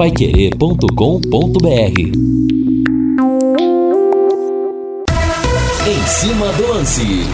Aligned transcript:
paiquerê.com.br 0.00 2.00
Em 5.86 6.06
cima 6.06 6.50
do 6.54 6.68
lance. 6.68 7.26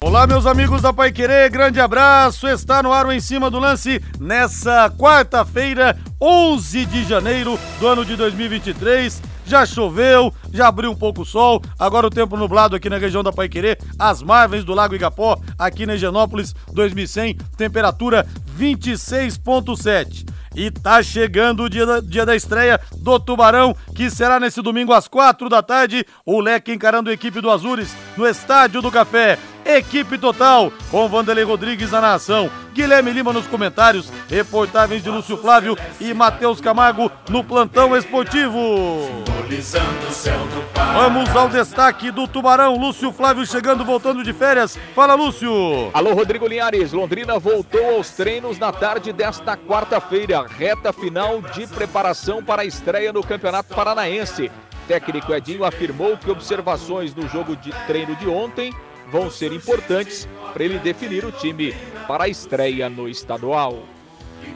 Olá, 0.00 0.28
meus 0.28 0.46
amigos 0.46 0.80
da 0.80 0.92
Pai 0.92 1.10
Querer, 1.10 1.50
grande 1.50 1.80
abraço. 1.80 2.46
Está 2.46 2.84
no 2.84 2.92
ar 2.92 3.04
o 3.04 3.10
Em 3.10 3.18
Cima 3.18 3.50
do 3.50 3.58
Lance 3.58 4.00
nessa 4.20 4.88
quarta-feira, 4.96 5.98
11 6.22 6.86
de 6.86 7.02
janeiro 7.02 7.58
do 7.80 7.88
ano 7.88 8.04
de 8.04 8.14
2023. 8.14 9.20
Já 9.44 9.66
choveu, 9.66 10.32
já 10.52 10.68
abriu 10.68 10.92
um 10.92 10.96
pouco 10.96 11.22
o 11.22 11.26
sol, 11.26 11.60
agora 11.76 12.06
o 12.06 12.10
tempo 12.10 12.36
nublado 12.36 12.76
aqui 12.76 12.88
na 12.88 12.98
região 12.98 13.24
da 13.24 13.32
Paiquerê, 13.32 13.76
as 13.98 14.22
margens 14.22 14.62
do 14.62 14.72
Lago 14.72 14.94
Igapó, 14.94 15.36
aqui 15.58 15.84
na 15.84 15.96
Higienópolis, 15.96 16.54
2100, 16.72 17.34
temperatura 17.56 18.24
26.7. 18.56 20.35
E 20.56 20.70
tá 20.70 21.02
chegando 21.02 21.64
o 21.64 21.68
dia 21.68 21.84
da, 21.84 22.00
dia 22.00 22.24
da 22.24 22.34
estreia 22.34 22.80
do 22.96 23.20
Tubarão, 23.20 23.76
que 23.94 24.08
será 24.10 24.40
nesse 24.40 24.62
domingo 24.62 24.94
às 24.94 25.06
quatro 25.06 25.50
da 25.50 25.62
tarde. 25.62 26.06
O 26.24 26.40
Leque 26.40 26.72
encarando 26.72 27.10
a 27.10 27.12
equipe 27.12 27.42
do 27.42 27.50
Azures 27.50 27.94
no 28.16 28.26
Estádio 28.26 28.80
do 28.80 28.90
Café. 28.90 29.38
Equipe 29.68 30.16
total, 30.16 30.72
com 30.92 31.08
Vanderlei 31.08 31.42
Rodrigues 31.42 31.90
na 31.90 32.00
nação, 32.00 32.48
Guilherme 32.72 33.10
Lima 33.10 33.32
nos 33.32 33.48
comentários, 33.48 34.12
reportagens 34.30 35.02
de 35.02 35.10
Lúcio 35.10 35.36
Flávio 35.36 35.76
e 36.00 36.14
Matheus 36.14 36.60
Camargo 36.60 37.10
no 37.28 37.42
plantão 37.42 37.96
esportivo. 37.96 39.24
Vamos 40.94 41.34
ao 41.34 41.48
destaque 41.48 42.12
do 42.12 42.28
Tubarão, 42.28 42.76
Lúcio 42.76 43.10
Flávio 43.10 43.44
chegando, 43.44 43.84
voltando 43.84 44.22
de 44.22 44.32
férias. 44.32 44.78
Fala, 44.94 45.14
Lúcio. 45.14 45.90
Alô, 45.92 46.14
Rodrigo 46.14 46.46
Linhares. 46.46 46.92
Londrina 46.92 47.36
voltou 47.36 47.96
aos 47.96 48.10
treinos 48.10 48.60
na 48.60 48.70
tarde 48.70 49.12
desta 49.12 49.56
quarta-feira, 49.56 50.46
reta 50.46 50.92
final 50.92 51.42
de 51.42 51.66
preparação 51.66 52.40
para 52.40 52.62
a 52.62 52.64
estreia 52.64 53.12
no 53.12 53.20
Campeonato 53.20 53.74
Paranaense. 53.74 54.48
técnico 54.86 55.34
Edinho 55.34 55.64
afirmou 55.64 56.16
que 56.16 56.30
observações 56.30 57.12
no 57.16 57.28
jogo 57.28 57.56
de 57.56 57.72
treino 57.88 58.14
de 58.14 58.28
ontem 58.28 58.72
vão 59.10 59.30
ser 59.30 59.52
importantes 59.52 60.28
para 60.52 60.64
ele 60.64 60.78
definir 60.78 61.24
o 61.24 61.32
time 61.32 61.74
para 62.06 62.24
a 62.24 62.28
estreia 62.28 62.88
no 62.88 63.08
estadual. 63.08 63.82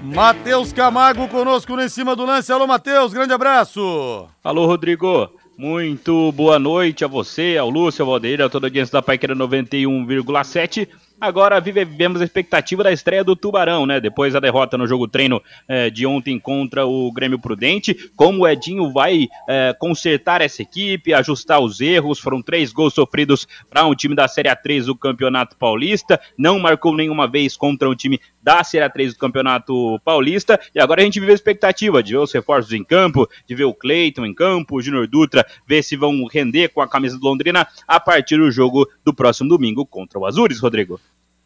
Matheus 0.02 0.72
Camargo 0.72 1.28
conosco 1.28 1.76
no 1.76 1.82
Em 1.82 1.88
Cima 1.88 2.16
do 2.16 2.24
Lance. 2.24 2.52
Alô, 2.52 2.66
Matheus, 2.66 3.12
grande 3.12 3.32
abraço. 3.32 4.26
Alô, 4.42 4.66
Rodrigo. 4.66 5.30
Muito 5.58 6.32
boa 6.32 6.58
noite 6.58 7.04
a 7.04 7.08
você, 7.08 7.58
ao 7.58 7.68
Lúcio, 7.68 8.02
ao 8.02 8.10
Valdeira, 8.10 8.46
a 8.46 8.48
toda 8.48 8.66
a 8.66 8.68
audiência 8.68 8.92
da 8.92 9.02
Paiqueira 9.02 9.36
91,7. 9.36 10.88
Agora 11.20 11.60
vivemos 11.60 12.22
a 12.22 12.24
expectativa 12.24 12.82
da 12.82 12.90
estreia 12.90 13.22
do 13.22 13.36
Tubarão, 13.36 13.84
né? 13.84 14.00
Depois 14.00 14.32
da 14.32 14.40
derrota 14.40 14.78
no 14.78 14.86
jogo 14.86 15.06
treino 15.06 15.42
é, 15.68 15.90
de 15.90 16.06
ontem 16.06 16.38
contra 16.38 16.86
o 16.86 17.12
Grêmio 17.12 17.38
Prudente. 17.38 18.10
Como 18.16 18.42
o 18.42 18.48
Edinho 18.48 18.90
vai 18.90 19.28
é, 19.46 19.74
consertar 19.78 20.40
essa 20.40 20.62
equipe, 20.62 21.12
ajustar 21.12 21.60
os 21.60 21.80
erros. 21.80 22.18
Foram 22.18 22.40
três 22.40 22.72
gols 22.72 22.94
sofridos 22.94 23.46
para 23.68 23.84
um 23.84 23.94
time 23.94 24.14
da 24.14 24.26
Série 24.26 24.48
A3 24.48 24.86
do 24.86 24.96
Campeonato 24.96 25.56
Paulista. 25.56 26.18
Não 26.38 26.58
marcou 26.58 26.96
nenhuma 26.96 27.28
vez 27.28 27.54
contra 27.54 27.90
um 27.90 27.94
time 27.94 28.18
da 28.42 28.64
Série 28.64 28.84
A3 28.84 29.10
do 29.10 29.18
Campeonato 29.18 30.00
Paulista. 30.04 30.58
E 30.74 30.80
agora 30.80 31.00
a 31.00 31.04
gente 31.04 31.20
vive 31.20 31.32
a 31.32 31.34
expectativa 31.34 32.02
de 32.02 32.12
ver 32.12 32.18
os 32.18 32.32
reforços 32.32 32.72
em 32.72 32.84
campo, 32.84 33.28
de 33.46 33.54
ver 33.54 33.64
o 33.64 33.74
Cleiton 33.74 34.24
em 34.24 34.34
campo, 34.34 34.76
o 34.76 34.82
Júnior 34.82 35.06
Dutra, 35.06 35.46
ver 35.66 35.82
se 35.82 35.96
vão 35.96 36.26
render 36.26 36.68
com 36.68 36.80
a 36.80 36.88
camisa 36.88 37.18
do 37.18 37.24
Londrina 37.24 37.66
a 37.86 38.00
partir 38.00 38.36
do 38.36 38.50
jogo 38.50 38.88
do 39.04 39.14
próximo 39.14 39.48
domingo 39.48 39.84
contra 39.86 40.18
o 40.18 40.26
Azures, 40.26 40.60
Rodrigo. 40.60 41.00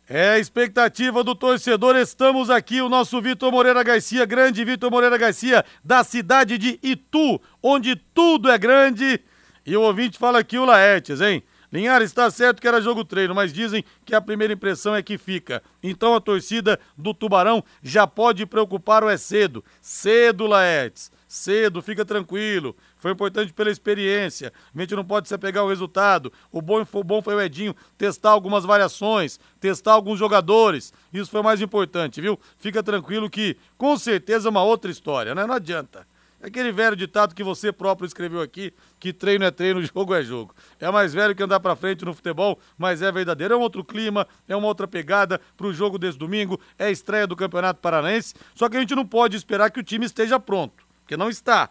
É 0.06 0.30
a 0.30 0.38
expectativa 0.38 1.24
do 1.24 1.34
torcedor. 1.34 1.96
Estamos 1.96 2.50
aqui, 2.50 2.82
o 2.82 2.90
nosso 2.90 3.20
Vitor 3.22 3.50
Moreira 3.50 3.82
Garcia, 3.82 4.26
grande 4.26 4.62
Vitor 4.62 4.90
Moreira 4.90 5.16
Garcia, 5.16 5.64
da 5.82 6.04
cidade 6.04 6.58
de 6.58 6.78
Itu, 6.82 7.40
onde 7.62 7.96
tudo 7.96 8.50
é 8.50 8.58
grande. 8.58 9.18
E 9.64 9.74
o 9.74 9.80
ouvinte 9.80 10.18
fala 10.18 10.40
aqui 10.40 10.58
o 10.58 10.66
Laertes, 10.66 11.22
hein? 11.22 11.42
Linhares, 11.74 12.10
está 12.10 12.30
certo 12.30 12.62
que 12.62 12.68
era 12.68 12.80
jogo 12.80 13.04
treino, 13.04 13.34
mas 13.34 13.52
dizem 13.52 13.84
que 14.04 14.14
a 14.14 14.20
primeira 14.20 14.52
impressão 14.52 14.94
é 14.94 15.02
que 15.02 15.18
fica. 15.18 15.60
Então 15.82 16.14
a 16.14 16.20
torcida 16.20 16.78
do 16.96 17.12
Tubarão 17.12 17.64
já 17.82 18.06
pode 18.06 18.46
preocupar 18.46 19.02
o 19.02 19.08
é 19.08 19.16
cedo. 19.16 19.64
Cedo, 19.80 20.46
Laertes. 20.46 21.10
Cedo, 21.26 21.82
fica 21.82 22.04
tranquilo. 22.04 22.76
Foi 22.96 23.10
importante 23.10 23.52
pela 23.52 23.72
experiência. 23.72 24.52
A 24.72 24.80
gente 24.80 24.94
não 24.94 25.04
pode 25.04 25.26
se 25.26 25.34
apegar 25.34 25.64
ao 25.64 25.68
resultado. 25.68 26.32
O 26.52 26.62
bom, 26.62 26.86
o 26.92 27.02
bom 27.02 27.20
foi 27.20 27.34
o 27.34 27.40
Edinho 27.40 27.74
testar 27.98 28.30
algumas 28.30 28.62
variações, 28.62 29.40
testar 29.58 29.94
alguns 29.94 30.16
jogadores. 30.16 30.92
Isso 31.12 31.28
foi 31.28 31.42
mais 31.42 31.60
importante, 31.60 32.20
viu? 32.20 32.38
Fica 32.56 32.84
tranquilo 32.84 33.28
que 33.28 33.56
com 33.76 33.98
certeza 33.98 34.46
é 34.46 34.50
uma 34.50 34.62
outra 34.62 34.92
história, 34.92 35.34
né? 35.34 35.44
Não 35.44 35.56
adianta. 35.56 36.06
Aquele 36.44 36.70
velho 36.70 36.94
ditado 36.94 37.34
que 37.34 37.42
você 37.42 37.72
próprio 37.72 38.06
escreveu 38.06 38.42
aqui, 38.42 38.74
que 39.00 39.14
treino 39.14 39.46
é 39.46 39.50
treino, 39.50 39.80
jogo 39.86 40.14
é 40.14 40.22
jogo. 40.22 40.54
É 40.78 40.90
mais 40.90 41.14
velho 41.14 41.34
que 41.34 41.42
andar 41.42 41.58
para 41.58 41.74
frente 41.74 42.04
no 42.04 42.12
futebol, 42.12 42.58
mas 42.76 43.00
é 43.00 43.10
verdadeiro. 43.10 43.54
É 43.54 43.56
um 43.56 43.60
outro 43.60 43.82
clima, 43.82 44.28
é 44.46 44.54
uma 44.54 44.66
outra 44.66 44.86
pegada 44.86 45.40
para 45.56 45.66
o 45.66 45.72
jogo 45.72 45.98
desse 45.98 46.18
domingo, 46.18 46.60
é 46.78 46.84
a 46.86 46.90
estreia 46.90 47.26
do 47.26 47.34
Campeonato 47.34 47.80
Paranaense. 47.80 48.34
Só 48.54 48.68
que 48.68 48.76
a 48.76 48.80
gente 48.80 48.94
não 48.94 49.06
pode 49.06 49.36
esperar 49.38 49.70
que 49.70 49.80
o 49.80 49.82
time 49.82 50.04
esteja 50.04 50.38
pronto, 50.38 50.86
porque 51.00 51.16
não 51.16 51.30
está 51.30 51.70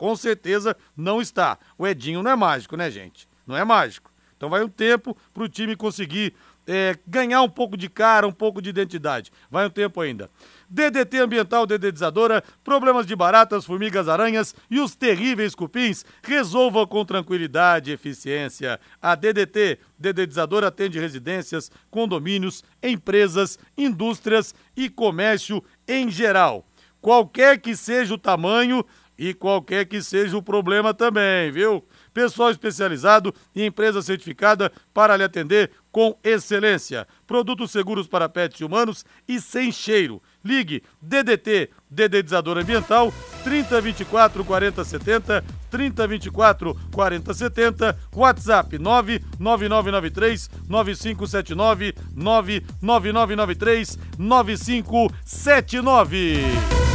com 0.00 0.16
certeza 0.16 0.74
não 0.96 1.20
está. 1.20 1.58
O 1.76 1.86
Edinho 1.86 2.22
não 2.22 2.30
é 2.30 2.34
mágico, 2.34 2.74
né, 2.74 2.90
gente? 2.90 3.28
Não 3.46 3.54
é 3.54 3.62
mágico. 3.66 4.10
Então 4.34 4.48
vai 4.48 4.64
um 4.64 4.68
tempo 4.68 5.14
para 5.34 5.42
o 5.42 5.48
time 5.48 5.76
conseguir 5.76 6.34
é, 6.66 6.96
ganhar 7.06 7.42
um 7.42 7.48
pouco 7.48 7.76
de 7.76 7.88
cara, 7.88 8.26
um 8.26 8.32
pouco 8.32 8.60
de 8.60 8.70
identidade. 8.70 9.32
Vai 9.50 9.66
um 9.66 9.70
tempo 9.70 10.00
ainda. 10.00 10.30
DDT 10.68 11.18
Ambiental 11.18 11.66
Dedetizadora, 11.66 12.44
problemas 12.62 13.06
de 13.06 13.16
baratas, 13.16 13.64
formigas, 13.64 14.08
aranhas 14.08 14.54
e 14.70 14.78
os 14.78 14.94
terríveis 14.94 15.54
cupins, 15.54 16.04
resolva 16.22 16.86
com 16.86 17.04
tranquilidade 17.04 17.90
e 17.90 17.94
eficiência. 17.94 18.78
A 19.02 19.14
DDT 19.14 19.78
Dedetizadora 19.98 20.68
atende 20.68 21.00
residências, 21.00 21.70
condomínios, 21.90 22.62
empresas, 22.82 23.58
indústrias 23.76 24.54
e 24.76 24.88
comércio 24.88 25.62
em 25.88 26.08
geral. 26.08 26.64
Qualquer 27.00 27.58
que 27.58 27.74
seja 27.74 28.14
o 28.14 28.18
tamanho, 28.18 28.84
e 29.20 29.34
qualquer 29.34 29.84
que 29.84 30.00
seja 30.00 30.34
o 30.34 30.42
problema 30.42 30.94
também, 30.94 31.52
viu? 31.52 31.84
Pessoal 32.12 32.50
especializado 32.50 33.34
e 33.54 33.64
empresa 33.64 34.02
certificada 34.02 34.70
para 34.92 35.16
lhe 35.16 35.24
atender 35.24 35.70
com 35.90 36.14
excelência. 36.22 37.08
Produtos 37.26 37.70
seguros 37.70 38.06
para 38.06 38.28
pets 38.28 38.60
e 38.60 38.64
humanos 38.64 39.02
e 39.26 39.40
sem 39.40 39.72
cheiro. 39.72 40.22
Ligue 40.44 40.82
DDT, 41.00 41.70
Dedetizador 41.90 42.58
Ambiental, 42.58 43.10
3024 43.44 44.44
4070, 44.44 45.42
3024 45.70 46.76
4070, 46.92 47.98
WhatsApp 48.14 48.78
99993 48.78 50.50
9579, 50.68 51.94
99993 52.14 53.98
9579. 54.18 56.89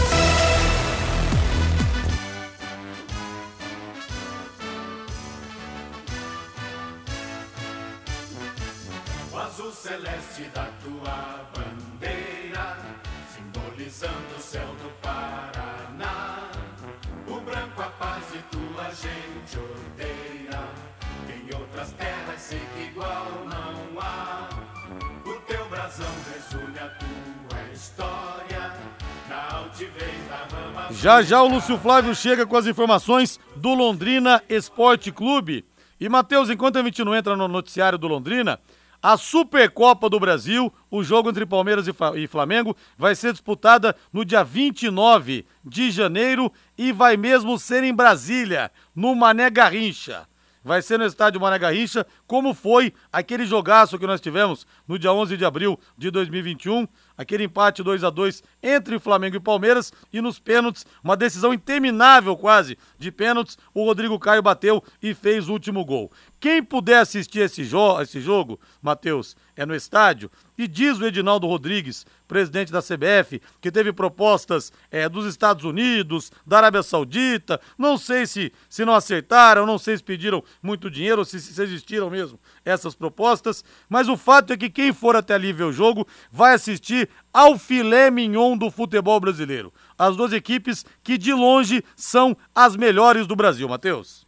Já 31.05 31.21
já 31.21 31.39
o 31.43 31.47
Lúcio 31.47 31.77
Flávio 31.77 32.15
chega 32.15 32.47
com 32.47 32.57
as 32.57 32.65
informações 32.65 33.39
do 33.55 33.75
Londrina 33.75 34.41
Esporte 34.49 35.11
Clube. 35.11 35.63
E 35.99 36.09
Matheus, 36.09 36.49
enquanto 36.49 36.79
a 36.79 36.83
gente 36.83 37.03
não 37.03 37.13
entra 37.13 37.35
no 37.35 37.47
noticiário 37.47 37.95
do 37.95 38.07
Londrina, 38.07 38.59
a 39.03 39.15
Supercopa 39.15 40.09
do 40.09 40.19
Brasil, 40.19 40.73
o 40.89 41.03
jogo 41.03 41.29
entre 41.29 41.45
Palmeiras 41.45 41.85
e 41.87 42.27
Flamengo, 42.27 42.75
vai 42.97 43.13
ser 43.13 43.33
disputada 43.33 43.95
no 44.11 44.25
dia 44.25 44.43
29 44.43 45.45
de 45.63 45.91
janeiro 45.91 46.51
e 46.75 46.91
vai 46.91 47.15
mesmo 47.17 47.59
ser 47.59 47.83
em 47.83 47.93
Brasília, 47.93 48.71
no 48.95 49.13
Mané 49.13 49.51
Garrincha. 49.51 50.27
Vai 50.63 50.81
ser 50.81 50.97
no 50.97 51.05
estádio 51.05 51.39
Mané 51.39 51.59
Garrincha, 51.59 52.03
como 52.25 52.51
foi 52.51 52.91
aquele 53.13 53.45
jogaço 53.45 53.99
que 53.99 54.07
nós 54.07 54.19
tivemos 54.19 54.65
no 54.87 54.97
dia 54.97 55.13
11 55.13 55.37
de 55.37 55.45
abril 55.45 55.79
de 55.95 56.09
2021, 56.09 56.87
aquele 57.17 57.43
empate 57.43 57.83
2 57.83 58.03
a 58.03 58.09
2 58.09 58.43
entre 58.61 58.99
Flamengo 58.99 59.35
e 59.35 59.39
Palmeiras 59.39 59.91
e 60.11 60.21
nos 60.21 60.39
pênaltis, 60.39 60.85
uma 61.03 61.17
decisão 61.17 61.53
interminável 61.53 62.35
quase. 62.35 62.77
De 62.97 63.11
pênaltis, 63.11 63.57
o 63.73 63.83
Rodrigo 63.83 64.19
Caio 64.19 64.41
bateu 64.41 64.83
e 65.01 65.13
fez 65.13 65.47
o 65.47 65.53
último 65.53 65.85
gol. 65.85 66.11
Quem 66.39 66.61
puder 66.61 66.99
assistir 66.99 67.39
esse, 67.39 67.63
jo 67.63 67.99
esse 68.01 68.21
jogo, 68.21 68.59
Matheus, 68.81 69.35
é 69.55 69.65
no 69.65 69.73
estádio, 69.73 70.29
e 70.57 70.67
diz 70.67 70.99
o 70.99 71.05
Edinaldo 71.05 71.47
Rodrigues, 71.47 72.05
presidente 72.27 72.71
da 72.71 72.81
CBF, 72.81 73.41
que 73.61 73.71
teve 73.71 73.93
propostas 73.93 74.71
é, 74.91 75.07
dos 75.07 75.25
Estados 75.25 75.63
Unidos, 75.63 76.31
da 76.45 76.57
Arábia 76.57 76.83
Saudita, 76.83 77.59
não 77.77 77.97
sei 77.97 78.27
se, 78.27 78.51
se 78.69 78.85
não 78.85 78.93
acertaram, 78.93 79.65
não 79.65 79.77
sei 79.77 79.97
se 79.97 80.03
pediram 80.03 80.43
muito 80.61 80.89
dinheiro, 80.91 81.25
se, 81.25 81.39
se 81.39 81.61
existiram 81.61 82.09
mesmo 82.09 82.39
essas 82.65 82.95
propostas, 82.95 83.63
mas 83.87 84.09
o 84.09 84.17
fato 84.17 84.51
é 84.51 84.57
que 84.57 84.69
quem 84.69 84.91
for 84.91 85.15
até 85.15 85.35
ali 85.35 85.53
ver 85.53 85.65
o 85.65 85.71
jogo 85.71 86.05
vai 86.31 86.55
assistir 86.55 87.07
ao 87.31 87.57
filé 87.57 88.09
mignon 88.09 88.57
do 88.57 88.71
futebol 88.71 89.19
brasileiro. 89.19 89.71
As 89.97 90.17
duas 90.17 90.33
equipes 90.33 90.83
que 91.03 91.17
de 91.17 91.33
longe 91.33 91.83
são 91.95 92.35
as 92.53 92.75
melhores 92.75 93.27
do 93.27 93.35
Brasil, 93.35 93.69
Matheus. 93.69 94.24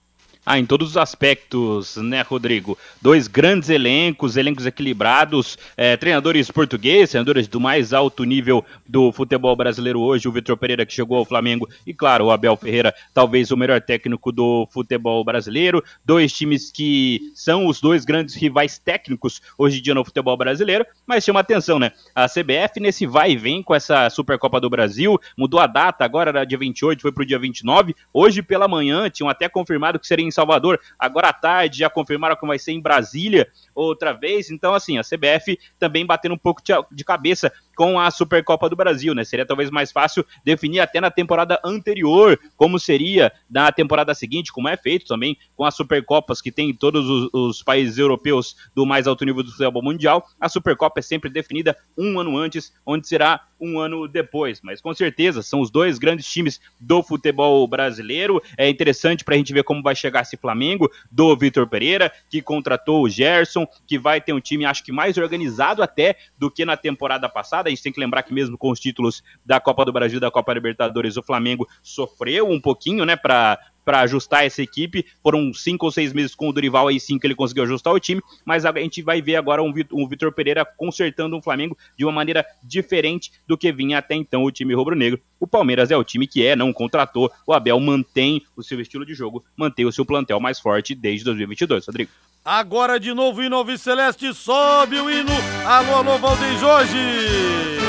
Ah, 0.50 0.58
em 0.58 0.66
todos 0.66 0.92
os 0.92 0.96
aspectos, 0.96 1.98
né, 1.98 2.22
Rodrigo? 2.22 2.78
Dois 3.02 3.28
grandes 3.28 3.68
elencos, 3.68 4.38
elencos 4.38 4.66
equilibrados, 4.66 5.58
é, 5.76 5.98
treinadores 5.98 6.50
portugueses, 6.50 7.10
treinadores 7.10 7.50
do 7.50 7.60
mais 7.60 7.92
alto 7.92 8.24
nível 8.24 8.64
do 8.88 9.12
futebol 9.12 9.54
brasileiro 9.58 10.00
hoje, 10.00 10.26
o 10.26 10.32
Vitor 10.32 10.56
Pereira 10.56 10.86
que 10.86 10.94
chegou 10.94 11.18
ao 11.18 11.26
Flamengo 11.26 11.68
e, 11.86 11.94
claro, 11.94 12.24
o 12.24 12.32
Abel 12.32 12.56
Ferreira, 12.56 12.96
talvez 13.14 13.52
o 13.52 13.58
melhor 13.58 13.82
técnico 13.82 14.32
do 14.32 14.66
futebol 14.72 15.22
brasileiro. 15.22 15.84
Dois 16.06 16.32
times 16.32 16.72
que 16.72 17.30
são 17.36 17.68
os 17.68 17.82
dois 17.82 18.06
grandes 18.06 18.34
rivais 18.34 18.78
técnicos 18.78 19.42
hoje 19.58 19.80
em 19.80 19.82
dia 19.82 19.94
no 19.94 20.06
futebol 20.06 20.38
brasileiro, 20.38 20.86
mas 21.06 21.26
chama 21.26 21.42
atenção, 21.42 21.78
né? 21.78 21.92
A 22.16 22.26
CBF 22.26 22.80
nesse 22.80 23.06
vai 23.06 23.32
e 23.32 23.38
vem 23.38 23.62
com 23.62 23.76
essa 23.76 24.10
Supercopa 24.10 24.62
do 24.62 24.70
Brasil, 24.70 25.20
mudou 25.36 25.60
a 25.60 25.68
data, 25.68 26.06
agora 26.06 26.30
era 26.30 26.46
dia 26.46 26.58
28, 26.58 27.02
foi 27.02 27.12
pro 27.12 27.26
dia 27.26 27.38
29. 27.38 27.94
Hoje 28.14 28.42
pela 28.42 28.66
manhã 28.66 29.10
tinham 29.10 29.28
até 29.28 29.50
confirmado 29.50 30.00
que 30.00 30.08
seria 30.08 30.26
em 30.26 30.37
Salvador, 30.38 30.80
agora 31.00 31.30
à 31.30 31.34
tarde 31.34 31.80
já 31.80 31.90
confirmaram 31.90 32.36
que 32.36 32.46
vai 32.46 32.60
ser 32.60 32.72
em 32.72 32.82
Brasília 32.82 33.48
outra 33.74 34.14
vez. 34.14 34.52
Então, 34.52 34.74
assim, 34.74 35.00
a 35.00 35.02
CBF 35.02 35.60
também 35.80 36.06
batendo 36.06 36.36
um 36.36 36.38
pouco 36.38 36.62
de 36.92 37.04
cabeça 37.04 37.52
com 37.76 38.00
a 38.00 38.10
Supercopa 38.10 38.68
do 38.70 38.76
Brasil, 38.76 39.14
né? 39.14 39.24
Seria 39.24 39.46
talvez 39.46 39.70
mais 39.70 39.92
fácil 39.92 40.26
definir 40.44 40.80
até 40.80 41.00
na 41.00 41.12
temporada 41.12 41.60
anterior 41.64 42.40
como 42.56 42.80
seria 42.80 43.32
na 43.50 43.72
temporada 43.72 44.16
seguinte, 44.16 44.52
como 44.52 44.68
é 44.68 44.76
feito 44.76 45.06
também 45.06 45.38
com 45.56 45.64
as 45.64 45.76
Supercopas 45.76 46.42
que 46.42 46.52
tem 46.52 46.72
em 46.72 46.74
todos 46.74 47.08
os, 47.08 47.30
os 47.32 47.64
países 47.64 47.98
europeus 47.98 48.56
do 48.76 48.86
mais 48.86 49.06
alto 49.08 49.24
nível 49.24 49.44
do 49.44 49.52
futebol 49.52 49.84
mundial. 49.84 50.28
A 50.40 50.50
Supercopa 50.50 51.00
é 51.00 51.04
sempre 51.04 51.30
definida 51.30 51.78
um 51.96 52.20
ano 52.20 52.36
antes, 52.36 52.74
onde 52.86 53.08
será 53.08 53.42
um 53.60 53.80
ano 53.80 54.08
depois. 54.08 54.60
Mas 54.64 54.82
com 54.82 54.94
certeza 54.94 55.42
são 55.42 55.62
os 55.62 55.70
dois 55.70 56.00
grandes 56.00 56.28
times 56.28 56.60
do 56.80 57.04
futebol 57.04 57.68
brasileiro. 57.68 58.42
É 58.58 58.68
interessante 58.70 59.24
para 59.24 59.36
a 59.36 59.38
gente 59.38 59.54
ver 59.54 59.64
como 59.64 59.84
vai 59.84 59.96
chegar 59.96 60.24
esse 60.28 60.38
Flamengo 60.38 60.90
do 61.12 61.36
Vitor 61.36 61.68
Pereira, 61.68 62.12
que 62.30 62.42
contratou 62.42 63.04
o 63.04 63.10
Gerson, 63.10 63.66
que 63.88 63.98
vai 63.98 64.22
ter 64.22 64.34
um 64.34 64.40
time, 64.40 64.66
acho 64.66 64.84
que 64.84 64.92
mais 64.92 65.18
organizado 65.18 65.82
até 65.82 66.16
do 66.38 66.52
que 66.52 66.66
na 66.66 66.78
temporada 66.78 67.28
passada. 67.28 67.68
A 67.68 67.70
gente 67.70 67.84
tem 67.84 67.92
que 67.92 68.00
lembrar 68.00 68.24
que 68.24 68.34
mesmo 68.34 68.58
com 68.58 68.70
os 68.70 68.80
títulos 68.80 69.24
da 69.46 69.60
Copa 69.60 69.86
do 69.86 69.94
Brasil 69.94 70.18
e 70.18 70.22
da 70.22 70.32
Copa 70.32 70.54
Libertadores, 70.54 71.18
o 71.18 71.24
Flamengo 71.24 71.68
sofreu 71.82 72.50
um 72.50 72.60
pouquinho, 72.60 73.06
né, 73.06 73.16
para 73.16 73.60
para 73.88 74.02
ajustar 74.02 74.44
essa 74.44 74.62
equipe. 74.62 75.06
Foram 75.24 75.54
cinco 75.54 75.86
ou 75.86 75.92
seis 75.94 76.12
meses 76.12 76.36
com 76.36 76.50
o 76.50 76.52
Dorival, 76.52 76.90
aí 76.90 77.00
sim 77.00 77.18
que 77.18 77.26
ele 77.26 77.34
conseguiu 77.34 77.64
ajustar 77.64 77.94
o 77.94 78.00
time, 78.02 78.22
mas 78.44 78.66
a 78.66 78.74
gente 78.78 79.02
vai 79.02 79.22
ver 79.22 79.38
agora 79.38 79.64
um, 79.64 79.72
Vitor 79.72 80.34
Pereira 80.34 80.66
consertando 80.66 81.38
um 81.38 81.42
Flamengo 81.42 81.78
de 81.98 82.04
uma 82.04 82.12
maneira 82.12 82.46
diferente 82.62 83.32
do 83.48 83.58
que 83.58 83.72
vinha 83.72 84.00
até 84.00 84.14
então 84.14 84.44
o 84.44 84.52
time 84.52 84.74
rubro-negro. 84.74 85.22
O 85.40 85.48
Palmeiras 85.48 85.90
é 85.90 85.96
o 85.96 86.04
time 86.04 86.28
que 86.28 86.46
é, 86.46 86.54
não 86.54 86.74
contratou. 86.74 87.32
O 87.46 87.54
Abel 87.54 87.80
mantém 87.80 88.42
o 88.58 88.62
seu 88.62 88.82
estilo 88.82 89.06
de 89.06 89.14
jogo, 89.14 89.46
mantém 89.56 89.86
o 89.86 89.92
seu 89.92 90.06
plantel 90.06 90.42
mais 90.42 90.60
forte 90.60 90.94
desde 90.94 91.24
2022, 91.24 91.86
Rodrigo. 91.88 92.12
Agora 92.44 93.00
de 93.00 93.14
novo 93.14 93.40
o 93.40 93.44
hino 93.44 93.78
Celeste, 93.78 94.34
sobe 94.34 95.00
o 95.00 95.10
hino. 95.10 95.32
Alô, 95.66 95.96
alô, 95.96 96.18
Valdeir 96.18 96.60
Jorge. 96.60 97.87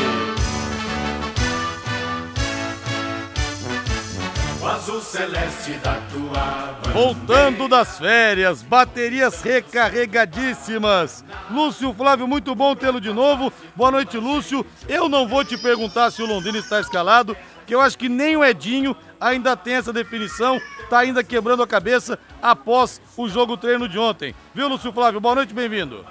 Voltando 6.93 7.69
das 7.69 7.97
férias, 7.97 8.61
baterias 8.61 9.41
recarregadíssimas. 9.41 11.25
Lúcio 11.49 11.95
Flávio, 11.95 12.27
muito 12.27 12.55
bom 12.57 12.75
tê-lo 12.75 13.01
de 13.01 13.13
novo. 13.13 13.53
Boa 13.77 13.93
noite, 13.93 14.17
Lúcio. 14.17 14.67
Eu 14.89 15.09
não 15.09 15.29
vou 15.29 15.45
te 15.45 15.57
perguntar 15.57 16.11
se 16.11 16.23
o 16.23 16.27
Londrina 16.27 16.59
está 16.59 16.81
escalado, 16.81 17.37
que 17.67 17.75
eu 17.75 17.81
acho 17.81 17.97
que 17.97 18.09
nem 18.09 18.37
o 18.37 18.45
Edinho 18.45 18.97
ainda 19.21 19.57
tem 19.57 19.75
essa 19.75 19.93
definição, 19.93 20.61
tá 20.91 20.99
ainda 20.99 21.23
quebrando 21.23 21.63
a 21.63 21.67
cabeça 21.67 22.19
após 22.43 23.01
o 23.17 23.29
jogo 23.29 23.57
treino 23.57 23.89
de 23.89 23.99
ontem. 23.99 24.35
Viu, 24.53 24.69
Lúcio 24.69 24.93
Flávio? 24.93 25.21
Boa 25.21 25.37
noite, 25.37 25.55
bem-vindo. 25.55 26.05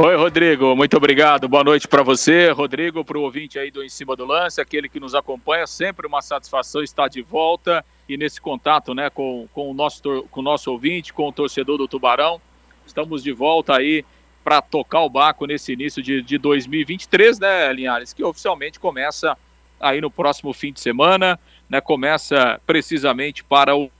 Oi, 0.00 0.14
Rodrigo, 0.14 0.76
muito 0.76 0.96
obrigado. 0.96 1.48
Boa 1.48 1.64
noite 1.64 1.88
para 1.88 2.04
você, 2.04 2.52
Rodrigo, 2.52 3.04
para 3.04 3.18
o 3.18 3.22
ouvinte 3.22 3.58
aí 3.58 3.68
do 3.68 3.82
Em 3.82 3.88
Cima 3.88 4.14
do 4.14 4.24
Lance, 4.24 4.60
aquele 4.60 4.88
que 4.88 5.00
nos 5.00 5.12
acompanha. 5.12 5.66
Sempre 5.66 6.06
uma 6.06 6.22
satisfação 6.22 6.84
estar 6.84 7.08
de 7.08 7.20
volta 7.20 7.84
e 8.08 8.16
nesse 8.16 8.40
contato 8.40 8.94
né, 8.94 9.10
com, 9.10 9.48
com, 9.52 9.68
o 9.68 9.74
nosso, 9.74 10.24
com 10.30 10.38
o 10.38 10.42
nosso 10.42 10.70
ouvinte, 10.70 11.12
com 11.12 11.26
o 11.26 11.32
torcedor 11.32 11.78
do 11.78 11.88
Tubarão. 11.88 12.40
Estamos 12.86 13.24
de 13.24 13.32
volta 13.32 13.76
aí 13.76 14.04
para 14.44 14.62
tocar 14.62 15.00
o 15.00 15.10
barco 15.10 15.46
nesse 15.46 15.72
início 15.72 16.00
de, 16.00 16.22
de 16.22 16.38
2023, 16.38 17.40
né, 17.40 17.72
Linhares? 17.72 18.12
Que 18.12 18.22
oficialmente 18.22 18.78
começa 18.78 19.36
aí 19.80 20.00
no 20.00 20.12
próximo 20.12 20.52
fim 20.52 20.72
de 20.72 20.78
semana, 20.78 21.40
né? 21.68 21.80
Começa 21.80 22.60
precisamente 22.64 23.42
para 23.42 23.74
o 23.74 23.90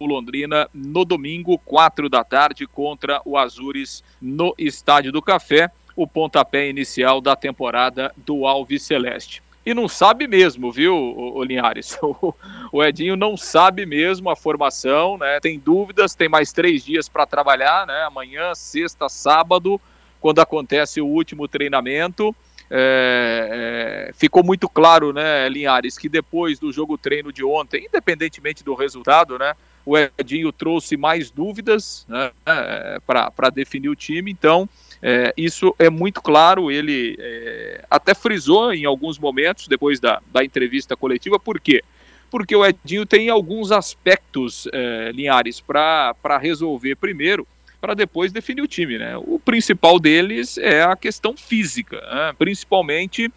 o 0.00 0.06
Londrina 0.06 0.66
no 0.72 1.04
domingo, 1.04 1.58
4 1.58 2.08
da 2.08 2.24
tarde, 2.24 2.66
contra 2.66 3.20
o 3.22 3.36
Azures 3.36 4.02
no 4.20 4.54
Estádio 4.56 5.12
do 5.12 5.20
Café, 5.20 5.70
o 5.94 6.06
pontapé 6.06 6.70
inicial 6.70 7.20
da 7.20 7.36
temporada 7.36 8.10
do 8.16 8.46
Alves 8.46 8.82
Celeste. 8.82 9.42
E 9.64 9.74
não 9.74 9.86
sabe 9.86 10.26
mesmo, 10.26 10.72
viu, 10.72 10.96
o 10.96 11.44
Linhares? 11.44 11.98
O 12.72 12.84
Edinho 12.84 13.16
não 13.16 13.36
sabe 13.36 13.84
mesmo 13.84 14.30
a 14.30 14.36
formação, 14.36 15.18
né? 15.18 15.40
Tem 15.40 15.58
dúvidas, 15.58 16.14
tem 16.14 16.28
mais 16.28 16.52
três 16.52 16.84
dias 16.84 17.08
para 17.08 17.26
trabalhar, 17.26 17.84
né? 17.84 18.04
Amanhã, 18.04 18.54
sexta, 18.54 19.08
sábado, 19.08 19.80
quando 20.20 20.38
acontece 20.38 21.00
o 21.00 21.06
último 21.06 21.48
treinamento. 21.48 22.34
É, 22.70 24.08
é, 24.08 24.12
ficou 24.14 24.44
muito 24.44 24.68
claro, 24.68 25.12
né, 25.12 25.48
Linhares, 25.48 25.98
que 25.98 26.08
depois 26.08 26.60
do 26.60 26.72
jogo 26.72 26.96
treino 26.96 27.32
de 27.32 27.42
ontem, 27.42 27.84
independentemente 27.84 28.62
do 28.62 28.74
resultado, 28.74 29.36
né, 29.36 29.56
o 29.84 29.96
Edinho 29.96 30.52
trouxe 30.52 30.96
mais 30.96 31.30
dúvidas 31.30 32.06
né, 32.08 32.30
é, 32.46 32.98
para 33.06 33.50
definir 33.50 33.88
o 33.88 33.96
time, 33.96 34.30
então 34.30 34.68
é, 35.02 35.32
isso 35.36 35.74
é 35.78 35.88
muito 35.88 36.20
claro. 36.20 36.70
Ele 36.70 37.16
é, 37.18 37.84
até 37.90 38.14
frisou 38.14 38.72
em 38.72 38.84
alguns 38.84 39.18
momentos, 39.18 39.66
depois 39.66 39.98
da, 39.98 40.20
da 40.32 40.44
entrevista 40.44 40.96
coletiva, 40.96 41.38
por 41.38 41.60
quê? 41.60 41.82
Porque 42.30 42.54
o 42.54 42.64
Edinho 42.64 43.04
tem 43.06 43.28
alguns 43.28 43.72
aspectos, 43.72 44.68
é, 44.72 45.10
Linhares, 45.12 45.60
para 45.60 46.38
resolver 46.40 46.94
primeiro, 46.96 47.46
para 47.80 47.94
depois 47.94 48.30
definir 48.30 48.62
o 48.62 48.68
time. 48.68 48.98
Né? 48.98 49.16
O 49.16 49.40
principal 49.40 49.98
deles 49.98 50.58
é 50.58 50.82
a 50.82 50.94
questão 50.94 51.36
física, 51.36 51.96
né? 51.96 52.34
principalmente 52.38 53.32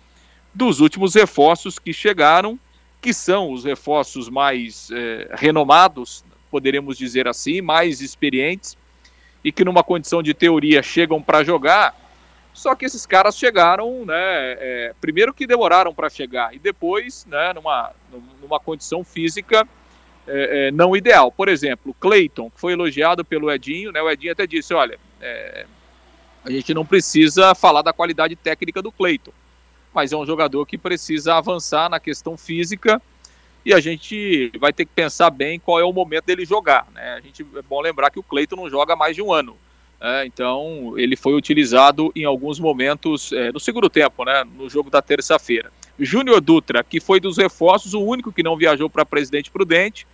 dos 0.54 0.80
últimos 0.80 1.16
reforços 1.16 1.80
que 1.80 1.92
chegaram, 1.92 2.60
que 3.02 3.14
são 3.14 3.52
os 3.52 3.64
reforços 3.64 4.30
mais 4.30 4.90
é, 4.92 5.30
renomados 5.34 6.24
poderemos 6.54 7.00
dizer 7.00 7.28
assim, 7.28 7.62
mais 7.62 8.00
experientes 8.00 8.78
e 9.44 9.52
que 9.52 9.66
numa 9.66 9.84
condição 9.84 10.22
de 10.22 10.36
teoria 10.36 10.84
chegam 10.84 11.20
para 11.20 11.44
jogar. 11.44 12.00
Só 12.54 12.76
que 12.76 12.86
esses 12.86 13.08
caras 13.08 13.36
chegaram, 13.36 14.06
né? 14.06 14.14
É, 14.14 14.94
primeiro 15.02 15.34
que 15.34 15.48
demoraram 15.48 15.96
para 15.96 16.12
chegar 16.12 16.54
e 16.54 16.60
depois, 16.60 17.26
né? 17.26 17.54
Numa, 17.54 17.92
numa 18.40 18.60
condição 18.60 19.04
física 19.04 19.68
é, 20.28 20.68
é, 20.68 20.72
não 20.72 20.96
ideal. 20.96 21.32
Por 21.32 21.50
exemplo, 21.50 21.96
Clayton, 22.00 22.52
que 22.52 22.60
foi 22.60 22.74
elogiado 22.74 23.26
pelo 23.26 23.52
Edinho, 23.52 23.92
né? 23.92 24.00
O 24.00 24.12
Edinho 24.12 24.34
até 24.34 24.46
disse, 24.46 24.76
olha, 24.76 25.00
é, 25.20 25.66
a 26.46 26.52
gente 26.52 26.72
não 26.72 26.86
precisa 26.86 27.56
falar 27.56 27.82
da 27.82 27.92
qualidade 27.92 28.36
técnica 28.36 28.80
do 28.80 28.92
Clayton, 28.92 29.34
mas 29.92 30.14
é 30.14 30.16
um 30.16 30.26
jogador 30.26 30.68
que 30.68 30.78
precisa 30.78 31.34
avançar 31.34 31.90
na 31.90 32.00
questão 32.00 32.38
física 32.38 33.02
e 33.66 33.74
a 33.74 33.80
gente 33.80 34.52
vai 34.60 34.74
ter 34.74 34.86
que 34.86 34.92
pensar 34.94 35.30
bem 35.30 35.60
qual 35.60 35.80
é 35.80 35.84
o 35.84 35.94
momento 35.94 36.26
dele 36.26 36.46
jogar. 36.46 36.88
Né? 36.94 37.14
A 37.14 37.22
gente, 37.22 37.46
é 37.56 37.62
bom 37.62 37.82
lembrar 37.82 38.10
que 38.10 38.20
o 38.20 38.24
Cleiton 38.24 38.56
não 38.58 38.70
joga 38.70 38.96
mais 38.96 39.16
de 39.16 39.22
um 39.22 39.32
ano. 39.32 39.56
Né? 40.02 40.26
Então, 40.26 40.94
ele 40.98 41.16
foi 41.16 41.34
utilizado 41.34 42.12
em 42.16 42.26
alguns 42.26 42.60
momentos 42.60 43.32
é, 43.32 43.52
no 43.52 43.60
segundo 43.60 43.90
tempo, 43.90 44.26
né? 44.26 44.44
no 44.58 44.70
jogo 44.70 44.90
da 44.90 45.02
terça-feira. 45.02 45.72
Júnior 45.98 46.42
Dutra, 46.42 46.84
que 46.84 47.00
foi 47.00 47.20
dos 47.20 47.38
reforços, 47.38 47.94
o 47.94 48.02
único 48.02 48.32
que 48.32 48.44
não 48.44 48.58
viajou 48.58 48.90
para 48.90 49.06
Presidente 49.06 49.50
Prudente, 49.50 50.06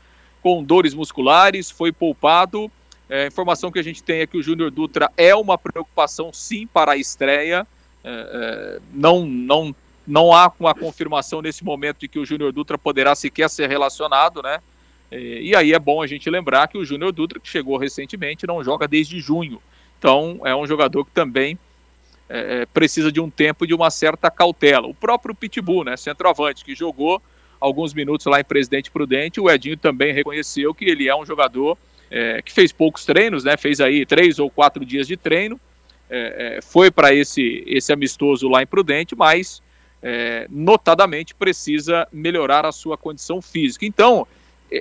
com 0.43 0.63
dores 0.63 0.93
musculares, 0.93 1.71
foi 1.71 1.91
poupado. 1.91 2.71
É, 3.09 3.23
a 3.23 3.27
informação 3.27 3.71
que 3.71 3.79
a 3.79 3.83
gente 3.83 4.03
tem 4.03 4.19
é 4.19 4.27
que 4.27 4.37
o 4.37 4.43
Júnior 4.43 4.69
Dutra 4.69 5.11
é 5.17 5.33
uma 5.35 5.57
preocupação, 5.57 6.31
sim, 6.31 6.67
para 6.67 6.91
a 6.91 6.97
estreia. 6.97 7.65
é, 8.03 8.09
é, 8.09 8.79
não, 8.93 9.25
não, 9.25 9.75
não 10.09 10.33
há 10.33 10.51
uma 10.59 10.73
confirmação 10.73 11.39
nesse 11.39 11.63
momento 11.63 11.99
de 11.99 12.07
que 12.07 12.17
o 12.17 12.25
Júnior 12.25 12.51
Dutra 12.51 12.79
poderá 12.79 13.13
sequer 13.13 13.47
ser 13.47 13.69
relacionado, 13.69 14.41
né? 14.41 14.59
E, 15.11 15.49
e 15.49 15.55
aí 15.55 15.71
é 15.71 15.79
bom 15.79 16.01
a 16.01 16.07
gente 16.07 16.27
lembrar 16.29 16.67
que 16.67 16.77
o 16.77 16.83
Júnior 16.83 17.11
Dutra, 17.11 17.39
que 17.39 17.47
chegou 17.47 17.77
recentemente, 17.77 18.47
não 18.47 18.63
joga 18.63 18.87
desde 18.87 19.19
junho. 19.19 19.61
Então 19.99 20.41
é 20.43 20.55
um 20.55 20.65
jogador 20.65 21.05
que 21.05 21.11
também 21.11 21.59
é, 22.27 22.61
é 22.61 22.65
precisa 22.65 23.11
de 23.11 23.21
um 23.21 23.29
tempo 23.29 23.65
e 23.65 23.67
de 23.67 23.73
uma 23.75 23.91
certa 23.91 24.31
cautela. 24.31 24.87
O 24.87 24.95
próprio 24.95 25.35
Pitbull, 25.35 25.83
né, 25.83 25.95
centroavante, 25.95 26.65
que 26.65 26.73
jogou 26.73 27.21
alguns 27.59 27.93
minutos 27.93 28.25
lá 28.25 28.39
em 28.39 28.43
Presidente 28.43 28.89
Prudente, 28.89 29.39
o 29.39 29.49
Edinho 29.49 29.77
também 29.77 30.11
reconheceu 30.11 30.73
que 30.73 30.85
ele 30.85 31.07
é 31.07 31.15
um 31.15 31.25
jogador 31.25 31.77
é, 32.09 32.41
que 32.41 32.51
fez 32.51 32.71
poucos 32.71 33.05
treinos, 33.05 33.43
né, 33.43 33.57
fez 33.57 33.79
aí 33.79 34.07
três 34.07 34.39
ou 34.39 34.49
quatro 34.49 34.83
dias 34.83 35.05
de 35.05 35.15
treino, 35.15 35.59
é, 36.09 36.57
é 36.57 36.61
foi 36.61 36.89
para 36.89 37.13
esse, 37.13 37.63
esse 37.67 37.93
amistoso 37.93 38.47
lá 38.47 38.63
em 38.63 38.65
Prudente, 38.65 39.15
mas 39.15 39.61
é, 40.01 40.47
notadamente 40.49 41.35
precisa 41.35 42.07
melhorar 42.11 42.65
a 42.65 42.71
sua 42.71 42.97
condição 42.97 43.41
física. 43.41 43.85
Então, 43.85 44.27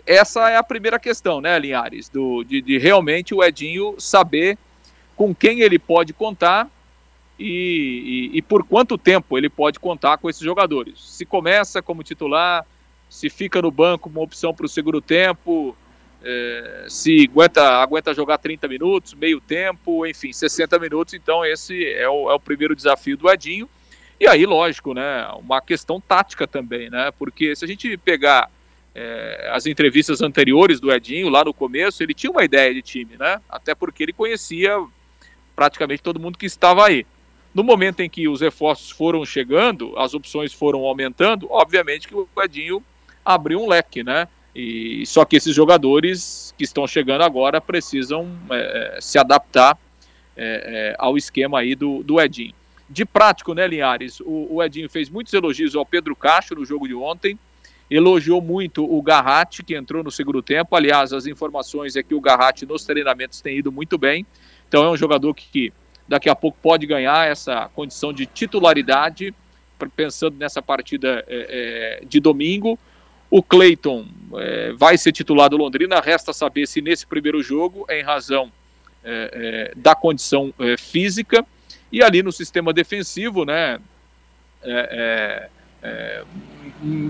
essa 0.07 0.51
é 0.51 0.57
a 0.57 0.63
primeira 0.63 0.99
questão, 0.99 1.41
né, 1.41 1.59
Linhares, 1.59 2.09
do, 2.09 2.45
de, 2.45 2.61
de 2.61 2.79
realmente 2.79 3.35
o 3.35 3.43
Edinho 3.43 3.95
saber 3.99 4.59
com 5.17 5.35
quem 5.35 5.61
ele 5.61 5.79
pode 5.79 6.13
contar 6.13 6.71
e, 7.39 8.31
e, 8.33 8.39
e, 8.39 8.43
por 8.43 8.65
quanto 8.65 8.99
tempo 8.99 9.39
ele 9.39 9.49
pode 9.49 9.79
contar 9.79 10.19
com 10.19 10.29
esses 10.29 10.43
jogadores. 10.43 10.95
Se 11.01 11.25
começa 11.25 11.81
como 11.81 12.03
titular, 12.03 12.67
se 13.09 13.31
fica 13.31 13.63
no 13.63 13.71
banco 13.71 14.09
uma 14.09 14.21
opção 14.21 14.53
para 14.53 14.67
o 14.67 14.69
segundo 14.69 15.01
tempo, 15.01 15.77
é, 16.23 16.87
se 16.89 17.29
aguenta, 17.31 17.63
aguenta 17.63 18.13
jogar 18.13 18.39
30 18.39 18.67
minutos, 18.69 19.15
meio 19.15 19.41
tempo, 19.41 20.05
enfim, 20.07 20.33
60 20.33 20.79
minutos. 20.79 21.15
Então, 21.15 21.45
esse 21.45 21.85
é 21.93 22.09
o, 22.09 22.31
é 22.31 22.35
o 22.35 22.41
primeiro 22.41 22.75
desafio 22.75 23.17
do 23.17 23.31
Edinho. 23.31 23.69
E 24.21 24.27
aí, 24.27 24.45
lógico, 24.45 24.95
né, 24.95 25.29
uma 25.39 25.61
questão 25.61 26.01
tática 26.01 26.47
também, 26.47 26.91
né? 26.91 27.13
Porque 27.19 27.55
se 27.55 27.65
a 27.65 27.69
gente 27.69 27.97
pegar 27.99 28.51
é, 28.95 29.51
as 29.53 29.67
entrevistas 29.67 30.21
anteriores 30.21 30.81
do 30.81 30.93
Edinho, 30.93 31.29
lá 31.29 31.45
no 31.45 31.55
começo, 31.55 32.03
ele 32.03 32.15
tinha 32.15 32.31
uma 32.31 32.45
ideia 32.45 32.75
de 32.75 32.83
time, 32.83 33.17
né? 33.17 33.41
Até 33.49 33.75
porque 33.75 34.03
ele 34.03 34.13
conhecia 34.13 34.85
praticamente 35.55 36.03
todo 36.03 36.19
mundo 36.19 36.37
que 36.37 36.47
estava 36.47 36.87
aí. 36.87 37.07
No 37.55 37.63
momento 37.63 38.01
em 38.01 38.11
que 38.11 38.29
os 38.29 38.41
reforços 38.41 38.91
foram 38.91 39.25
chegando, 39.25 39.97
as 39.97 40.15
opções 40.15 40.53
foram 40.53 40.81
aumentando, 40.81 41.47
obviamente 41.51 42.09
que 42.09 42.15
o 42.15 42.29
Edinho 42.43 42.83
abriu 43.25 43.61
um 43.61 43.69
leque, 43.69 44.03
né? 44.03 44.27
E 44.55 45.05
só 45.07 45.25
que 45.25 45.37
esses 45.37 45.55
jogadores 45.55 46.53
que 46.59 46.65
estão 46.65 46.87
chegando 46.87 47.23
agora 47.23 47.61
precisam 47.61 48.29
é, 48.51 48.97
é, 48.97 49.01
se 49.01 49.19
adaptar 49.19 49.79
é, 50.37 50.93
é, 50.93 50.97
ao 50.99 51.17
esquema 51.17 51.61
aí 51.61 51.75
do, 51.75 52.03
do 52.03 52.21
Edinho. 52.21 52.55
De 52.89 53.05
prático, 53.05 53.53
né, 53.55 53.67
Linhares? 53.67 54.21
O, 54.21 54.57
o, 54.57 54.63
Edinho 54.63 54.89
fez 54.89 55.11
muitos 55.11 55.33
elogios 55.35 55.75
ao 55.75 55.85
Pedro 55.85 56.17
Castro 56.17 56.59
no 56.59 56.65
jogo 56.65 56.89
de 56.89 56.95
ontem, 56.95 57.39
elogiou 57.91 58.41
muito 58.41 58.85
o 58.85 59.01
Garratti, 59.03 59.63
que 59.63 59.75
entrou 59.75 60.03
no 60.03 60.11
segundo 60.11 60.43
tempo. 60.43 60.75
Aliás, 60.75 61.13
as 61.13 61.27
informações 61.27 61.97
é 61.97 62.03
que 62.03 62.15
o 62.15 62.21
Garratti 62.21 62.67
nos 62.67 62.85
treinamentos 62.85 63.41
tem 63.41 63.59
ido 63.59 63.71
muito 63.71 63.99
bem. 63.99 64.27
Então 64.69 64.85
é 64.85 64.91
um 64.91 64.97
jogador 64.97 65.35
que 65.35 65.73
daqui 66.07 66.29
a 66.29 66.35
pouco 66.35 66.59
pode 66.63 66.87
ganhar 66.87 67.31
essa 67.31 67.69
condição 67.75 68.13
de 68.13 68.27
titularidade, 68.27 69.35
pensando 69.95 70.37
nessa 70.37 70.63
partida 70.63 71.25
é, 71.29 72.01
é, 72.01 72.05
de 72.07 72.21
domingo. 72.21 72.79
O 73.31 73.43
Cleiton 73.43 74.07
é, 74.37 74.73
vai 74.73 74.97
ser 74.97 75.13
titular 75.13 75.51
do 75.51 75.57
Londrina, 75.57 76.01
resta 76.01 76.33
saber 76.33 76.67
se 76.67 76.81
nesse 76.81 77.07
primeiro 77.07 77.43
jogo, 77.43 77.87
em 77.91 78.03
razão 78.03 78.51
é, 79.05 79.31
é, 79.33 79.73
da 79.77 79.95
condição 79.95 80.53
é, 80.59 80.77
física, 80.77 81.45
e 81.91 82.03
ali 82.03 82.23
no 82.23 82.33
sistema 82.33 82.73
defensivo, 82.73 83.45
né, 83.45 83.81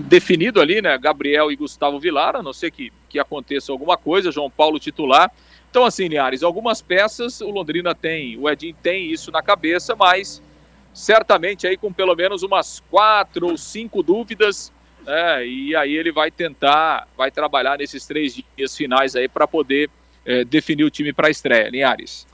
definido 0.07 0.61
ali, 0.61 0.81
né, 0.81 0.97
Gabriel 0.97 1.51
e 1.51 1.55
Gustavo 1.55 1.99
Vilar, 1.99 2.35
a 2.35 2.43
não 2.43 2.53
ser 2.53 2.71
que, 2.71 2.91
que 3.09 3.19
aconteça 3.19 3.71
alguma 3.71 3.97
coisa, 3.97 4.31
João 4.31 4.49
Paulo 4.49 4.79
titular, 4.79 5.31
então, 5.69 5.85
assim, 5.85 6.07
Linhares, 6.07 6.41
algumas 6.41 6.81
peças 6.81 7.41
o 7.41 7.49
Londrina 7.51 7.93
tem, 7.93 8.37
o 8.37 8.49
Edinho 8.49 8.75
tem 8.81 9.11
isso 9.11 9.31
na 9.31 9.41
cabeça, 9.41 9.95
mas 9.95 10.41
certamente 10.93 11.67
aí 11.67 11.77
com 11.77 11.93
pelo 11.93 12.15
menos 12.15 12.41
umas 12.41 12.79
quatro 12.89 13.47
ou 13.47 13.57
cinco 13.57 14.01
dúvidas, 14.01 14.71
né, 15.05 15.45
e 15.45 15.75
aí 15.75 15.95
ele 15.95 16.11
vai 16.11 16.31
tentar, 16.31 17.07
vai 17.15 17.29
trabalhar 17.29 17.77
nesses 17.77 18.05
três 18.05 18.41
dias 18.57 18.75
finais 18.75 19.15
aí 19.15 19.27
para 19.27 19.47
poder 19.47 19.89
é, 20.25 20.43
definir 20.43 20.83
o 20.83 20.89
time 20.89 21.13
para 21.13 21.27
a 21.27 21.31
estreia. 21.31 21.69
Linhares. 21.69 22.27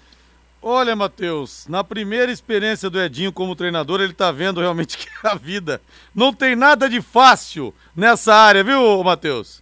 Olha, 0.68 0.96
Matheus, 0.96 1.68
na 1.70 1.84
primeira 1.84 2.32
experiência 2.32 2.90
do 2.90 3.00
Edinho 3.00 3.32
como 3.32 3.56
treinador, 3.56 4.02
ele 4.02 4.14
tá 4.14 4.32
vendo 4.32 4.60
realmente 4.60 4.98
que 4.98 5.08
a 5.24 5.36
vida 5.36 5.80
não 6.14 6.34
tem 6.34 6.56
nada 6.56 6.90
de 6.90 7.04
fácil 7.04 7.72
nessa 7.96 8.34
área, 8.34 8.64
viu, 8.64 9.04
Matheus? 9.04 9.62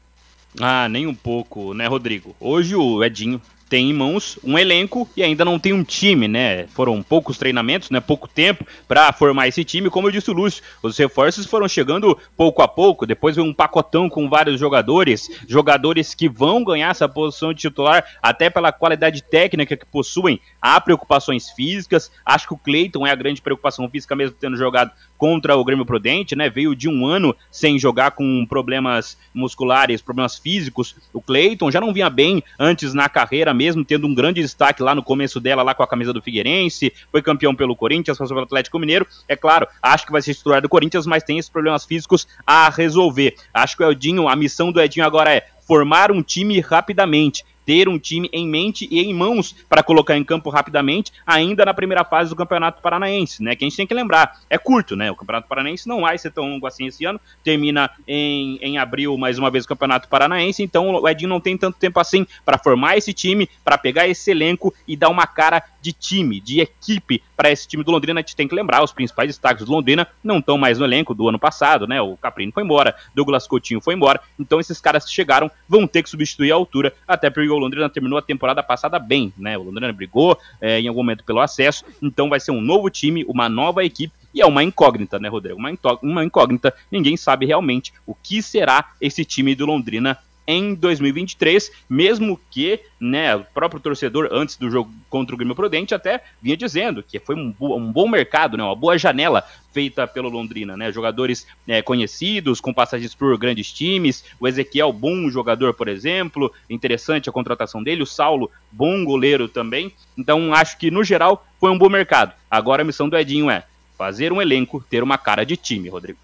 Ah, 0.61 0.87
nem 0.87 1.05
um 1.05 1.13
pouco, 1.13 1.73
né, 1.73 1.87
Rodrigo? 1.87 2.33
Hoje 2.39 2.73
o 2.77 3.03
Edinho 3.03 3.41
tem 3.73 3.89
em 3.89 3.93
mãos 3.93 4.37
um 4.43 4.55
elenco 4.55 5.09
e 5.17 5.23
ainda 5.23 5.43
não 5.43 5.57
tem 5.57 5.73
um 5.73 5.83
time, 5.83 6.27
né? 6.27 6.67
Foram 6.67 7.01
poucos 7.01 7.39
treinamentos, 7.39 7.89
né? 7.89 7.99
Pouco 7.99 8.27
tempo 8.27 8.63
para 8.87 9.11
formar 9.11 9.47
esse 9.47 9.63
time. 9.63 9.89
Como 9.89 10.05
eu 10.05 10.11
disse 10.11 10.29
o 10.29 10.33
Lúcio, 10.33 10.63
os 10.83 10.95
reforços 10.95 11.47
foram 11.47 11.67
chegando 11.67 12.15
pouco 12.37 12.61
a 12.61 12.67
pouco. 12.67 13.07
Depois 13.07 13.35
veio 13.35 13.47
um 13.47 13.51
pacotão 13.51 14.07
com 14.07 14.29
vários 14.29 14.59
jogadores, 14.59 15.27
jogadores 15.47 16.13
que 16.13 16.29
vão 16.29 16.63
ganhar 16.63 16.91
essa 16.91 17.09
posição 17.09 17.51
de 17.51 17.61
titular 17.61 18.05
até 18.21 18.47
pela 18.47 18.71
qualidade 18.71 19.23
técnica 19.23 19.75
que 19.75 19.87
possuem. 19.87 20.39
Há 20.61 20.79
preocupações 20.79 21.49
físicas. 21.49 22.11
Acho 22.23 22.49
que 22.49 22.53
o 22.53 22.57
Cleiton 22.57 23.07
é 23.07 23.11
a 23.11 23.15
grande 23.15 23.41
preocupação 23.41 23.89
física, 23.89 24.15
mesmo 24.15 24.35
tendo 24.39 24.55
jogado 24.55 24.91
contra 25.17 25.55
o 25.55 25.63
Grêmio 25.63 25.85
Prudente, 25.85 26.35
né? 26.35 26.47
Veio 26.47 26.75
de 26.75 26.87
um 26.87 27.07
ano 27.07 27.35
sem 27.49 27.79
jogar 27.79 28.11
com 28.11 28.45
problemas 28.45 29.17
musculares, 29.33 29.99
problemas 29.99 30.37
físicos. 30.37 30.95
O 31.11 31.21
Cleiton 31.21 31.71
já 31.71 31.81
não 31.81 31.91
vinha 31.91 32.09
bem 32.09 32.43
antes 32.59 32.93
na 32.93 33.09
carreira, 33.09 33.51
mesmo 33.51 33.62
tendo 33.85 34.07
um 34.07 34.13
grande 34.13 34.41
destaque 34.41 34.81
lá 34.81 34.95
no 34.95 35.03
começo 35.03 35.39
dela, 35.39 35.63
lá 35.63 35.73
com 35.73 35.83
a 35.83 35.87
camisa 35.87 36.11
do 36.11 36.21
Figueirense, 36.21 36.93
foi 37.11 37.21
campeão 37.21 37.55
pelo 37.55 37.75
Corinthians, 37.75 38.17
passou 38.17 38.35
pelo 38.35 38.45
Atlético 38.45 38.79
Mineiro. 38.79 39.05
É 39.27 39.35
claro, 39.35 39.67
acho 39.81 40.05
que 40.05 40.11
vai 40.11 40.21
ser 40.21 40.33
titular 40.33 40.61
do 40.61 40.69
Corinthians, 40.69 41.05
mas 41.05 41.23
tem 41.23 41.37
esses 41.37 41.49
problemas 41.49 41.85
físicos 41.85 42.27
a 42.45 42.69
resolver. 42.69 43.35
Acho 43.53 43.77
que 43.77 43.83
o 43.83 43.91
Edinho, 43.91 44.27
a 44.27 44.35
missão 44.35 44.71
do 44.71 44.81
Edinho 44.81 45.05
agora 45.05 45.33
é 45.33 45.47
formar 45.67 46.11
um 46.11 46.21
time 46.21 46.59
rapidamente 46.59 47.43
ter 47.65 47.87
um 47.87 47.97
time 47.99 48.29
em 48.31 48.47
mente 48.47 48.87
e 48.89 48.99
em 48.99 49.13
mãos 49.13 49.55
para 49.67 49.83
colocar 49.83 50.17
em 50.17 50.23
campo 50.23 50.49
rapidamente, 50.49 51.11
ainda 51.25 51.65
na 51.65 51.73
primeira 51.73 52.03
fase 52.03 52.29
do 52.29 52.35
Campeonato 52.35 52.81
Paranaense, 52.81 53.41
né? 53.43 53.55
Que 53.55 53.63
a 53.63 53.67
gente 53.67 53.77
tem 53.77 53.87
que 53.87 53.93
lembrar, 53.93 54.39
é 54.49 54.57
curto, 54.57 54.95
né? 54.95 55.11
O 55.11 55.15
Campeonato 55.15 55.47
Paranaense 55.47 55.87
não 55.87 56.01
vai 56.01 56.17
ser 56.17 56.31
tão 56.31 56.49
longo 56.49 56.67
assim 56.67 56.87
esse 56.87 57.05
ano, 57.05 57.19
termina 57.43 57.89
em, 58.07 58.57
em 58.61 58.77
abril 58.77 59.17
mais 59.17 59.37
uma 59.37 59.49
vez 59.49 59.65
o 59.65 59.67
Campeonato 59.67 60.07
Paranaense, 60.07 60.63
então 60.63 60.89
o 60.89 61.07
Edinho 61.07 61.29
não 61.29 61.39
tem 61.39 61.57
tanto 61.57 61.77
tempo 61.77 61.99
assim 61.99 62.25
para 62.45 62.57
formar 62.57 62.97
esse 62.97 63.13
time, 63.13 63.49
para 63.63 63.77
pegar 63.77 64.07
esse 64.07 64.31
elenco 64.31 64.73
e 64.87 64.95
dar 64.95 65.09
uma 65.09 65.27
cara 65.27 65.63
de 65.81 65.91
time, 65.91 66.39
de 66.39 66.61
equipe 66.61 67.21
para 67.43 67.51
esse 67.51 67.67
time 67.67 67.83
do 67.83 67.91
Londrina. 67.91 68.21
A 68.21 68.23
gente 68.23 68.37
tem 68.37 68.47
que 68.47 68.55
lembrar, 68.55 68.81
os 68.81 68.93
principais 68.93 69.27
destaques 69.27 69.65
do 69.65 69.71
Londrina 69.73 70.07
não 70.23 70.37
estão 70.37 70.57
mais 70.57 70.79
no 70.79 70.85
elenco 70.85 71.13
do 71.13 71.27
ano 71.27 71.37
passado, 71.37 71.85
né? 71.85 72.01
O 72.01 72.15
Caprino 72.15 72.53
foi 72.53 72.63
embora, 72.63 72.95
Douglas 73.13 73.45
Coutinho 73.45 73.81
foi 73.81 73.95
embora, 73.95 74.21
então 74.39 74.61
esses 74.61 74.79
caras 74.79 75.03
que 75.03 75.11
chegaram 75.11 75.51
vão 75.67 75.85
ter 75.85 76.03
que 76.03 76.09
substituir 76.09 76.53
a 76.53 76.55
altura, 76.55 76.93
até 77.05 77.29
porque 77.29 77.49
o 77.49 77.57
Londrina 77.57 77.89
terminou 77.89 78.17
a 78.17 78.21
temporada 78.21 78.63
passada 78.63 78.97
bem, 78.97 79.33
né? 79.37 79.57
O 79.57 79.63
Londrina 79.63 79.91
brigou 79.91 80.39
é, 80.61 80.79
em 80.79 80.87
algum 80.87 81.01
momento 81.01 81.25
pelo 81.25 81.41
acesso, 81.41 81.83
então 82.01 82.29
vai 82.29 82.39
ser 82.39 82.51
um 82.51 82.61
novo 82.61 82.89
time, 82.89 83.25
uma 83.27 83.49
nova 83.49 83.83
equipe 83.83 84.13
e 84.33 84.39
é 84.39 84.45
uma 84.45 84.63
incógnita, 84.63 85.19
né, 85.19 85.27
Rodrigo? 85.27 85.59
Uma, 85.59 85.69
uma 86.01 86.23
incógnita. 86.23 86.73
Ninguém 86.89 87.17
sabe 87.17 87.45
realmente 87.45 87.93
o 88.07 88.15
que 88.15 88.41
será 88.41 88.91
esse 89.01 89.25
time 89.25 89.53
do 89.53 89.65
Londrina 89.65 90.17
em 90.45 90.73
2023, 90.75 91.71
mesmo 91.89 92.39
que 92.51 92.79
né, 92.99 93.35
o 93.35 93.43
próprio 93.43 93.79
torcedor, 93.79 94.29
antes 94.31 94.57
do 94.57 94.69
jogo 94.69 94.91
contra 95.09 95.33
o 95.33 95.37
Grêmio 95.37 95.55
Prudente, 95.55 95.95
até 95.95 96.23
vinha 96.41 96.57
dizendo 96.57 97.03
que 97.03 97.19
foi 97.19 97.35
um, 97.35 97.53
um 97.59 97.91
bom 97.91 98.07
mercado, 98.07 98.57
né, 98.57 98.63
uma 98.63 98.75
boa 98.75 98.97
janela 98.97 99.43
feita 99.71 100.05
pelo 100.05 100.29
Londrina. 100.29 100.75
Né, 100.77 100.91
jogadores 100.91 101.47
é, 101.67 101.81
conhecidos, 101.81 102.59
com 102.59 102.73
passagens 102.73 103.15
por 103.15 103.37
grandes 103.37 103.71
times, 103.71 104.23
o 104.39 104.47
Ezequiel, 104.47 104.91
bom 104.91 105.29
jogador, 105.29 105.73
por 105.73 105.87
exemplo, 105.87 106.51
interessante 106.69 107.29
a 107.29 107.33
contratação 107.33 107.81
dele, 107.81 108.03
o 108.03 108.07
Saulo, 108.07 108.51
bom 108.71 109.03
goleiro 109.03 109.47
também. 109.47 109.93
Então, 110.17 110.53
acho 110.53 110.77
que, 110.77 110.91
no 110.91 111.03
geral, 111.03 111.45
foi 111.59 111.71
um 111.71 111.77
bom 111.77 111.89
mercado. 111.89 112.33
Agora 112.49 112.81
a 112.81 112.85
missão 112.85 113.09
do 113.09 113.17
Edinho 113.17 113.49
é 113.49 113.63
fazer 113.97 114.33
um 114.33 114.41
elenco 114.41 114.83
ter 114.89 115.01
uma 115.01 115.17
cara 115.17 115.45
de 115.45 115.55
time, 115.55 115.89
Rodrigo. 115.89 116.19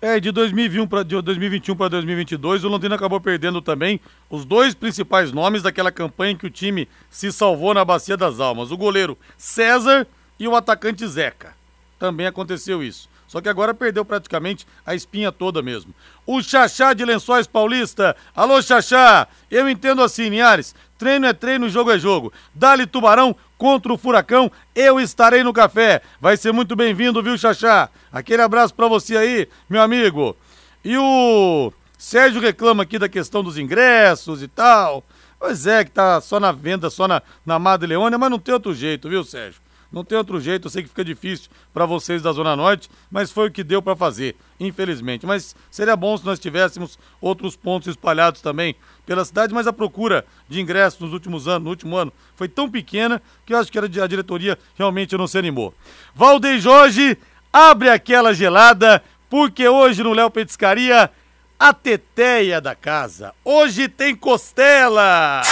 É, 0.00 0.20
de 0.20 0.30
2021 0.30 0.86
para 0.86 1.02
2021 1.02 1.76
para 1.76 1.88
2022, 1.88 2.64
o 2.64 2.68
Londrina 2.68 2.94
acabou 2.94 3.20
perdendo 3.20 3.62
também 3.62 4.00
os 4.28 4.44
dois 4.44 4.74
principais 4.74 5.32
nomes 5.32 5.62
daquela 5.62 5.90
campanha 5.90 6.32
em 6.32 6.36
que 6.36 6.46
o 6.46 6.50
time 6.50 6.88
se 7.08 7.32
salvou 7.32 7.72
na 7.72 7.84
Bacia 7.84 8.16
das 8.16 8.38
Almas: 8.38 8.70
o 8.70 8.76
goleiro 8.76 9.16
César 9.38 10.06
e 10.38 10.46
o 10.46 10.54
atacante 10.54 11.06
Zeca. 11.06 11.54
Também 11.98 12.26
aconteceu 12.26 12.82
isso. 12.82 13.08
Só 13.34 13.40
que 13.40 13.48
agora 13.48 13.74
perdeu 13.74 14.04
praticamente 14.04 14.64
a 14.86 14.94
espinha 14.94 15.32
toda 15.32 15.60
mesmo. 15.60 15.92
O 16.24 16.40
Xaxá 16.40 16.92
de 16.92 17.04
Lençóis 17.04 17.48
Paulista. 17.48 18.14
Alô, 18.32 18.62
Xaxá! 18.62 19.26
Eu 19.50 19.68
entendo 19.68 20.04
assim, 20.04 20.28
Linhares. 20.28 20.72
Treino 20.96 21.26
é 21.26 21.32
treino, 21.32 21.68
jogo 21.68 21.90
é 21.90 21.98
jogo. 21.98 22.32
Dali 22.54 22.86
Tubarão 22.86 23.34
contra 23.58 23.92
o 23.92 23.98
Furacão, 23.98 24.52
eu 24.72 25.00
estarei 25.00 25.42
no 25.42 25.52
café. 25.52 26.00
Vai 26.20 26.36
ser 26.36 26.52
muito 26.52 26.76
bem-vindo, 26.76 27.20
viu, 27.24 27.36
Xaxá? 27.36 27.90
Aquele 28.12 28.40
abraço 28.40 28.72
para 28.72 28.86
você 28.86 29.16
aí, 29.16 29.48
meu 29.68 29.82
amigo. 29.82 30.36
E 30.84 30.96
o 30.96 31.72
Sérgio 31.98 32.40
reclama 32.40 32.84
aqui 32.84 33.00
da 33.00 33.08
questão 33.08 33.42
dos 33.42 33.58
ingressos 33.58 34.44
e 34.44 34.46
tal. 34.46 35.02
Pois 35.40 35.66
é, 35.66 35.84
que 35.84 35.90
tá 35.90 36.20
só 36.20 36.38
na 36.38 36.52
venda, 36.52 36.88
só 36.88 37.08
na, 37.08 37.20
na 37.44 37.58
Madre 37.58 37.88
Leônia, 37.88 38.16
mas 38.16 38.30
não 38.30 38.38
tem 38.38 38.54
outro 38.54 38.72
jeito, 38.72 39.08
viu, 39.08 39.24
Sérgio? 39.24 39.63
Não 39.94 40.02
tem 40.04 40.18
outro 40.18 40.40
jeito, 40.40 40.66
eu 40.66 40.70
sei 40.70 40.82
que 40.82 40.88
fica 40.88 41.04
difícil 41.04 41.48
para 41.72 41.86
vocês 41.86 42.20
da 42.20 42.32
Zona 42.32 42.56
Norte, 42.56 42.90
mas 43.08 43.30
foi 43.30 43.46
o 43.46 43.50
que 43.50 43.62
deu 43.62 43.80
para 43.80 43.94
fazer, 43.94 44.34
infelizmente. 44.58 45.24
Mas 45.24 45.54
seria 45.70 45.94
bom 45.94 46.16
se 46.16 46.26
nós 46.26 46.40
tivéssemos 46.40 46.98
outros 47.20 47.54
pontos 47.54 47.86
espalhados 47.86 48.40
também 48.40 48.74
pela 49.06 49.24
cidade, 49.24 49.54
mas 49.54 49.68
a 49.68 49.72
procura 49.72 50.26
de 50.48 50.60
ingressos 50.60 50.98
nos 50.98 51.12
últimos 51.12 51.46
anos, 51.46 51.62
no 51.62 51.70
último 51.70 51.96
ano, 51.96 52.12
foi 52.34 52.48
tão 52.48 52.68
pequena 52.68 53.22
que 53.46 53.54
eu 53.54 53.58
acho 53.58 53.70
que 53.70 53.78
a 53.78 54.06
diretoria 54.08 54.58
realmente 54.76 55.16
não 55.16 55.28
se 55.28 55.38
animou. 55.38 55.72
Valdeir 56.12 56.58
Jorge 56.58 57.16
abre 57.52 57.88
aquela 57.88 58.34
gelada, 58.34 59.00
porque 59.30 59.68
hoje 59.68 60.02
no 60.02 60.12
Léo 60.12 60.28
Petiscaria 60.28 61.08
a 61.56 61.72
teteia 61.72 62.60
da 62.60 62.74
casa. 62.74 63.32
Hoje 63.44 63.86
tem 63.86 64.16
costela! 64.16 65.42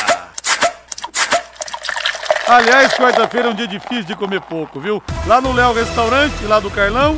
Aliás, 2.46 2.92
quarta-feira 2.94 3.48
é 3.48 3.50
um 3.52 3.54
dia 3.54 3.68
difícil 3.68 4.04
de 4.04 4.16
comer 4.16 4.40
pouco, 4.40 4.80
viu? 4.80 5.00
Lá 5.26 5.40
no 5.40 5.52
Léo 5.52 5.72
Restaurante, 5.72 6.44
lá 6.44 6.58
do 6.58 6.70
Carlão, 6.70 7.16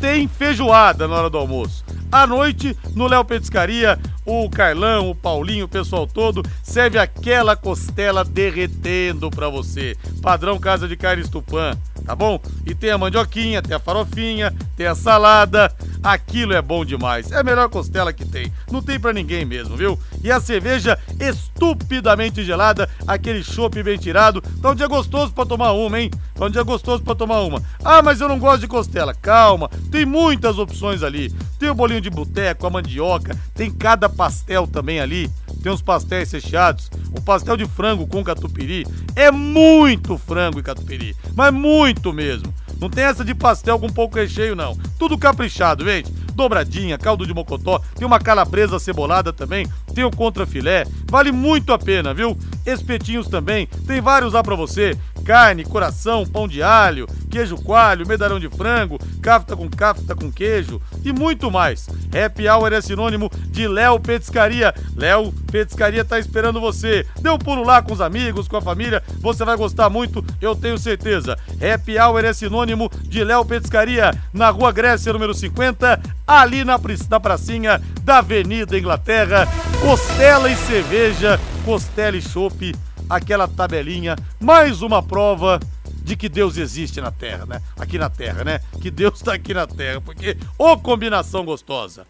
tem 0.00 0.26
feijoada 0.26 1.06
na 1.06 1.14
hora 1.14 1.30
do 1.30 1.38
almoço. 1.38 1.84
À 2.10 2.26
noite, 2.26 2.76
no 2.94 3.06
Léo 3.06 3.24
Petiscaria, 3.24 3.98
o 4.24 4.50
Carlão, 4.50 5.10
o 5.10 5.14
Paulinho, 5.14 5.66
o 5.66 5.68
pessoal 5.68 6.06
todo, 6.06 6.42
serve 6.62 6.98
aquela 6.98 7.54
costela 7.54 8.24
derretendo 8.24 9.30
pra 9.30 9.48
você. 9.48 9.96
Padrão 10.20 10.58
Casa 10.58 10.88
de 10.88 10.96
Carne 10.96 11.28
Tupã, 11.28 11.76
tá 12.04 12.16
bom? 12.16 12.40
E 12.66 12.74
tem 12.74 12.90
a 12.90 12.98
mandioquinha, 12.98 13.62
tem 13.62 13.76
a 13.76 13.80
farofinha, 13.80 14.52
tem 14.76 14.86
a 14.86 14.96
salada. 14.96 15.72
Aquilo 16.06 16.52
é 16.52 16.62
bom 16.62 16.84
demais. 16.84 17.32
É 17.32 17.40
a 17.40 17.42
melhor 17.42 17.68
costela 17.68 18.12
que 18.12 18.24
tem. 18.24 18.52
Não 18.70 18.80
tem 18.80 18.96
para 18.96 19.12
ninguém 19.12 19.44
mesmo, 19.44 19.76
viu? 19.76 19.98
E 20.22 20.30
a 20.30 20.38
cerveja 20.38 20.96
estupidamente 21.18 22.44
gelada, 22.44 22.88
aquele 23.08 23.42
chopp 23.42 23.82
bem 23.82 23.98
tirado. 23.98 24.40
Tá 24.62 24.70
um 24.70 24.74
dia 24.76 24.86
gostoso 24.86 25.32
para 25.32 25.44
tomar 25.44 25.72
uma, 25.72 26.00
hein? 26.00 26.08
Tá 26.36 26.44
um 26.44 26.50
dia 26.50 26.62
gostoso 26.62 27.02
para 27.02 27.16
tomar 27.16 27.40
uma. 27.40 27.60
Ah, 27.84 28.02
mas 28.02 28.20
eu 28.20 28.28
não 28.28 28.38
gosto 28.38 28.60
de 28.60 28.68
costela. 28.68 29.12
Calma, 29.14 29.68
tem 29.90 30.06
muitas 30.06 30.60
opções 30.60 31.02
ali. 31.02 31.28
Tem 31.58 31.70
o 31.70 31.74
bolinho 31.74 32.00
de 32.00 32.08
boteco, 32.08 32.68
a 32.68 32.70
mandioca, 32.70 33.36
tem 33.52 33.68
cada 33.68 34.08
pastel 34.08 34.68
também 34.68 35.00
ali. 35.00 35.28
Tem 35.60 35.72
uns 35.72 35.82
pastéis 35.82 36.30
recheados. 36.30 36.88
O 37.18 37.20
pastel 37.20 37.56
de 37.56 37.66
frango 37.66 38.06
com 38.06 38.22
catupiry 38.22 38.86
é 39.16 39.32
muito 39.32 40.16
frango 40.16 40.60
e 40.60 40.62
catupiry, 40.62 41.16
mas 41.34 41.52
muito 41.52 42.12
mesmo. 42.12 42.54
Não 42.80 42.90
tem 42.90 43.04
essa 43.04 43.24
de 43.24 43.34
pastel 43.34 43.78
com 43.78 43.88
pouco 43.88 44.16
recheio, 44.16 44.54
não. 44.54 44.76
Tudo 44.98 45.18
caprichado, 45.18 45.84
gente. 45.84 46.10
Dobradinha, 46.36 46.98
caldo 46.98 47.26
de 47.26 47.32
mocotó, 47.32 47.80
tem 47.94 48.06
uma 48.06 48.20
calabresa 48.20 48.78
cebolada 48.78 49.32
também, 49.32 49.66
tem 49.94 50.04
o 50.04 50.10
contrafilé. 50.10 50.84
Vale 51.10 51.32
muito 51.32 51.72
a 51.72 51.78
pena, 51.78 52.12
viu? 52.12 52.36
Espetinhos 52.66 53.26
também, 53.26 53.66
tem 53.86 54.02
vários 54.02 54.34
lá 54.34 54.42
pra 54.42 54.54
você. 54.54 54.94
Carne, 55.26 55.64
coração, 55.64 56.24
pão 56.24 56.46
de 56.46 56.62
alho, 56.62 57.08
queijo 57.28 57.56
coalho, 57.56 58.06
medalhão 58.06 58.38
de 58.38 58.48
frango, 58.48 58.96
cafta 59.20 59.56
com 59.56 59.68
cafta 59.68 60.14
com 60.14 60.30
queijo 60.30 60.80
e 61.04 61.12
muito 61.12 61.50
mais. 61.50 61.88
Happy 62.14 62.48
Hour 62.48 62.72
é 62.72 62.80
sinônimo 62.80 63.28
de 63.48 63.66
Léo 63.66 63.98
Petiscaria. 63.98 64.72
Léo 64.94 65.32
Petiscaria 65.50 66.04
tá 66.04 66.16
esperando 66.16 66.60
você. 66.60 67.04
Dê 67.20 67.28
um 67.28 67.38
pulo 67.38 67.64
lá 67.64 67.82
com 67.82 67.92
os 67.92 68.00
amigos, 68.00 68.46
com 68.46 68.56
a 68.56 68.62
família, 68.62 69.02
você 69.18 69.44
vai 69.44 69.56
gostar 69.56 69.90
muito, 69.90 70.24
eu 70.40 70.54
tenho 70.54 70.78
certeza. 70.78 71.36
Happy 71.54 71.98
Hour 71.98 72.24
é 72.24 72.32
sinônimo 72.32 72.88
de 73.02 73.24
Léo 73.24 73.44
Petiscaria, 73.44 74.14
na 74.32 74.50
Rua 74.50 74.70
Grécia, 74.70 75.12
número 75.12 75.34
50, 75.34 76.00
ali 76.24 76.64
na, 76.64 76.78
na 77.10 77.18
pracinha 77.18 77.82
da 78.02 78.18
Avenida 78.18 78.78
Inglaterra. 78.78 79.48
Costela 79.80 80.48
e 80.48 80.54
cerveja, 80.54 81.40
costela 81.64 82.16
e 82.16 82.22
chope, 82.22 82.76
aquela 83.08 83.46
tabelinha, 83.46 84.16
mais 84.40 84.82
uma 84.82 85.02
prova 85.02 85.60
de 86.02 86.16
que 86.16 86.28
Deus 86.28 86.56
existe 86.56 87.00
na 87.00 87.10
Terra, 87.10 87.46
né? 87.46 87.62
Aqui 87.78 87.98
na 87.98 88.10
Terra, 88.10 88.44
né? 88.44 88.60
Que 88.80 88.90
Deus 88.90 89.14
está 89.16 89.34
aqui 89.34 89.54
na 89.54 89.66
Terra, 89.66 90.00
porque 90.00 90.36
ô 90.58 90.76
combinação 90.76 91.44
gostosa. 91.44 92.06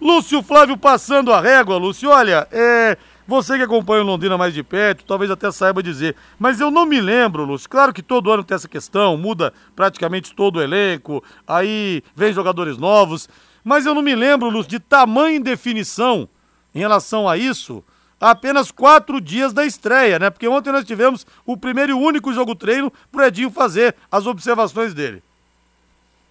Lúcio 0.00 0.42
Flávio 0.42 0.76
passando 0.76 1.32
a 1.32 1.40
régua, 1.40 1.76
Lúcio, 1.76 2.10
olha, 2.10 2.46
é, 2.52 2.96
você 3.26 3.56
que 3.56 3.64
acompanha 3.64 4.02
o 4.02 4.06
Londrina 4.06 4.38
mais 4.38 4.54
de 4.54 4.62
perto, 4.62 5.04
talvez 5.04 5.30
até 5.30 5.50
saiba 5.50 5.82
dizer, 5.82 6.14
mas 6.38 6.60
eu 6.60 6.70
não 6.70 6.86
me 6.86 7.00
lembro, 7.00 7.44
Lúcio. 7.44 7.68
Claro 7.68 7.92
que 7.92 8.02
todo 8.02 8.30
ano 8.30 8.44
tem 8.44 8.54
essa 8.54 8.68
questão, 8.68 9.16
muda 9.16 9.52
praticamente 9.74 10.34
todo 10.34 10.56
o 10.56 10.62
elenco, 10.62 11.22
aí 11.46 12.02
vem 12.14 12.32
jogadores 12.32 12.78
novos, 12.78 13.28
mas 13.64 13.86
eu 13.86 13.94
não 13.94 14.02
me 14.02 14.14
lembro, 14.14 14.48
Lúcio, 14.48 14.70
de 14.70 14.78
tamanho 14.78 15.36
e 15.36 15.42
definição 15.42 16.28
em 16.72 16.78
relação 16.78 17.28
a 17.28 17.36
isso 17.36 17.84
apenas 18.20 18.70
quatro 18.70 19.20
dias 19.20 19.52
da 19.52 19.64
estreia, 19.64 20.18
né? 20.18 20.30
Porque 20.30 20.48
ontem 20.48 20.72
nós 20.72 20.84
tivemos 20.84 21.26
o 21.46 21.56
primeiro 21.56 21.92
e 21.92 21.94
único 21.94 22.32
jogo 22.32 22.54
treino 22.54 22.92
pro 23.10 23.24
Edinho 23.24 23.50
fazer 23.50 23.94
as 24.10 24.26
observações 24.26 24.94
dele. 24.94 25.22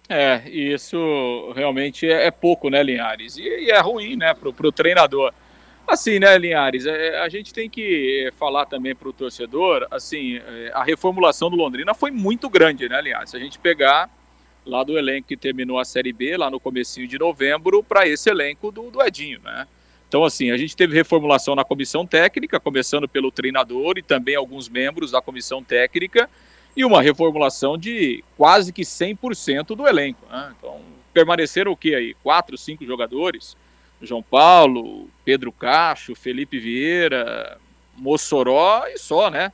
É, 0.08 0.48
isso 0.48 1.52
realmente 1.54 2.10
é, 2.10 2.26
é 2.26 2.30
pouco, 2.30 2.70
né, 2.70 2.82
Linhares? 2.82 3.36
E, 3.36 3.42
e, 3.42 3.70
é 3.70 3.78
ruim, 3.78 4.16
né, 4.16 4.32
pro, 4.32 4.52
pro 4.52 4.72
treinador. 4.72 5.34
Assim, 5.86 6.18
né, 6.18 6.36
Linhares, 6.38 6.86
é, 6.86 7.18
a 7.20 7.28
gente 7.28 7.52
tem 7.52 7.68
que 7.68 8.30
falar 8.38 8.64
também 8.66 8.94
pro 8.94 9.12
torcedor, 9.12 9.86
assim, 9.90 10.36
é, 10.36 10.70
a 10.74 10.82
reformulação 10.82 11.50
do 11.50 11.56
Londrina 11.56 11.94
foi 11.94 12.10
muito 12.10 12.48
grande, 12.48 12.88
né, 12.88 13.00
Linhares? 13.02 13.30
Se 13.30 13.36
a 13.36 13.40
gente 13.40 13.58
pegar 13.58 14.08
lá 14.64 14.82
do 14.82 14.98
elenco 14.98 15.28
que 15.28 15.36
terminou 15.36 15.78
a 15.78 15.84
Série 15.84 16.12
B, 16.12 16.36
lá 16.36 16.50
no 16.50 16.60
comecinho 16.60 17.06
de 17.06 17.18
novembro, 17.18 17.82
para 17.82 18.06
esse 18.06 18.30
elenco 18.30 18.70
do, 18.70 18.90
do 18.90 19.02
Edinho, 19.02 19.40
né? 19.42 19.66
Então, 20.08 20.24
assim, 20.24 20.50
a 20.50 20.56
gente 20.56 20.74
teve 20.74 20.94
reformulação 20.94 21.54
na 21.54 21.64
comissão 21.64 22.06
técnica, 22.06 22.58
começando 22.58 23.06
pelo 23.06 23.30
treinador 23.30 23.98
e 23.98 24.02
também 24.02 24.34
alguns 24.34 24.68
membros 24.68 25.10
da 25.10 25.20
comissão 25.20 25.62
técnica, 25.62 26.30
e 26.74 26.84
uma 26.84 27.02
reformulação 27.02 27.76
de 27.76 28.24
quase 28.36 28.72
que 28.72 28.82
100% 28.82 29.76
do 29.76 29.86
elenco. 29.86 30.24
Né? 30.30 30.54
Então, 30.58 30.80
permaneceram 31.12 31.72
o 31.72 31.76
que 31.76 31.94
aí? 31.94 32.14
Quatro, 32.22 32.56
cinco 32.56 32.86
jogadores? 32.86 33.56
João 34.00 34.22
Paulo, 34.22 35.08
Pedro 35.24 35.52
Cacho, 35.52 36.14
Felipe 36.14 36.58
Vieira, 36.58 37.58
Mossoró 37.96 38.86
e 38.86 38.96
só, 38.96 39.28
né? 39.28 39.52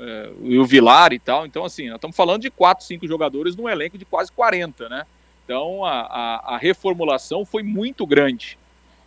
É, 0.00 0.30
e 0.42 0.58
o 0.58 0.64
Vilar 0.64 1.12
e 1.12 1.18
tal. 1.18 1.46
Então, 1.46 1.64
assim, 1.64 1.88
nós 1.88 1.96
estamos 1.96 2.16
falando 2.16 2.42
de 2.42 2.50
quatro, 2.50 2.84
cinco 2.84 3.06
jogadores 3.06 3.54
num 3.54 3.68
elenco 3.68 3.98
de 3.98 4.04
quase 4.04 4.32
40, 4.32 4.88
né? 4.88 5.06
Então, 5.44 5.84
a, 5.84 6.00
a, 6.00 6.54
a 6.54 6.56
reformulação 6.56 7.44
foi 7.44 7.62
muito 7.62 8.06
grande. 8.06 8.58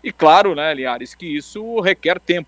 E 0.06 0.12
claro, 0.12 0.54
né, 0.54 0.72
Linhares, 0.72 1.16
que 1.16 1.26
isso 1.26 1.80
requer 1.80 2.20
tempo. 2.20 2.48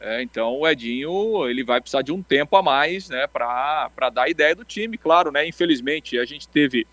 É, 0.00 0.22
então 0.22 0.60
o 0.60 0.66
Edinho 0.66 1.46
ele 1.46 1.62
vai 1.62 1.82
precisar 1.82 2.00
de 2.00 2.10
um 2.10 2.22
tempo 2.22 2.56
a 2.56 2.62
mais 2.62 3.10
né, 3.10 3.26
para 3.26 3.90
dar 4.10 4.22
a 4.22 4.28
ideia 4.30 4.54
do 4.54 4.64
time, 4.64 4.96
claro, 4.96 5.30
né? 5.30 5.46
Infelizmente 5.46 6.18
a 6.18 6.24
gente 6.24 6.48
teve 6.48 6.86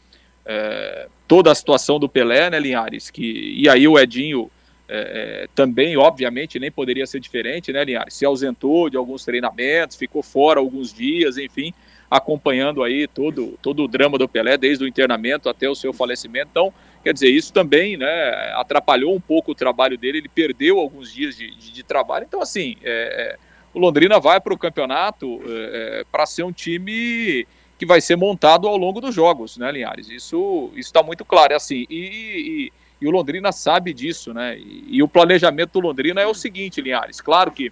é, 0.46 1.08
toda 1.30 1.50
a 1.50 1.56
situação 1.56 1.98
do 1.98 2.10
Pelé, 2.10 2.50
né, 2.50 2.60
Linhares? 2.60 3.10
Que, 3.10 3.56
e 3.58 3.70
aí 3.70 3.88
o 3.88 3.98
Edinho 3.98 4.52
é, 4.90 5.44
é 5.44 5.48
também, 5.56 5.96
obviamente, 5.96 6.60
nem 6.60 6.70
poderia 6.70 7.08
ser 7.08 7.22
diferente, 7.22 7.72
né, 7.72 7.86
Linhares? 7.86 8.16
Se 8.16 8.26
ausentou 8.26 8.90
de 8.90 8.98
alguns 8.98 9.24
treinamentos, 9.24 9.96
ficou 9.96 10.22
fora 10.22 10.60
alguns 10.60 10.94
dias, 10.94 11.38
enfim, 11.38 11.74
acompanhando 12.10 12.84
aí 12.84 13.08
todo, 13.08 13.58
todo 13.62 13.84
o 13.84 13.88
drama 13.88 14.18
do 14.18 14.28
Pelé, 14.28 14.58
desde 14.58 14.84
o 14.84 14.88
internamento 14.88 15.50
até 15.50 15.70
o 15.70 15.76
seu 15.76 15.92
falecimento. 15.94 16.50
Então, 16.52 16.74
Quer 17.06 17.14
dizer, 17.14 17.30
isso 17.30 17.54
também 17.54 17.96
né, 17.96 18.08
atrapalhou 18.56 19.16
um 19.16 19.22
pouco 19.22 19.52
o 19.52 19.56
trabalho 19.56 19.96
dele, 19.96 20.18
ele 20.18 20.28
perdeu 20.28 20.80
alguns 20.80 21.14
dias 21.14 21.38
de, 21.38 21.54
de, 21.56 21.72
de 21.72 21.84
trabalho. 21.84 22.26
Então, 22.28 22.42
assim, 22.42 22.78
é, 22.84 23.38
é 23.38 23.56
o 23.72 23.80
Londrina 23.80 24.20
vai 24.20 24.42
para 24.42 24.52
o 24.52 24.58
campeonato 24.58 25.40
é, 25.46 26.00
é 26.00 26.04
para 26.12 26.26
ser 26.26 26.42
um 26.42 26.52
time 26.52 27.46
que 27.78 27.86
vai 27.86 28.02
ser 28.02 28.16
montado 28.16 28.68
ao 28.68 28.76
longo 28.76 29.00
dos 29.00 29.14
jogos, 29.14 29.56
né, 29.56 29.72
Linhares? 29.72 30.10
Isso 30.10 30.72
está 30.76 31.04
muito 31.04 31.24
claro. 31.24 31.54
É 31.54 31.58
assim, 31.58 31.86
e, 31.92 32.72
e, 32.72 32.74
e, 33.00 33.08
o 33.08 33.12
Londrina 33.12 33.52
sabe 33.52 33.94
disso, 33.94 34.34
né? 34.34 34.58
E, 34.58 34.86
e, 34.90 35.04
o 35.04 35.08
planejamento 35.08 35.74
do 35.74 35.88
Londrina 35.88 36.22
é 36.22 36.26
o 36.26 36.34
seguinte, 36.34 36.82
Linhares. 36.82 37.22
Claro 37.22 37.52
que 37.52 37.72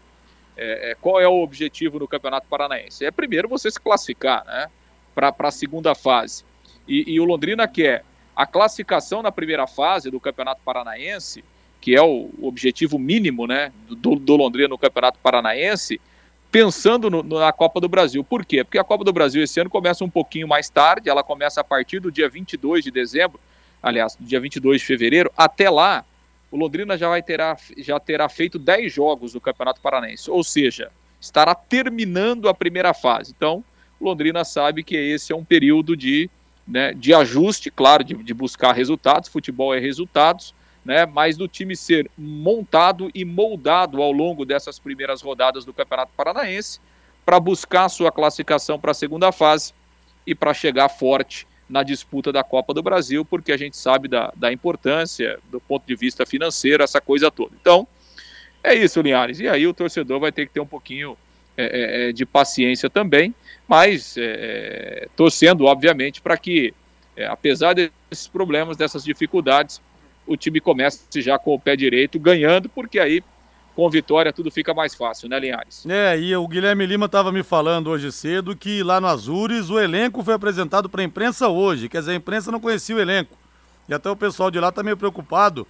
é, 0.57 0.91
é 0.91 0.95
qual 0.95 1.19
é 1.19 1.27
o 1.27 1.41
objetivo 1.41 1.99
no 1.99 2.07
Campeonato 2.07 2.47
Paranaense? 2.47 3.05
É 3.05 3.11
primeiro 3.11 3.47
você 3.47 3.69
se 3.69 3.79
classificar, 3.79 4.45
né? 4.45 4.67
Para 5.13 5.33
a 5.37 5.51
segunda 5.51 5.93
fase. 5.93 6.43
E, 6.87 7.13
e 7.13 7.19
o 7.19 7.25
Londrina 7.25 7.67
quer 7.67 8.03
a 8.35 8.45
classificação 8.45 9.21
na 9.21 9.31
primeira 9.31 9.67
fase 9.67 10.09
do 10.09 10.19
Campeonato 10.19 10.61
Paranaense, 10.65 11.43
que 11.79 11.95
é 11.95 12.01
o 12.01 12.29
objetivo 12.41 12.97
mínimo 12.97 13.45
né, 13.45 13.71
do, 13.87 14.15
do 14.15 14.35
Londrina 14.35 14.69
no 14.69 14.77
Campeonato 14.77 15.19
Paranaense, 15.21 15.99
pensando 16.51 17.09
no, 17.09 17.23
na 17.23 17.51
Copa 17.51 17.79
do 17.79 17.89
Brasil. 17.89 18.23
Por 18.23 18.45
quê? 18.45 18.63
Porque 18.63 18.79
a 18.79 18.83
Copa 18.83 19.03
do 19.03 19.13
Brasil 19.13 19.43
esse 19.43 19.59
ano 19.59 19.69
começa 19.69 20.03
um 20.03 20.09
pouquinho 20.09 20.47
mais 20.47 20.69
tarde, 20.69 21.09
ela 21.09 21.23
começa 21.23 21.61
a 21.61 21.63
partir 21.63 21.99
do 21.99 22.11
dia 22.11 22.29
22 22.29 22.83
de 22.83 22.91
dezembro, 22.91 23.39
aliás, 23.81 24.17
dia 24.19 24.39
22 24.39 24.81
de 24.81 24.87
fevereiro, 24.87 25.31
até 25.35 25.69
lá, 25.69 26.05
o 26.53 26.57
Londrina 26.57 26.95
já, 26.95 27.09
vai 27.09 27.23
terá, 27.23 27.57
já 27.79 27.99
terá 27.99 28.29
feito 28.29 28.59
10 28.59 28.93
jogos 28.93 29.33
no 29.33 29.41
Campeonato 29.41 29.81
Paranaense, 29.81 30.29
ou 30.29 30.43
seja, 30.43 30.91
estará 31.19 31.55
terminando 31.55 32.47
a 32.47 32.53
primeira 32.53 32.93
fase. 32.93 33.33
Então, 33.35 33.63
o 33.99 34.05
Londrina 34.05 34.45
sabe 34.45 34.83
que 34.83 34.95
esse 34.95 35.33
é 35.33 35.35
um 35.35 35.43
período 35.43 35.97
de, 35.97 36.29
né, 36.67 36.93
de 36.93 37.11
ajuste, 37.11 37.71
claro, 37.71 38.03
de, 38.03 38.13
de 38.13 38.33
buscar 38.35 38.71
resultados, 38.71 39.29
futebol 39.29 39.73
é 39.73 39.79
resultados, 39.79 40.53
né, 40.85 41.07
mas 41.07 41.35
do 41.35 41.47
time 41.47 41.75
ser 41.75 42.07
montado 42.15 43.09
e 43.15 43.25
moldado 43.25 43.99
ao 43.99 44.11
longo 44.11 44.45
dessas 44.45 44.77
primeiras 44.77 45.23
rodadas 45.23 45.65
do 45.65 45.73
Campeonato 45.73 46.11
Paranaense 46.15 46.79
para 47.25 47.39
buscar 47.39 47.89
sua 47.89 48.11
classificação 48.11 48.79
para 48.79 48.91
a 48.91 48.93
segunda 48.93 49.31
fase 49.31 49.73
e 50.27 50.35
para 50.35 50.53
chegar 50.53 50.87
forte 50.87 51.47
na 51.69 51.83
disputa 51.83 52.31
da 52.31 52.43
Copa 52.43 52.73
do 52.73 52.83
Brasil, 52.83 53.23
porque 53.25 53.51
a 53.51 53.57
gente 53.57 53.77
sabe 53.77 54.07
da, 54.07 54.31
da 54.35 54.51
importância 54.51 55.39
do 55.49 55.59
ponto 55.59 55.85
de 55.85 55.95
vista 55.95 56.25
financeiro, 56.25 56.83
essa 56.83 57.01
coisa 57.01 57.31
toda. 57.31 57.51
Então, 57.59 57.87
é 58.63 58.73
isso, 58.73 59.01
Linhares. 59.01 59.39
E 59.39 59.47
aí 59.47 59.65
o 59.67 59.73
torcedor 59.73 60.19
vai 60.19 60.31
ter 60.31 60.47
que 60.47 60.53
ter 60.53 60.59
um 60.59 60.65
pouquinho 60.65 61.17
é, 61.57 61.63
é, 61.65 62.09
é 62.09 62.11
de 62.11 62.25
paciência 62.25 62.89
também, 62.89 63.33
mas 63.67 64.17
é, 64.17 64.23
é 65.03 65.07
torcendo, 65.15 65.65
obviamente, 65.65 66.21
para 66.21 66.37
que, 66.37 66.73
é, 67.15 67.25
apesar 67.25 67.73
desses 67.73 68.27
problemas, 68.27 68.77
dessas 68.77 69.03
dificuldades, 69.03 69.81
o 70.25 70.37
time 70.37 70.59
comece 70.59 71.21
já 71.21 71.37
com 71.37 71.53
o 71.53 71.59
pé 71.59 71.75
direito, 71.75 72.19
ganhando, 72.19 72.69
porque 72.69 72.99
aí 72.99 73.21
com 73.75 73.89
vitória 73.89 74.31
tudo 74.31 74.51
fica 74.51 74.73
mais 74.73 74.93
fácil, 74.93 75.27
né, 75.27 75.39
Linhares? 75.39 75.85
É, 75.87 76.17
e 76.19 76.35
o 76.35 76.47
Guilherme 76.47 76.85
Lima 76.85 77.07
estava 77.07 77.31
me 77.31 77.43
falando 77.43 77.89
hoje 77.89 78.11
cedo 78.11 78.55
que 78.55 78.83
lá 78.83 79.01
no 79.01 79.07
Azures 79.07 79.69
o 79.69 79.79
elenco 79.79 80.23
foi 80.23 80.33
apresentado 80.33 80.89
para 80.89 81.01
a 81.01 81.05
imprensa 81.05 81.47
hoje. 81.47 81.89
Quer 81.89 81.99
dizer, 81.99 82.11
a 82.11 82.15
imprensa 82.15 82.51
não 82.51 82.59
conhecia 82.59 82.95
o 82.95 82.99
elenco. 82.99 83.37
E 83.87 83.93
até 83.93 84.09
o 84.09 84.15
pessoal 84.15 84.49
de 84.49 84.59
lá 84.59 84.69
está 84.69 84.81
meio 84.83 84.95
preocupado, 84.95 85.67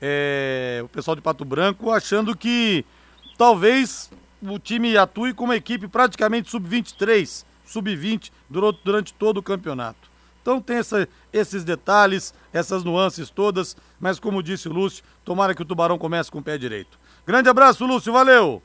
é, 0.00 0.80
o 0.84 0.88
pessoal 0.88 1.14
de 1.14 1.20
Pato 1.20 1.44
Branco, 1.44 1.90
achando 1.90 2.36
que 2.36 2.84
talvez 3.36 4.10
o 4.42 4.58
time 4.58 4.96
atue 4.96 5.34
com 5.34 5.44
uma 5.44 5.56
equipe 5.56 5.86
praticamente 5.86 6.50
sub-23, 6.50 7.44
sub-20 7.64 8.30
durante 8.48 9.12
todo 9.14 9.38
o 9.38 9.42
campeonato. 9.42 10.10
Então 10.40 10.60
tem 10.60 10.78
essa, 10.78 11.08
esses 11.32 11.62
detalhes, 11.62 12.34
essas 12.52 12.82
nuances 12.82 13.30
todas, 13.30 13.76
mas 14.00 14.18
como 14.18 14.42
disse 14.42 14.68
o 14.68 14.72
Lúcio, 14.72 15.04
tomara 15.24 15.54
que 15.54 15.62
o 15.62 15.64
Tubarão 15.64 15.96
comece 15.96 16.30
com 16.30 16.40
o 16.40 16.42
pé 16.42 16.58
direito. 16.58 16.98
Grande 17.26 17.48
abraço, 17.48 17.86
Lúcio, 17.86 18.12
valeu! 18.12 18.62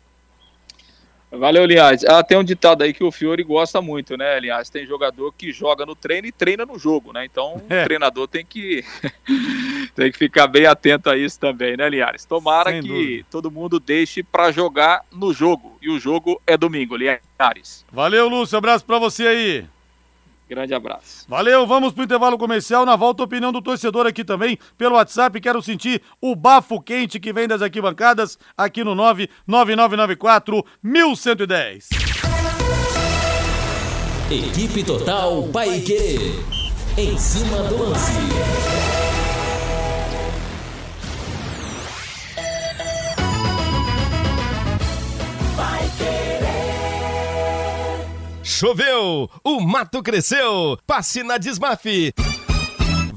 Valeu, 1.30 1.66
Linhares. 1.66 2.06
Ah, 2.06 2.24
tem 2.24 2.38
um 2.38 2.44
ditado 2.44 2.84
aí 2.84 2.94
que 2.94 3.04
o 3.04 3.12
Fiore 3.12 3.44
gosta 3.44 3.82
muito, 3.82 4.16
né, 4.16 4.40
Linhares? 4.40 4.70
Tem 4.70 4.86
jogador 4.86 5.34
que 5.34 5.52
joga 5.52 5.86
no 5.86 5.94
treino 5.94 6.26
e 6.26 6.32
treina 6.32 6.66
no 6.66 6.80
jogo, 6.80 7.12
né? 7.12 7.26
Então 7.26 7.62
é. 7.70 7.82
o 7.82 7.84
treinador 7.84 8.28
tem 8.30 8.46
que 8.46 8.84
tem 9.94 10.10
que 10.10 10.18
ficar 10.18 10.48
bem 10.48 10.66
atento 10.66 11.10
a 11.10 11.18
isso 11.18 11.38
também, 11.38 11.76
né, 11.76 11.90
Linhares? 11.90 12.24
Tomara 12.24 12.72
Sem 12.72 12.82
que 12.82 12.88
dúvida. 12.88 13.26
todo 13.30 13.52
mundo 13.52 13.78
deixe 13.78 14.24
para 14.24 14.52
jogar 14.52 15.02
no 15.12 15.34
jogo. 15.34 15.78
E 15.82 15.90
o 15.90 16.00
jogo 16.00 16.42
é 16.48 16.56
domingo, 16.56 16.96
Linhares. 16.96 17.86
Valeu, 17.92 18.30
Lúcio. 18.30 18.58
Abraço 18.58 18.86
para 18.86 18.98
você 18.98 19.28
aí. 19.28 19.66
Grande 20.50 20.74
abraço. 20.74 21.26
Valeu, 21.28 21.68
vamos 21.68 21.94
pro 21.94 22.04
intervalo 22.04 22.38
comercial. 22.38 22.86
Na 22.86 22.96
volta, 22.96 23.24
opinião 23.24 23.52
do 23.52 23.62
torcedor 23.62 24.06
aqui 24.08 24.24
também 24.24 24.58
pelo 24.78 24.96
WhatsApp. 24.96 25.40
Quero 25.42 25.62
sentir 25.62 26.02
o 26.22 26.36
bafo 26.36 26.82
quente 26.82 27.20
que 27.20 27.34
vem 27.34 27.48
das 27.48 27.62
arquibancadas 27.62 28.38
aqui 28.58 28.84
no 28.84 28.96
99994 28.96 30.64
1110. 30.82 31.90
Equipe 34.30 34.84
Total 34.84 35.44
Paique. 35.54 36.18
Em 36.98 37.18
cima 37.18 37.64
do 37.64 37.78
lance. 37.78 38.77
Choveu, 48.58 49.30
o 49.44 49.60
mato 49.60 50.02
cresceu. 50.02 50.80
Passe 50.88 51.22
na 51.22 51.38
Desmafe. 51.38 52.12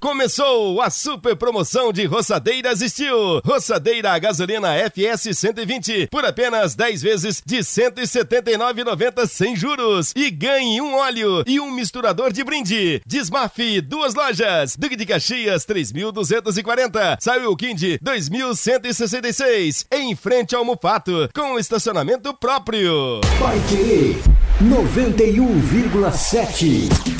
Começou 0.01 0.81
a 0.81 0.89
super 0.89 1.37
promoção 1.37 1.93
de 1.93 2.07
roçadeiras 2.07 2.81
Steel. 2.81 3.43
Roçadeira 3.45 4.13
a 4.13 4.19
gasolina 4.19 4.71
FS 4.91 5.37
120 5.37 6.09
por 6.11 6.25
apenas 6.25 6.75
10 6.75 7.03
vezes 7.03 7.43
de 7.45 7.59
179,90 7.59 9.27
sem 9.27 9.55
juros. 9.55 10.15
E 10.17 10.31
ganhe 10.31 10.81
um 10.81 10.95
óleo 10.95 11.45
e 11.47 11.61
um 11.61 11.71
misturador 11.71 12.33
de 12.33 12.43
brinde. 12.43 13.03
Desmafe, 13.07 13.83
duas 13.83 14.15
lojas. 14.15 14.75
Duque 14.75 14.97
de 14.97 15.05
Caxias, 15.05 15.67
3.240. 15.67 17.19
Saiu 17.21 17.55
Kind, 17.55 17.83
2.166. 18.03 19.85
Em 19.93 20.17
frente 20.17 20.55
ao 20.55 20.65
Mufato, 20.65 21.29
com 21.35 21.59
estacionamento 21.59 22.33
próprio. 22.33 23.21
Vai 23.39 23.61
querer 23.69 24.17
91,7. 24.63 27.19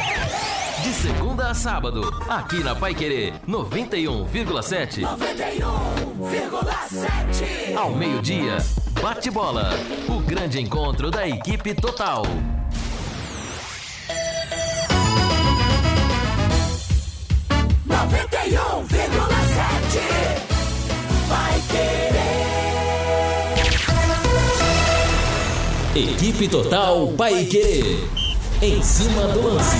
A 1.51 1.53
sábado, 1.53 2.09
aqui 2.29 2.63
na 2.63 2.73
Pai 2.73 2.95
Querer 2.95 3.33
91,7. 3.45 5.01
91,7. 5.01 7.75
Ao 7.75 7.93
meio-dia, 7.93 8.55
bate 9.01 9.29
bola. 9.29 9.71
O 10.07 10.21
grande 10.21 10.61
encontro 10.61 11.11
da 11.11 11.27
equipe 11.27 11.75
total. 11.75 12.23
Noventa 17.85 18.47
e 18.47 18.57
um 18.57 18.85
vírgula 18.85 19.35
sete. 19.51 19.99
Vai 21.27 21.59
querer. 25.93 26.13
Equipe 26.13 26.47
Total 26.47 27.07
Paique. 27.17 28.07
Em 28.61 28.81
cima 28.81 29.27
do 29.33 29.41
lance. 29.41 29.75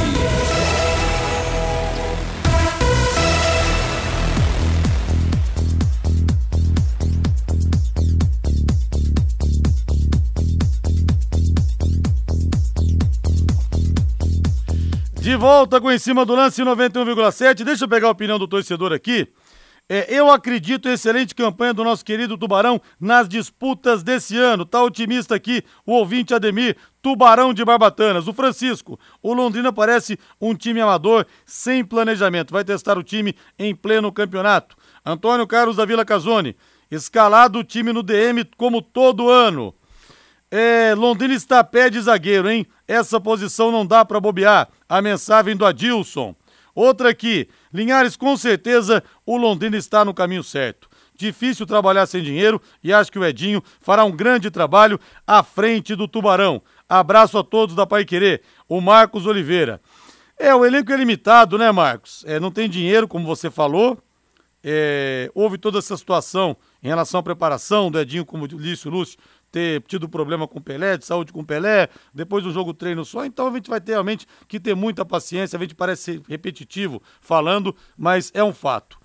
De 15.31 15.37
volta 15.37 15.79
com 15.79 15.89
em 15.89 15.97
cima 15.97 16.25
do 16.25 16.35
lance 16.35 16.61
91,7. 16.61 17.63
Deixa 17.63 17.85
eu 17.85 17.87
pegar 17.87 18.09
a 18.09 18.11
opinião 18.11 18.37
do 18.37 18.45
torcedor 18.45 18.91
aqui. 18.91 19.29
É, 19.87 20.13
eu 20.13 20.29
acredito 20.29 20.89
em 20.89 20.91
excelente 20.91 21.33
campanha 21.33 21.73
do 21.73 21.85
nosso 21.85 22.03
querido 22.03 22.37
Tubarão 22.37 22.81
nas 22.99 23.29
disputas 23.29 24.03
desse 24.03 24.35
ano. 24.35 24.65
Tá 24.65 24.83
otimista 24.83 25.33
aqui 25.33 25.63
o 25.85 25.93
ouvinte 25.93 26.33
Ademir, 26.33 26.75
Tubarão 27.01 27.53
de 27.53 27.63
Barbatanas. 27.63 28.27
O 28.27 28.33
Francisco, 28.33 28.99
o 29.23 29.33
Londrina 29.33 29.71
parece 29.71 30.19
um 30.41 30.53
time 30.53 30.81
amador 30.81 31.25
sem 31.45 31.81
planejamento. 31.81 32.51
Vai 32.51 32.65
testar 32.65 32.97
o 32.97 33.03
time 33.03 33.33
em 33.57 33.73
pleno 33.73 34.11
campeonato. 34.11 34.75
Antônio 35.05 35.47
Carlos 35.47 35.77
da 35.77 35.85
Vila 35.85 36.03
Casone, 36.03 36.57
escalado 36.91 37.59
o 37.59 37.63
time 37.63 37.93
no 37.93 38.03
DM 38.03 38.43
como 38.57 38.81
todo 38.81 39.29
ano. 39.29 39.73
É, 40.53 40.93
Londrina 40.93 41.33
está 41.33 41.59
a 41.59 41.63
pé 41.63 41.89
de 41.89 42.01
zagueiro, 42.01 42.49
hein? 42.49 42.67
Essa 42.91 43.21
posição 43.21 43.71
não 43.71 43.85
dá 43.85 44.03
para 44.03 44.19
bobear. 44.19 44.67
A 44.89 45.01
mensagem 45.01 45.55
do 45.55 45.65
Adilson. 45.65 46.35
Outra 46.75 47.11
aqui. 47.11 47.47
Linhares, 47.73 48.17
com 48.17 48.35
certeza 48.35 49.01
o 49.25 49.37
Londrina 49.37 49.77
está 49.77 50.03
no 50.03 50.13
caminho 50.13 50.43
certo. 50.43 50.89
Difícil 51.15 51.65
trabalhar 51.65 52.05
sem 52.05 52.21
dinheiro 52.21 52.61
e 52.83 52.91
acho 52.91 53.09
que 53.09 53.17
o 53.17 53.23
Edinho 53.23 53.63
fará 53.79 54.03
um 54.03 54.11
grande 54.11 54.51
trabalho 54.51 54.99
à 55.25 55.41
frente 55.41 55.95
do 55.95 56.05
Tubarão. 56.05 56.61
Abraço 56.89 57.37
a 57.37 57.43
todos 57.45 57.75
da 57.75 57.87
Pai 57.87 58.03
Querer. 58.03 58.41
O 58.67 58.81
Marcos 58.81 59.25
Oliveira. 59.25 59.79
É, 60.37 60.53
o 60.53 60.65
elenco 60.65 60.91
é 60.91 60.97
limitado, 60.97 61.57
né, 61.57 61.71
Marcos? 61.71 62.25
É, 62.27 62.41
não 62.41 62.51
tem 62.51 62.69
dinheiro, 62.69 63.07
como 63.07 63.25
você 63.25 63.49
falou. 63.49 63.97
É, 64.61 65.31
houve 65.33 65.57
toda 65.57 65.79
essa 65.79 65.95
situação 65.95 66.57
em 66.83 66.89
relação 66.89 67.21
à 67.21 67.23
preparação 67.23 67.89
do 67.89 67.97
Edinho, 67.97 68.25
como 68.25 68.43
o 68.43 68.89
Lúcio, 68.89 69.17
ter 69.51 69.81
tido 69.83 70.07
problema 70.07 70.47
com 70.47 70.61
Pelé, 70.61 70.97
de 70.97 71.05
saúde 71.05 71.33
com 71.33 71.43
Pelé, 71.43 71.89
depois 72.13 72.43
do 72.43 72.51
jogo 72.51 72.73
treino 72.73 73.03
só. 73.03 73.25
Então 73.25 73.47
a 73.47 73.51
gente 73.51 73.69
vai 73.69 73.81
ter 73.81 73.93
realmente 73.93 74.25
que 74.47 74.59
ter 74.59 74.75
muita 74.75 75.03
paciência. 75.03 75.57
A 75.57 75.61
gente 75.61 75.75
parece 75.75 76.21
repetitivo 76.27 77.01
falando, 77.19 77.75
mas 77.97 78.31
é 78.33 78.43
um 78.43 78.53
fato. 78.53 78.97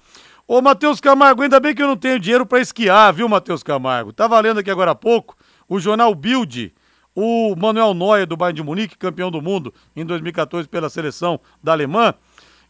Ô, 0.47 0.63
Matheus 0.63 1.01
Camargo, 1.01 1.43
ainda 1.43 1.59
bem 1.59 1.75
que 1.75 1.83
eu 1.83 1.89
não 1.89 1.97
tenho 1.97 2.21
dinheiro 2.21 2.47
para 2.47 2.61
esquiar, 2.61 3.13
viu, 3.13 3.29
Matheus 3.29 3.63
Camargo? 3.63 4.13
Tá 4.13 4.29
valendo 4.29 4.61
aqui 4.61 4.71
agora 4.71 4.93
há 4.93 4.95
pouco 4.95 5.37
o 5.69 5.81
jornal 5.81 6.15
Build 6.15 6.73
o 7.17 7.57
Manuel 7.57 7.95
Neuer 7.95 8.27
do 8.27 8.37
Bayern 8.37 8.57
de 8.57 8.63
Munique, 8.63 8.99
campeão 8.99 9.31
do 9.31 9.41
mundo 9.41 9.73
em 9.97 10.05
2014 10.05 10.69
pela 10.69 10.91
seleção 10.91 11.41
da 11.65 11.73
Alemanha, 11.73 12.15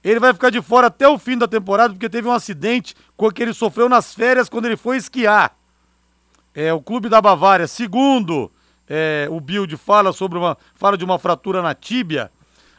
ele 0.04 0.20
vai 0.20 0.32
ficar 0.32 0.50
de 0.50 0.62
fora 0.62 0.86
até 0.86 1.08
o 1.08 1.18
fim 1.18 1.36
da 1.36 1.48
temporada 1.48 1.92
porque 1.92 2.08
teve 2.08 2.28
um 2.28 2.32
acidente 2.32 2.94
que 3.34 3.42
ele 3.42 3.52
sofreu 3.52 3.88
nas 3.88 4.14
férias 4.14 4.48
quando 4.48 4.66
ele 4.66 4.76
foi 4.76 4.96
esquiar. 4.96 5.56
É, 6.58 6.72
o 6.72 6.80
clube 6.80 7.10
da 7.10 7.20
Bavária, 7.20 7.66
segundo 7.66 8.50
é, 8.88 9.28
o 9.30 9.38
Bild 9.38 9.76
fala 9.76 10.10
sobre 10.10 10.38
uma 10.38 10.56
fala 10.74 10.96
de 10.96 11.04
uma 11.04 11.18
fratura 11.18 11.60
na 11.60 11.74
tíbia 11.74 12.32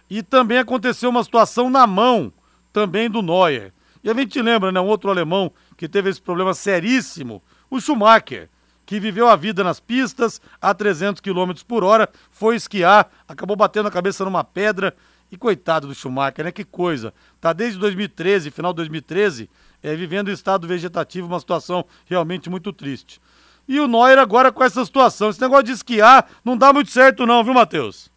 e 0.09 0.23
também 0.23 0.57
aconteceu 0.57 1.11
uma 1.11 1.23
situação 1.23 1.69
na 1.69 1.85
mão 1.85 2.33
também 2.73 3.07
do 3.07 3.21
Neuer. 3.21 3.71
E 4.03 4.09
a 4.09 4.15
gente 4.15 4.41
lembra, 4.41 4.71
né, 4.71 4.81
um 4.81 4.87
outro 4.87 5.11
alemão 5.11 5.51
que 5.77 5.87
teve 5.87 6.09
esse 6.09 6.19
problema 6.19 6.55
seríssimo, 6.55 7.39
o 7.69 7.79
Schumacher, 7.79 8.49
que 8.83 8.99
viveu 8.99 9.27
a 9.27 9.35
vida 9.35 9.63
nas 9.63 9.79
pistas 9.79 10.41
a 10.59 10.73
300 10.73 11.21
km 11.21 11.51
por 11.67 11.83
hora, 11.83 12.09
foi 12.31 12.55
esquiar, 12.55 13.11
acabou 13.27 13.55
batendo 13.55 13.89
a 13.89 13.91
cabeça 13.91 14.25
numa 14.25 14.43
pedra 14.43 14.95
e 15.31 15.37
coitado 15.37 15.85
do 15.85 15.93
Schumacher, 15.93 16.45
né? 16.45 16.51
Que 16.51 16.63
coisa. 16.63 17.13
Tá 17.39 17.53
desde 17.53 17.77
2013, 17.77 18.49
final 18.49 18.73
de 18.73 18.77
2013, 18.77 19.47
é, 19.83 19.95
vivendo 19.95 20.31
em 20.31 20.33
estado 20.33 20.67
vegetativo, 20.67 21.27
uma 21.27 21.39
situação 21.39 21.85
realmente 22.07 22.49
muito 22.49 22.73
triste. 22.73 23.21
E 23.67 23.79
o 23.79 23.87
Neuer 23.87 24.17
agora 24.17 24.51
com 24.51 24.63
essa 24.63 24.83
situação. 24.85 25.29
Esse 25.29 25.41
negócio 25.41 25.63
de 25.65 25.71
esquiar 25.73 26.27
não 26.43 26.57
dá 26.57 26.71
muito 26.71 26.89
certo 26.91 27.25
não, 27.25 27.43
viu, 27.43 27.53
Matheus? 27.53 28.09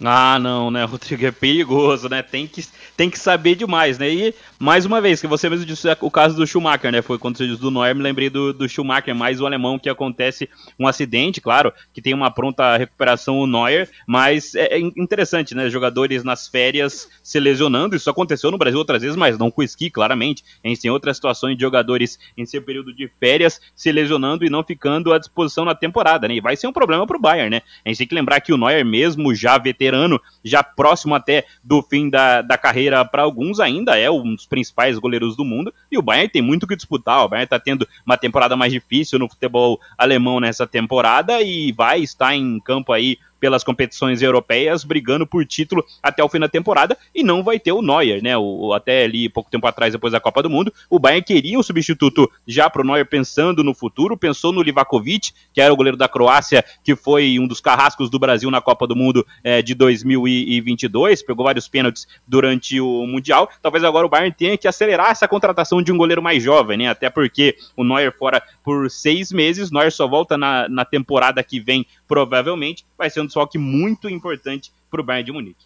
Ah, 0.00 0.38
não, 0.38 0.70
né, 0.70 0.84
Rodrigo? 0.84 1.26
É 1.26 1.30
perigoso, 1.30 2.08
né? 2.08 2.22
Tem 2.22 2.46
que, 2.46 2.64
tem 2.96 3.10
que 3.10 3.18
saber 3.18 3.54
demais, 3.54 3.98
né? 3.98 4.08
E, 4.08 4.34
mais 4.58 4.84
uma 4.86 5.00
vez, 5.00 5.20
que 5.20 5.26
você 5.26 5.48
mesmo 5.48 5.66
disse 5.66 5.86
o 6.00 6.10
caso 6.10 6.34
do 6.34 6.46
Schumacher, 6.46 6.90
né? 6.90 7.02
Foi 7.02 7.18
quando 7.18 7.36
você 7.36 7.46
disse 7.46 7.60
do 7.60 7.70
Neuer, 7.70 7.94
me 7.94 8.02
lembrei 8.02 8.30
do, 8.30 8.52
do 8.52 8.68
Schumacher, 8.68 9.14
mais 9.14 9.40
o 9.40 9.46
alemão 9.46 9.78
que 9.78 9.88
acontece 9.88 10.48
um 10.78 10.86
acidente, 10.86 11.40
claro, 11.40 11.72
que 11.92 12.00
tem 12.00 12.14
uma 12.14 12.30
pronta 12.30 12.76
recuperação 12.76 13.38
o 13.38 13.46
Neuer, 13.46 13.88
mas 14.06 14.54
é, 14.54 14.76
é 14.76 14.78
interessante, 14.78 15.54
né? 15.54 15.68
Jogadores 15.68 16.24
nas 16.24 16.48
férias 16.48 17.08
se 17.22 17.38
lesionando, 17.38 17.94
isso 17.94 18.10
aconteceu 18.10 18.50
no 18.50 18.58
Brasil 18.58 18.78
outras 18.78 19.02
vezes, 19.02 19.16
mas 19.16 19.38
não 19.38 19.50
com 19.50 19.62
esqui, 19.62 19.90
claramente. 19.90 20.42
A 20.64 20.68
gente 20.68 20.80
tem 20.80 20.90
outras 20.90 21.16
situações 21.16 21.56
de 21.56 21.60
jogadores 21.60 22.18
em 22.36 22.46
seu 22.46 22.62
período 22.62 22.92
de 22.94 23.10
férias 23.20 23.60
se 23.76 23.92
lesionando 23.92 24.44
e 24.44 24.50
não 24.50 24.64
ficando 24.64 25.12
à 25.12 25.18
disposição 25.18 25.64
na 25.64 25.74
temporada, 25.74 26.26
né? 26.26 26.34
E 26.34 26.40
vai 26.40 26.56
ser 26.56 26.66
um 26.66 26.72
problema 26.72 27.06
pro 27.06 27.20
Bayern, 27.20 27.50
né? 27.50 27.62
A 27.84 27.88
gente 27.88 27.98
tem 27.98 28.06
que 28.08 28.14
lembrar 28.14 28.40
que 28.40 28.52
o 28.52 28.56
Neuer 28.56 28.84
mesmo 28.84 29.34
já 29.34 29.58
veterano 29.58 29.81
veterano, 29.82 30.20
já 30.44 30.62
próximo 30.62 31.14
até 31.14 31.44
do 31.62 31.82
fim 31.82 32.08
da, 32.08 32.40
da 32.40 32.56
carreira 32.56 33.04
para 33.04 33.22
alguns, 33.22 33.58
ainda 33.58 33.98
é 33.98 34.10
um 34.10 34.34
dos 34.34 34.46
principais 34.46 34.98
goleiros 34.98 35.36
do 35.36 35.44
mundo. 35.44 35.74
E 35.90 35.98
o 35.98 36.02
Bayern 36.02 36.28
tem 36.28 36.40
muito 36.40 36.66
que 36.66 36.76
disputar. 36.76 37.24
O 37.24 37.28
Bayern 37.28 37.44
está 37.44 37.58
tendo 37.58 37.86
uma 38.06 38.16
temporada 38.16 38.56
mais 38.56 38.72
difícil 38.72 39.18
no 39.18 39.28
futebol 39.28 39.80
alemão 39.98 40.38
nessa 40.38 40.66
temporada 40.66 41.42
e 41.42 41.72
vai 41.72 42.00
estar 42.00 42.34
em 42.34 42.60
campo 42.60 42.92
aí 42.92 43.18
pelas 43.42 43.64
competições 43.64 44.22
europeias, 44.22 44.84
brigando 44.84 45.26
por 45.26 45.44
título 45.44 45.84
até 46.00 46.22
o 46.22 46.28
fim 46.28 46.38
da 46.38 46.48
temporada, 46.48 46.96
e 47.12 47.24
não 47.24 47.42
vai 47.42 47.58
ter 47.58 47.72
o 47.72 47.82
Neuer, 47.82 48.22
né? 48.22 48.38
O, 48.38 48.72
até 48.72 49.02
ali, 49.02 49.28
pouco 49.28 49.50
tempo 49.50 49.66
atrás, 49.66 49.92
depois 49.92 50.12
da 50.12 50.20
Copa 50.20 50.44
do 50.44 50.48
Mundo, 50.48 50.72
o 50.88 50.96
Bayern 50.96 51.24
queria 51.24 51.58
um 51.58 51.62
substituto 51.62 52.30
já 52.46 52.70
para 52.70 52.82
o 52.82 52.84
Neuer 52.84 53.04
pensando 53.04 53.64
no 53.64 53.74
futuro, 53.74 54.16
pensou 54.16 54.52
no 54.52 54.62
Livakovic, 54.62 55.32
que 55.52 55.60
era 55.60 55.72
o 55.72 55.76
goleiro 55.76 55.96
da 55.96 56.08
Croácia, 56.08 56.64
que 56.84 56.94
foi 56.94 57.36
um 57.40 57.48
dos 57.48 57.60
carrascos 57.60 58.08
do 58.08 58.16
Brasil 58.16 58.48
na 58.48 58.60
Copa 58.60 58.86
do 58.86 58.94
Mundo 58.94 59.26
é, 59.42 59.60
de 59.60 59.74
2022, 59.74 61.24
pegou 61.24 61.44
vários 61.44 61.66
pênaltis 61.66 62.06
durante 62.24 62.80
o 62.80 63.04
Mundial. 63.08 63.50
Talvez 63.60 63.82
agora 63.82 64.06
o 64.06 64.08
Bayern 64.08 64.32
tenha 64.32 64.56
que 64.56 64.68
acelerar 64.68 65.10
essa 65.10 65.26
contratação 65.26 65.82
de 65.82 65.90
um 65.90 65.96
goleiro 65.96 66.22
mais 66.22 66.40
jovem, 66.40 66.78
né? 66.78 66.88
Até 66.88 67.10
porque 67.10 67.56
o 67.76 67.82
Neuer 67.82 68.16
fora 68.16 68.40
por 68.62 68.88
seis 68.88 69.32
meses, 69.32 69.72
Neuer 69.72 69.90
só 69.90 70.06
volta 70.06 70.38
na, 70.38 70.68
na 70.68 70.84
temporada 70.84 71.42
que 71.42 71.58
vem, 71.58 71.84
provavelmente, 72.12 72.84
vai 72.98 73.08
ser 73.08 73.22
um 73.22 73.24
desfalque 73.24 73.56
muito 73.56 74.06
importante 74.06 74.70
para 74.90 75.00
o 75.00 75.02
Bayern 75.02 75.24
de 75.24 75.32
Munique. 75.32 75.64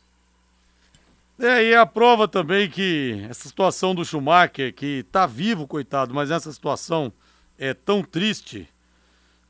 É, 1.40 1.64
e 1.64 1.74
a 1.74 1.84
prova 1.84 2.28
também 2.28 2.70
que 2.70 3.26
essa 3.28 3.48
situação 3.48 3.92
do 3.92 4.04
Schumacher, 4.04 4.72
que 4.72 5.04
tá 5.10 5.26
vivo, 5.26 5.66
coitado, 5.66 6.14
mas 6.14 6.30
essa 6.30 6.52
situação 6.52 7.12
é 7.58 7.74
tão 7.74 8.00
triste. 8.00 8.68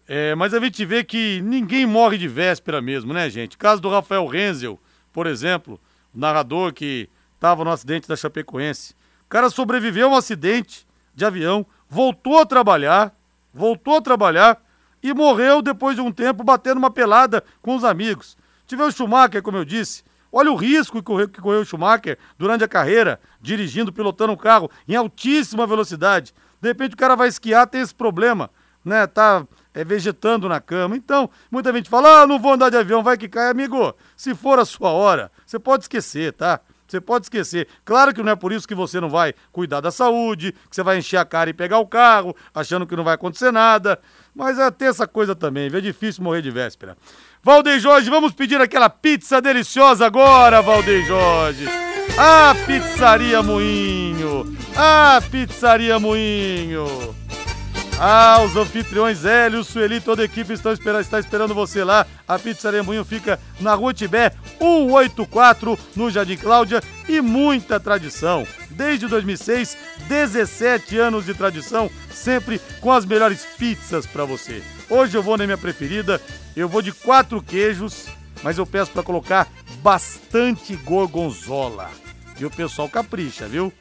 É, 0.08 0.34
mas 0.36 0.54
a 0.54 0.58
gente 0.58 0.86
vê 0.86 1.04
que 1.04 1.42
ninguém 1.42 1.84
morre 1.84 2.16
de 2.16 2.28
véspera 2.28 2.80
mesmo, 2.80 3.12
né, 3.12 3.28
gente? 3.28 3.58
Caso 3.58 3.82
do 3.82 3.90
Rafael 3.90 4.26
Renzel, 4.26 4.80
por 5.12 5.26
exemplo, 5.26 5.78
o 6.14 6.18
narrador 6.18 6.72
que 6.72 7.10
estava 7.34 7.62
no 7.62 7.72
acidente 7.72 8.08
da 8.08 8.16
Chapecoense. 8.16 8.94
O 9.26 9.28
cara 9.28 9.50
sobreviveu 9.50 10.08
a 10.08 10.12
um 10.12 10.16
acidente 10.16 10.86
de 11.14 11.26
avião, 11.26 11.66
voltou 11.90 12.38
a 12.38 12.46
trabalhar, 12.46 13.14
voltou 13.52 13.98
a 13.98 14.00
trabalhar 14.00 14.65
e 15.08 15.14
morreu 15.14 15.62
depois 15.62 15.94
de 15.94 16.02
um 16.02 16.10
tempo 16.10 16.42
batendo 16.42 16.78
uma 16.78 16.90
pelada 16.90 17.44
com 17.62 17.76
os 17.76 17.84
amigos. 17.84 18.36
Tive 18.66 18.82
o 18.82 18.90
Schumacher, 18.90 19.42
como 19.42 19.56
eu 19.56 19.64
disse. 19.64 20.02
Olha 20.32 20.50
o 20.50 20.56
risco 20.56 20.96
que 20.96 21.02
correu, 21.04 21.28
que 21.28 21.40
correu 21.40 21.60
o 21.60 21.64
Schumacher 21.64 22.18
durante 22.36 22.64
a 22.64 22.68
carreira, 22.68 23.20
dirigindo, 23.40 23.92
pilotando 23.92 24.32
um 24.32 24.36
carro 24.36 24.68
em 24.88 24.96
altíssima 24.96 25.66
velocidade. 25.66 26.34
De 26.60 26.68
repente 26.68 26.94
o 26.94 26.96
cara 26.96 27.14
vai 27.14 27.28
esquiar, 27.28 27.68
tem 27.68 27.80
esse 27.80 27.94
problema, 27.94 28.50
né? 28.84 29.06
Tá 29.06 29.46
é, 29.72 29.84
vegetando 29.84 30.48
na 30.48 30.60
cama. 30.60 30.96
Então, 30.96 31.30
muita 31.50 31.72
gente 31.72 31.88
fala: 31.88 32.22
ah, 32.22 32.26
não 32.26 32.40
vou 32.40 32.54
andar 32.54 32.70
de 32.70 32.76
avião, 32.76 33.02
vai 33.02 33.16
que 33.16 33.28
cai. 33.28 33.48
Amigo, 33.48 33.94
se 34.16 34.34
for 34.34 34.58
a 34.58 34.64
sua 34.64 34.90
hora, 34.90 35.30
você 35.46 35.58
pode 35.58 35.84
esquecer, 35.84 36.32
tá? 36.32 36.60
Você 36.86 37.00
pode 37.00 37.26
esquecer. 37.26 37.66
Claro 37.84 38.14
que 38.14 38.22
não 38.22 38.32
é 38.32 38.36
por 38.36 38.52
isso 38.52 38.66
que 38.66 38.74
você 38.74 39.00
não 39.00 39.10
vai 39.10 39.34
cuidar 39.52 39.80
da 39.80 39.90
saúde, 39.90 40.52
que 40.70 40.76
você 40.76 40.82
vai 40.82 40.98
encher 40.98 41.16
a 41.16 41.24
cara 41.24 41.50
e 41.50 41.52
pegar 41.52 41.78
o 41.78 41.86
carro, 41.86 42.34
achando 42.54 42.86
que 42.86 42.94
não 42.94 43.04
vai 43.04 43.14
acontecer 43.14 43.50
nada. 43.50 43.98
Mas 44.36 44.58
é 44.58 44.70
ter 44.70 44.84
essa 44.84 45.06
coisa 45.06 45.34
também, 45.34 45.70
é 45.72 45.80
difícil 45.80 46.22
morrer 46.22 46.42
de 46.42 46.50
véspera. 46.50 46.94
Valdeir 47.42 47.80
Jorge, 47.80 48.10
vamos 48.10 48.34
pedir 48.34 48.60
aquela 48.60 48.90
pizza 48.90 49.40
deliciosa 49.40 50.04
agora, 50.04 50.60
Valdeir 50.60 51.06
Jorge. 51.06 51.66
Ah, 52.18 52.54
Pizzaria 52.66 53.42
Moinho! 53.42 54.54
Ah, 54.76 55.22
Pizzaria 55.30 55.98
Moinho! 55.98 56.86
Ah, 57.98 58.42
os 58.44 58.54
anfitriões 58.54 59.24
Hélio, 59.24 59.64
Sueli, 59.64 60.02
toda 60.02 60.20
a 60.20 60.26
equipe 60.26 60.52
estão 60.52 60.70
esperando, 60.70 61.00
está 61.00 61.18
esperando 61.18 61.54
você 61.54 61.82
lá. 61.82 62.06
A 62.28 62.38
Pizzaria 62.38 62.82
Moinho 62.82 63.06
fica 63.06 63.40
na 63.58 63.72
Rua 63.72 63.94
Tibé, 63.94 64.32
184, 64.58 65.78
no 65.96 66.10
Jardim 66.10 66.36
Cláudia, 66.36 66.82
e 67.08 67.22
muita 67.22 67.80
tradição. 67.80 68.46
Desde 68.76 69.08
2006, 69.08 69.76
17 70.06 70.98
anos 70.98 71.24
de 71.24 71.34
tradição, 71.34 71.90
sempre 72.10 72.60
com 72.80 72.92
as 72.92 73.06
melhores 73.06 73.44
pizzas 73.58 74.06
para 74.06 74.24
você. 74.24 74.62
Hoje 74.88 75.16
eu 75.16 75.22
vou 75.22 75.36
na 75.38 75.46
minha 75.46 75.58
preferida, 75.58 76.20
eu 76.54 76.68
vou 76.68 76.82
de 76.82 76.92
quatro 76.92 77.42
queijos, 77.42 78.06
mas 78.42 78.58
eu 78.58 78.66
peço 78.66 78.92
para 78.92 79.02
colocar 79.02 79.48
bastante 79.82 80.76
gorgonzola. 80.76 81.90
E 82.38 82.44
o 82.44 82.50
pessoal 82.50 82.88
capricha, 82.88 83.48
viu? 83.48 83.72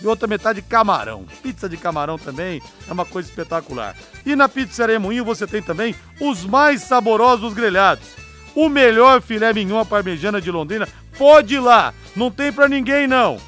e 0.00 0.06
outra 0.06 0.28
metade 0.28 0.62
camarão. 0.62 1.24
Pizza 1.42 1.68
de 1.68 1.76
camarão 1.76 2.18
também 2.18 2.62
é 2.88 2.92
uma 2.92 3.04
coisa 3.04 3.28
espetacular. 3.28 3.96
E 4.24 4.36
na 4.36 4.48
Pizzaria 4.48 5.00
Moinho 5.00 5.24
você 5.24 5.46
tem 5.46 5.62
também 5.62 5.94
os 6.20 6.44
mais 6.44 6.82
saborosos 6.82 7.54
grelhados. 7.54 8.06
O 8.54 8.68
melhor 8.68 9.20
filé 9.20 9.52
mignon 9.52 9.78
à 9.78 9.84
parmegiana 9.84 10.40
de 10.40 10.50
Londrina. 10.50 10.88
Pode 11.16 11.54
ir 11.54 11.60
lá, 11.60 11.92
não 12.14 12.30
tem 12.30 12.52
para 12.52 12.68
ninguém 12.68 13.06
não. 13.06 13.38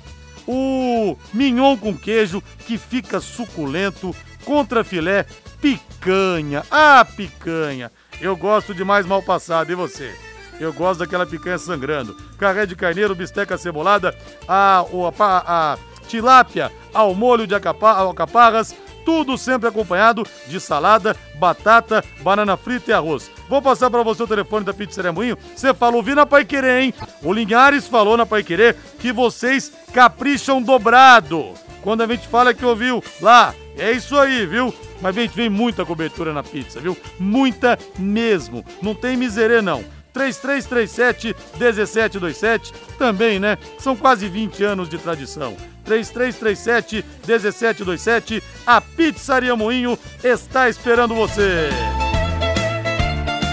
O 0.47 1.17
mignon 1.35 1.77
com 1.77 1.97
queijo 1.97 2.43
que 2.67 2.79
fica 2.79 3.21
suculento, 3.21 4.15
contra 4.45 4.85
filé, 4.85 5.27
picanha. 5.61 6.65
Ah, 6.71 7.05
picanha. 7.05 7.91
Eu 8.21 8.37
gosto 8.37 8.75
de 8.75 8.85
mais 8.85 9.05
mal 9.05 9.23
passado, 9.23 9.71
e 9.71 9.75
você? 9.75 10.15
Eu 10.59 10.73
gosto 10.73 11.01
daquela 11.01 11.27
picanha 11.27 11.59
sangrando. 11.59 12.17
Carré 12.39 12.65
de 12.65 12.77
carneiro, 12.77 13.15
bisteca 13.15 13.59
cebolada, 13.59 14.17
a, 14.49 14.85
a, 15.19 15.73
a 15.75 15.79
tilápia 16.09 16.73
ao 16.95 17.15
molho 17.15 17.47
de 17.47 17.55
alcaparras, 17.55 18.75
tudo 19.07 19.39
sempre 19.39 19.69
acompanhado 19.69 20.27
de 20.49 20.59
salada, 20.59 21.17
batata, 21.37 22.05
banana 22.23 22.57
frita 22.57 22.91
e 22.91 22.95
arroz. 22.95 23.31
Vou 23.49 23.63
passar 23.63 23.89
para 23.89 24.03
você 24.03 24.25
o 24.25 24.27
telefone 24.27 24.67
da 24.67 24.75
Pizzaria 24.75 25.13
Moinho. 25.13 25.39
Você 25.55 25.73
falou, 25.73 26.03
vi 26.03 26.13
na 26.13 26.27
Pai 26.27 26.45
Querer, 26.45 26.83
hein? 26.83 26.95
O 27.23 27.33
Linhares 27.33 27.87
falou 27.87 28.17
na 28.17 28.27
Pai 28.27 28.43
Querer 28.43 28.77
que 28.99 29.13
vocês 29.13 29.73
capricham 29.95 30.61
dobrado. 30.61 31.55
Quando 31.83 32.03
a 32.03 32.07
gente 32.09 32.27
fala 32.27 32.53
que 32.53 32.65
ouviu 32.65 33.03
lá, 33.21 33.55
é 33.79 33.93
isso 33.93 34.19
aí, 34.19 34.45
viu? 34.45 34.75
Mas, 35.01 35.15
gente, 35.15 35.37
vem 35.37 35.49
muita 35.49 35.85
cobertura 35.85 36.33
na 36.33 36.43
pizza, 36.43 36.81
viu? 36.81 36.97
Muita 37.17 37.79
mesmo. 37.97 38.65
Não 38.83 38.95
tem 38.95 39.17
miserê, 39.17 39.63
não. 39.63 39.85
3337 40.17 41.37
1727, 41.59 42.73
também, 42.99 43.39
né? 43.39 43.59
São 43.79 43.95
quase 43.95 44.27
20 44.29 44.65
anos 44.65 44.89
de 44.89 44.97
tradição. 44.97 45.55
3337 45.85 47.05
1727, 47.27 48.43
a 48.67 48.81
Pizzaria 48.81 49.55
Moinho 49.55 49.99
está 50.25 50.71
esperando 50.71 51.15
você. 51.15 51.69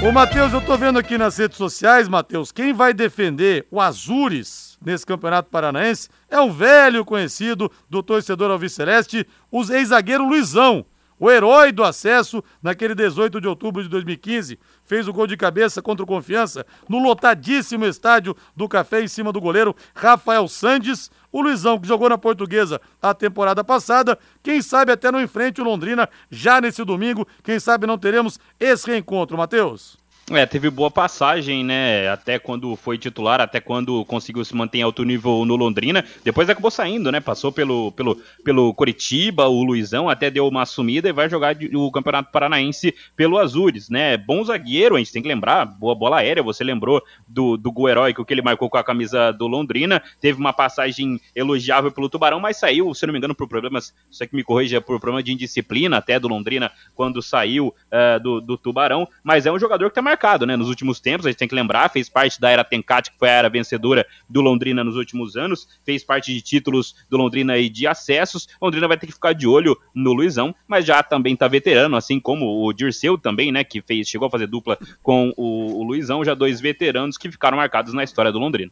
Ô 0.08 0.12
Matheus, 0.12 0.54
eu 0.54 0.62
tô 0.62 0.78
vendo 0.78 0.98
aqui 0.98 1.18
nas 1.18 1.38
redes 1.38 1.58
sociais, 1.58 2.08
Matheus, 2.08 2.52
quem 2.52 2.74
vai 2.74 2.94
defender 2.94 3.68
o 3.70 3.82
Azures 3.82 4.78
nesse 4.84 5.06
Campeonato 5.06 5.50
Paranaense 5.50 6.10
é 6.30 6.40
um 6.40 6.52
velho 6.52 7.04
conhecido 7.04 7.70
do 7.90 8.02
torcedor 8.02 8.52
Alviceleste, 8.52 9.28
o 9.52 9.62
ex-zagueiro 9.62 10.28
Luizão. 10.28 10.86
O 11.24 11.32
herói 11.32 11.72
do 11.72 11.86
acesso 11.86 12.44
naquele 12.62 12.94
18 12.94 13.40
de 13.40 13.48
outubro 13.48 13.82
de 13.82 13.88
2015, 13.88 14.60
fez 14.84 15.08
o 15.08 15.14
gol 15.14 15.26
de 15.26 15.38
cabeça 15.38 15.82
contra 15.82 16.04
o 16.04 16.06
Confiança 16.06 16.66
no 16.90 17.02
lotadíssimo 17.02 17.86
estádio 17.86 18.36
do 18.54 18.68
Café 18.68 19.02
em 19.02 19.08
cima 19.08 19.32
do 19.32 19.40
goleiro 19.40 19.74
Rafael 19.96 20.46
Sandes, 20.50 21.10
o 21.32 21.42
Luizão 21.42 21.80
que 21.80 21.88
jogou 21.88 22.10
na 22.10 22.18
Portuguesa 22.18 22.82
a 23.02 23.14
temporada 23.14 23.64
passada, 23.64 24.20
quem 24.44 24.62
sabe 24.62 24.92
até 24.92 25.10
no 25.14 25.22
enfrente 25.22 25.62
o 25.62 25.64
Londrina 25.64 26.10
já 26.30 26.60
nesse 26.60 26.84
domingo, 26.84 27.26
quem 27.42 27.58
sabe 27.58 27.88
não 27.88 27.98
teremos 27.98 28.38
esse 28.60 28.86
reencontro, 28.86 29.38
Matheus. 29.38 30.03
É, 30.32 30.46
teve 30.46 30.70
boa 30.70 30.90
passagem, 30.90 31.66
né? 31.66 32.08
Até 32.08 32.40
quando 32.40 32.78
foi 32.78 32.98
titular, 32.98 33.42
até 33.42 33.60
quando 33.60 34.06
conseguiu 34.06 34.44
se 34.46 34.56
manter 34.56 34.78
em 34.78 34.82
alto 34.82 35.04
nível 35.04 35.44
no 35.44 35.58
Londrina. 35.58 36.06
Depois 36.24 36.50
acabou 36.50 36.72
saindo, 36.72 37.12
né? 37.12 37.20
Passou 37.20 37.52
pelo, 37.52 37.92
pelo, 37.92 38.16
pelo 38.42 38.74
Coritiba, 38.74 39.48
o 39.48 39.62
Luizão 39.64 40.08
até 40.08 40.32
deu 40.32 40.48
uma 40.48 40.66
sumida 40.66 41.10
e 41.10 41.14
vai 41.14 41.30
jogar 41.30 41.58
o 41.74 41.92
Campeonato 41.92 42.32
Paranaense 42.32 42.96
pelo 43.18 43.38
Azures, 43.38 43.90
né? 43.90 44.16
Bom 44.16 44.42
zagueiro, 44.46 44.96
a 44.96 45.00
gente 45.00 45.12
tem 45.12 45.22
que 45.22 45.28
lembrar, 45.28 45.66
boa 45.66 45.94
bola 45.94 46.20
aérea, 46.20 46.42
você 46.42 46.64
lembrou 46.64 47.04
do, 47.28 47.58
do 47.58 47.70
gol 47.70 47.90
heróico 47.90 48.24
que 48.24 48.34
ele 48.34 48.42
marcou 48.42 48.70
com 48.70 48.78
a 48.78 48.84
camisa 48.84 49.34
do 49.34 49.46
Londrina. 49.46 50.02
Teve 50.22 50.40
uma 50.40 50.54
passagem 50.54 51.20
elogiável 51.36 51.92
pelo 51.92 52.08
Tubarão, 52.08 52.40
mas 52.40 52.56
saiu, 52.56 52.94
se 52.94 53.06
não 53.06 53.12
me 53.12 53.18
engano, 53.18 53.36
por 53.36 53.50
problemas, 53.50 53.94
você 54.10 54.26
que 54.26 54.38
me 54.38 54.44
corrija, 54.44 54.80
por 54.80 55.02
problema 55.02 55.22
de 55.22 55.34
indisciplina 55.34 55.98
até 55.98 56.18
do 56.18 56.30
Londrina 56.30 56.72
quando 56.96 57.22
saiu 57.22 57.68
uh, 57.68 58.20
do, 58.22 58.40
do 58.40 58.58
Tubarão. 58.58 59.06
Mas 59.22 59.46
é 59.46 59.52
um 59.52 59.60
jogador 59.60 59.90
que 59.90 59.96
tá 59.96 60.13
marcado, 60.14 60.46
né? 60.46 60.56
Nos 60.56 60.70
últimos 60.70 61.00
tempos, 61.00 61.26
a 61.26 61.30
gente 61.30 61.40
tem 61.40 61.48
que 61.48 61.56
lembrar, 61.56 61.90
fez 61.90 62.08
parte 62.08 62.40
da 62.40 62.50
era 62.50 62.64
Tencate, 62.64 63.12
que 63.12 63.18
foi 63.18 63.30
a 63.30 63.34
era 63.34 63.50
vencedora 63.50 64.06
do 64.30 64.42
Londrina 64.42 64.84
nos 64.84 64.96
últimos 64.96 65.36
anos, 65.36 65.68
fez 65.84 66.04
parte 66.04 66.32
de 66.32 66.42
títulos 66.42 66.96
do 67.10 67.18
Londrina 67.18 67.58
e 67.58 67.68
de 67.68 67.88
acessos. 67.88 68.48
Londrina 68.62 68.88
vai 68.88 68.98
ter 68.98 69.08
que 69.08 69.14
ficar 69.14 69.34
de 69.34 69.48
olho 69.48 69.76
no 69.94 70.14
Luizão, 70.14 70.56
mas 70.68 70.86
já 70.86 71.02
também 71.02 71.36
tá 71.36 71.48
veterano, 71.48 71.96
assim 71.96 72.20
como 72.20 72.64
o 72.64 72.72
Dirceu 72.72 73.18
também, 73.18 73.52
né? 73.52 73.64
Que 73.64 73.82
fez, 73.82 74.08
chegou 74.08 74.28
a 74.28 74.32
fazer 74.32 74.48
dupla 74.48 74.78
com 75.02 75.34
o, 75.36 75.80
o 75.80 75.84
Luizão, 75.84 76.24
já 76.24 76.36
dois 76.36 76.62
veteranos 76.62 77.18
que 77.18 77.32
ficaram 77.32 77.58
marcados 77.58 77.94
na 77.94 78.04
história 78.04 78.32
do 78.32 78.40
Londrina. 78.40 78.72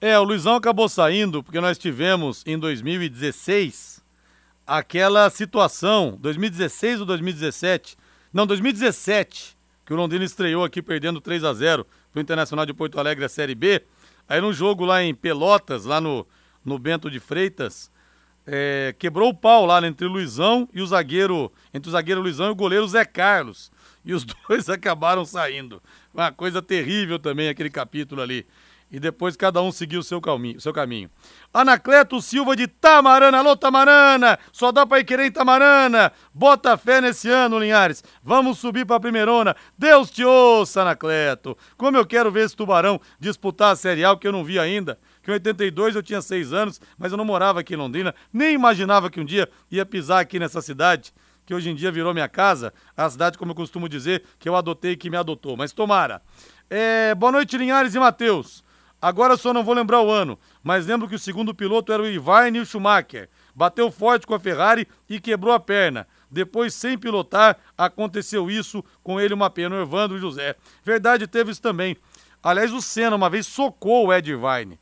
É, 0.00 0.18
o 0.18 0.24
Luizão 0.24 0.56
acabou 0.56 0.88
saindo 0.88 1.44
porque 1.44 1.60
nós 1.60 1.78
tivemos 1.78 2.42
em 2.44 2.58
2016 2.58 4.02
aquela 4.66 5.30
situação, 5.30 6.18
2016 6.20 7.00
ou 7.00 7.06
2017? 7.06 7.96
Não, 8.32 8.46
2017 8.46 9.61
que 9.84 9.92
o 9.92 9.96
Londrina 9.96 10.24
estreou 10.24 10.64
aqui 10.64 10.80
perdendo 10.80 11.20
3 11.20 11.44
a 11.44 11.52
0 11.52 11.86
pro 12.12 12.20
Internacional 12.20 12.64
de 12.64 12.72
Porto 12.72 12.98
Alegre 12.98 13.24
a 13.24 13.28
Série 13.28 13.54
B. 13.54 13.82
Aí 14.28 14.40
num 14.40 14.52
jogo 14.52 14.84
lá 14.84 15.02
em 15.02 15.14
Pelotas, 15.14 15.84
lá 15.84 16.00
no, 16.00 16.26
no 16.64 16.78
Bento 16.78 17.10
de 17.10 17.18
Freitas, 17.18 17.90
é, 18.46 18.94
quebrou 18.98 19.30
o 19.30 19.34
pau 19.34 19.66
lá 19.66 19.84
entre 19.86 20.06
o 20.06 20.10
Luizão 20.10 20.68
e 20.72 20.80
o 20.80 20.86
zagueiro, 20.86 21.52
entre 21.72 21.88
o 21.88 21.92
zagueiro 21.92 22.20
Luizão 22.20 22.48
e 22.48 22.50
o 22.50 22.54
goleiro 22.54 22.86
Zé 22.86 23.04
Carlos. 23.04 23.70
E 24.04 24.14
os 24.14 24.24
dois 24.48 24.68
acabaram 24.68 25.24
saindo. 25.24 25.82
Uma 26.12 26.32
coisa 26.32 26.60
terrível 26.60 27.18
também 27.18 27.48
aquele 27.48 27.70
capítulo 27.70 28.20
ali 28.20 28.46
e 28.92 29.00
depois 29.00 29.34
cada 29.34 29.62
um 29.62 29.72
seguir 29.72 29.96
o 29.96 30.02
seu. 30.02 30.20
Seu 30.58 30.72
caminho. 30.72 31.10
Anacleto 31.52 32.20
Silva 32.20 32.54
de 32.54 32.66
Tamarana, 32.66 33.38
alô 33.38 33.56
Tamarana, 33.56 34.38
só 34.52 34.70
dá 34.70 34.86
pra 34.86 35.00
ir 35.00 35.04
querer 35.04 35.26
em 35.26 35.32
Tamarana, 35.32 36.12
bota 36.32 36.76
fé 36.76 37.00
nesse 37.00 37.28
ano, 37.28 37.58
Linhares, 37.58 38.04
vamos 38.22 38.58
subir 38.58 38.86
pra 38.86 39.00
primeirona, 39.00 39.56
Deus 39.76 40.10
te 40.10 40.24
ouça, 40.24 40.82
Anacleto, 40.82 41.56
como 41.76 41.96
eu 41.96 42.06
quero 42.06 42.30
ver 42.30 42.44
esse 42.44 42.54
Tubarão 42.54 43.00
disputar 43.18 43.72
a 43.72 43.76
Série 43.76 44.04
A, 44.04 44.16
que 44.16 44.28
eu 44.28 44.32
não 44.32 44.44
vi 44.44 44.58
ainda, 44.58 44.98
que 45.22 45.30
em 45.30 45.34
82 45.34 45.96
eu 45.96 46.02
tinha 46.02 46.20
seis 46.20 46.52
anos, 46.52 46.80
mas 46.98 47.10
eu 47.10 47.18
não 47.18 47.24
morava 47.24 47.60
aqui 47.60 47.74
em 47.74 47.78
Londrina, 47.78 48.14
nem 48.32 48.54
imaginava 48.54 49.10
que 49.10 49.20
um 49.20 49.24
dia 49.24 49.48
ia 49.70 49.86
pisar 49.86 50.20
aqui 50.20 50.38
nessa 50.38 50.60
cidade, 50.60 51.12
que 51.44 51.54
hoje 51.54 51.70
em 51.70 51.74
dia 51.74 51.90
virou 51.90 52.14
minha 52.14 52.28
casa, 52.28 52.72
a 52.96 53.08
cidade, 53.08 53.38
como 53.38 53.50
eu 53.50 53.56
costumo 53.56 53.88
dizer, 53.88 54.22
que 54.38 54.48
eu 54.48 54.54
adotei 54.54 54.92
e 54.92 54.96
que 54.96 55.10
me 55.10 55.16
adotou, 55.16 55.56
mas 55.56 55.72
tomara. 55.72 56.22
É, 56.70 57.14
boa 57.14 57.32
noite, 57.32 57.56
Linhares 57.56 57.94
e 57.94 57.98
Matheus. 57.98 58.64
Agora 59.02 59.36
só 59.36 59.52
não 59.52 59.64
vou 59.64 59.74
lembrar 59.74 60.00
o 60.00 60.12
ano, 60.12 60.38
mas 60.62 60.86
lembro 60.86 61.08
que 61.08 61.16
o 61.16 61.18
segundo 61.18 61.52
piloto 61.52 61.92
era 61.92 62.04
o 62.04 62.06
Ivaine 62.06 62.60
o 62.60 62.64
Schumacher. 62.64 63.28
Bateu 63.52 63.90
forte 63.90 64.24
com 64.24 64.32
a 64.32 64.38
Ferrari 64.38 64.86
e 65.08 65.18
quebrou 65.18 65.52
a 65.52 65.58
perna. 65.58 66.06
Depois, 66.30 66.72
sem 66.72 66.96
pilotar, 66.96 67.58
aconteceu 67.76 68.48
isso 68.48 68.82
com 69.02 69.20
ele, 69.20 69.34
uma 69.34 69.50
pena, 69.50 69.74
o 69.74 69.82
Evandro 69.82 70.20
José. 70.20 70.54
Verdade, 70.84 71.26
teve 71.26 71.50
isso 71.50 71.60
também. 71.60 71.96
Aliás, 72.40 72.72
o 72.72 72.80
Senna 72.80 73.16
uma 73.16 73.28
vez 73.28 73.44
socou 73.44 74.06
o 74.06 74.12
Ed 74.12 74.30
Irvine, 74.30 74.78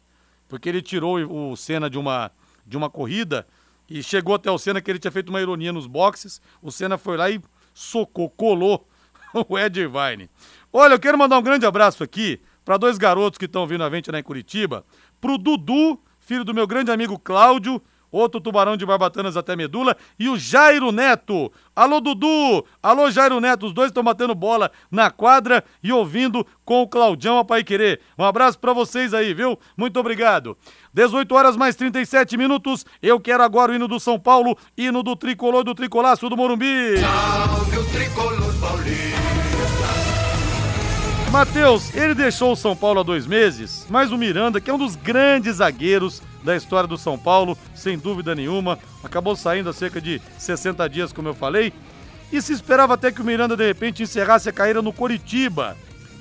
porque 0.46 0.68
ele 0.68 0.82
tirou 0.82 1.16
o 1.16 1.56
Senna 1.56 1.88
de 1.88 1.98
uma, 1.98 2.30
de 2.66 2.76
uma 2.76 2.90
corrida 2.90 3.46
e 3.88 4.02
chegou 4.02 4.34
até 4.34 4.50
o 4.50 4.58
Senna 4.58 4.82
que 4.82 4.90
ele 4.90 4.98
tinha 4.98 5.10
feito 5.10 5.30
uma 5.30 5.40
ironia 5.40 5.72
nos 5.72 5.86
boxes. 5.86 6.42
O 6.60 6.70
Senna 6.70 6.98
foi 6.98 7.16
lá 7.16 7.30
e 7.30 7.40
socou, 7.72 8.28
colou 8.28 8.86
o 9.48 9.58
Ed 9.58 9.80
Irvine. 9.80 10.28
Olha, 10.70 10.92
eu 10.92 11.00
quero 11.00 11.16
mandar 11.16 11.38
um 11.38 11.42
grande 11.42 11.64
abraço 11.64 12.04
aqui 12.04 12.38
para 12.64 12.76
dois 12.76 12.98
garotos 12.98 13.38
que 13.38 13.46
estão 13.46 13.66
vindo 13.66 13.84
a 13.84 13.90
gente 13.90 14.10
lá 14.10 14.18
em 14.18 14.22
Curitiba, 14.22 14.84
pro 15.20 15.38
Dudu, 15.38 16.00
filho 16.18 16.44
do 16.44 16.54
meu 16.54 16.66
grande 16.66 16.90
amigo 16.90 17.18
Cláudio, 17.18 17.82
outro 18.10 18.40
tubarão 18.40 18.76
de 18.76 18.84
barbatanas 18.84 19.36
até 19.36 19.54
medula, 19.54 19.96
e 20.18 20.28
o 20.28 20.36
Jairo 20.36 20.90
Neto. 20.90 21.52
Alô, 21.74 22.00
Dudu! 22.00 22.64
Alô, 22.82 23.10
Jairo 23.10 23.40
Neto, 23.40 23.66
os 23.66 23.72
dois 23.72 23.88
estão 23.88 24.02
batendo 24.02 24.34
bola 24.34 24.70
na 24.90 25.10
quadra 25.10 25.64
e 25.82 25.92
ouvindo 25.92 26.46
com 26.64 26.82
o 26.82 26.88
Claudião 26.88 27.38
a 27.38 27.44
Pai 27.44 27.62
Querer. 27.62 28.00
Um 28.18 28.24
abraço 28.24 28.58
para 28.58 28.72
vocês 28.72 29.14
aí, 29.14 29.32
viu? 29.32 29.58
Muito 29.76 29.98
obrigado. 29.98 30.56
18 30.92 31.34
horas 31.34 31.56
mais 31.56 31.76
37 31.76 32.36
minutos. 32.36 32.84
Eu 33.00 33.20
quero 33.20 33.42
agora 33.42 33.72
o 33.72 33.74
hino 33.74 33.86
do 33.86 34.00
São 34.00 34.18
Paulo, 34.18 34.56
hino 34.76 35.02
do 35.02 35.14
tricolor 35.14 35.62
do 35.62 35.74
tricolaço 35.74 36.28
do 36.28 36.36
Morumbi. 36.36 36.98
Salve 36.98 37.78
o 37.78 37.84
tricolor 37.90 38.54
paulista. 38.60 39.29
Matheus, 41.30 41.94
ele 41.94 42.12
deixou 42.12 42.52
o 42.52 42.56
São 42.56 42.74
Paulo 42.74 42.98
há 42.98 43.02
dois 43.04 43.24
meses, 43.24 43.86
mas 43.88 44.10
o 44.10 44.18
Miranda, 44.18 44.60
que 44.60 44.68
é 44.68 44.74
um 44.74 44.78
dos 44.78 44.96
grandes 44.96 45.56
zagueiros 45.56 46.20
da 46.42 46.56
história 46.56 46.88
do 46.88 46.98
São 46.98 47.16
Paulo, 47.16 47.56
sem 47.72 47.96
dúvida 47.96 48.34
nenhuma, 48.34 48.76
acabou 49.04 49.36
saindo 49.36 49.70
há 49.70 49.72
cerca 49.72 50.00
de 50.00 50.20
60 50.36 50.88
dias, 50.88 51.12
como 51.12 51.28
eu 51.28 51.34
falei, 51.34 51.72
e 52.32 52.42
se 52.42 52.52
esperava 52.52 52.94
até 52.94 53.12
que 53.12 53.20
o 53.20 53.24
Miranda 53.24 53.56
de 53.56 53.64
repente 53.64 54.02
encerrasse 54.02 54.48
a 54.48 54.52
carreira 54.52 54.82
no 54.82 54.92
Coritiba, 54.92 55.76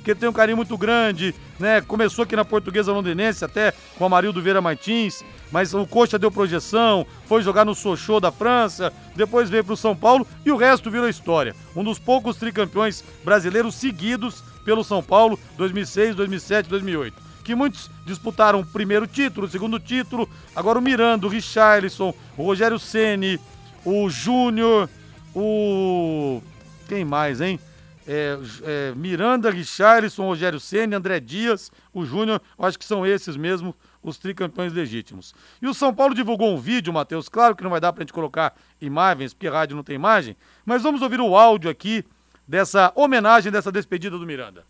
que 0.05 0.13
tem 0.13 0.29
um 0.29 0.33
carinho 0.33 0.57
muito 0.57 0.77
grande, 0.77 1.33
né? 1.59 1.81
Começou 1.81 2.23
aqui 2.23 2.35
na 2.35 2.45
Portuguesa 2.45 2.93
Londinense, 2.93 3.43
até 3.43 3.73
com 3.97 4.05
a 4.05 4.09
Marildo 4.09 4.41
Vieira 4.43 4.61
Martins, 4.61 5.23
mas 5.51 5.73
o 5.73 5.87
Coxa 5.87 6.19
deu 6.19 6.31
projeção, 6.31 7.05
foi 7.25 7.41
jogar 7.41 7.65
no 7.65 7.73
Sochaux 7.73 8.21
da 8.21 8.31
França, 8.31 8.93
depois 9.15 9.49
veio 9.49 9.63
para 9.63 9.73
o 9.73 9.77
São 9.77 9.95
Paulo 9.95 10.25
e 10.45 10.51
o 10.51 10.55
resto 10.55 10.91
virou 10.91 11.09
história. 11.09 11.55
Um 11.75 11.83
dos 11.83 11.97
poucos 11.97 12.37
tricampeões 12.37 13.03
brasileiros 13.23 13.73
seguidos 13.73 14.43
pelo 14.63 14.83
São 14.83 15.01
Paulo 15.01 15.39
2006, 15.57 16.15
2007, 16.15 16.69
2008. 16.69 17.29
Que 17.43 17.55
muitos 17.55 17.89
disputaram 18.05 18.59
o 18.59 18.65
primeiro 18.65 19.07
título, 19.07 19.47
o 19.47 19.49
segundo 19.49 19.79
título. 19.79 20.29
Agora 20.55 20.77
o 20.77 20.81
Miranda, 20.81 21.25
o 21.25 21.29
Richarlison, 21.29 22.13
o 22.37 22.43
Rogério 22.43 22.77
Ceni, 22.77 23.39
o 23.83 24.09
Júnior, 24.09 24.89
o. 25.35 26.41
Quem 26.87 27.03
mais, 27.03 27.41
hein? 27.41 27.59
É, 28.07 28.37
é, 28.63 28.93
Miranda, 28.95 29.51
Richarlison, 29.51 30.25
Rogério 30.25 30.59
Ceni, 30.59 30.95
André 30.95 31.19
Dias, 31.19 31.71
o 31.93 32.05
Júnior, 32.05 32.41
acho 32.57 32.77
que 32.77 32.85
são 32.85 33.05
esses 33.05 33.35
mesmo 33.35 33.75
os 34.01 34.17
tricampeões 34.17 34.73
legítimos. 34.73 35.33
E 35.61 35.67
o 35.67 35.73
São 35.73 35.93
Paulo 35.93 36.15
divulgou 36.15 36.53
um 36.53 36.57
vídeo, 36.57 36.93
Matheus, 36.93 37.29
claro 37.29 37.55
que 37.55 37.63
não 37.63 37.69
vai 37.69 37.79
dar 37.79 37.93
pra 37.93 38.01
gente 38.01 38.13
colocar 38.13 38.55
imagens, 38.81 39.33
porque 39.33 39.47
rádio 39.47 39.75
não 39.75 39.83
tem 39.83 39.95
imagem, 39.95 40.35
mas 40.65 40.81
vamos 40.81 41.01
ouvir 41.01 41.19
o 41.19 41.35
áudio 41.35 41.69
aqui 41.69 42.03
dessa 42.49 42.91
homenagem, 42.95 43.51
dessa 43.51 43.71
despedida 43.71 44.17
do 44.17 44.25
Miranda? 44.25 44.65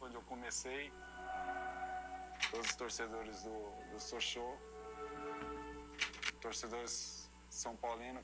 Quando 0.00 0.14
eu 0.14 0.22
comecei, 0.22 0.90
todos 2.50 2.70
os 2.70 2.74
torcedores 2.76 3.42
do, 3.42 3.92
do 3.92 4.00
Sochô, 4.00 4.56
torcedores 6.40 7.30
São 7.50 7.76
Paulino. 7.76 8.20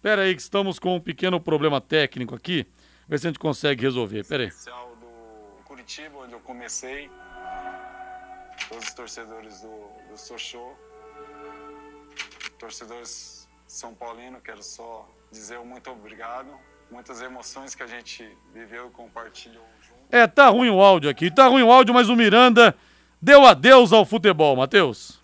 Pera 0.00 0.22
aí 0.22 0.34
que 0.34 0.40
estamos 0.40 0.78
com 0.78 0.96
um 0.96 1.00
pequeno 1.00 1.38
problema 1.38 1.82
técnico 1.82 2.34
aqui, 2.34 2.66
ver 3.06 3.18
se 3.18 3.26
a 3.26 3.30
gente 3.30 3.38
consegue 3.38 3.82
resolver, 3.82 4.24
pera 4.24 4.44
aí. 4.44 4.48
Especial 4.48 4.96
do 4.96 5.62
Curitiba, 5.64 6.20
onde 6.20 6.32
eu 6.32 6.40
comecei, 6.40 7.10
todos 8.70 8.88
os 8.88 8.94
torcedores 8.94 9.60
do, 9.60 9.90
do 10.08 10.16
Sochô, 10.16 10.72
torcedores 12.58 13.46
São 13.66 13.94
Paulino, 13.94 14.40
quero 14.40 14.62
só 14.62 15.06
dizer 15.30 15.58
muito 15.58 15.90
obrigado 15.90 16.58
muitas 16.90 17.20
emoções 17.20 17.74
que 17.74 17.82
a 17.82 17.86
gente 17.86 18.28
viveu 18.52 18.88
e 18.88 18.90
compartilhou 18.90 19.64
junto. 19.86 19.98
É, 20.10 20.26
tá 20.26 20.48
ruim 20.48 20.70
o 20.70 20.80
áudio 20.80 21.10
aqui, 21.10 21.30
tá 21.30 21.46
ruim 21.46 21.62
o 21.62 21.70
áudio, 21.70 21.94
mas 21.94 22.08
o 22.08 22.16
Miranda 22.16 22.74
deu 23.20 23.44
adeus 23.44 23.92
ao 23.92 24.04
futebol, 24.04 24.56
Matheus. 24.56 25.18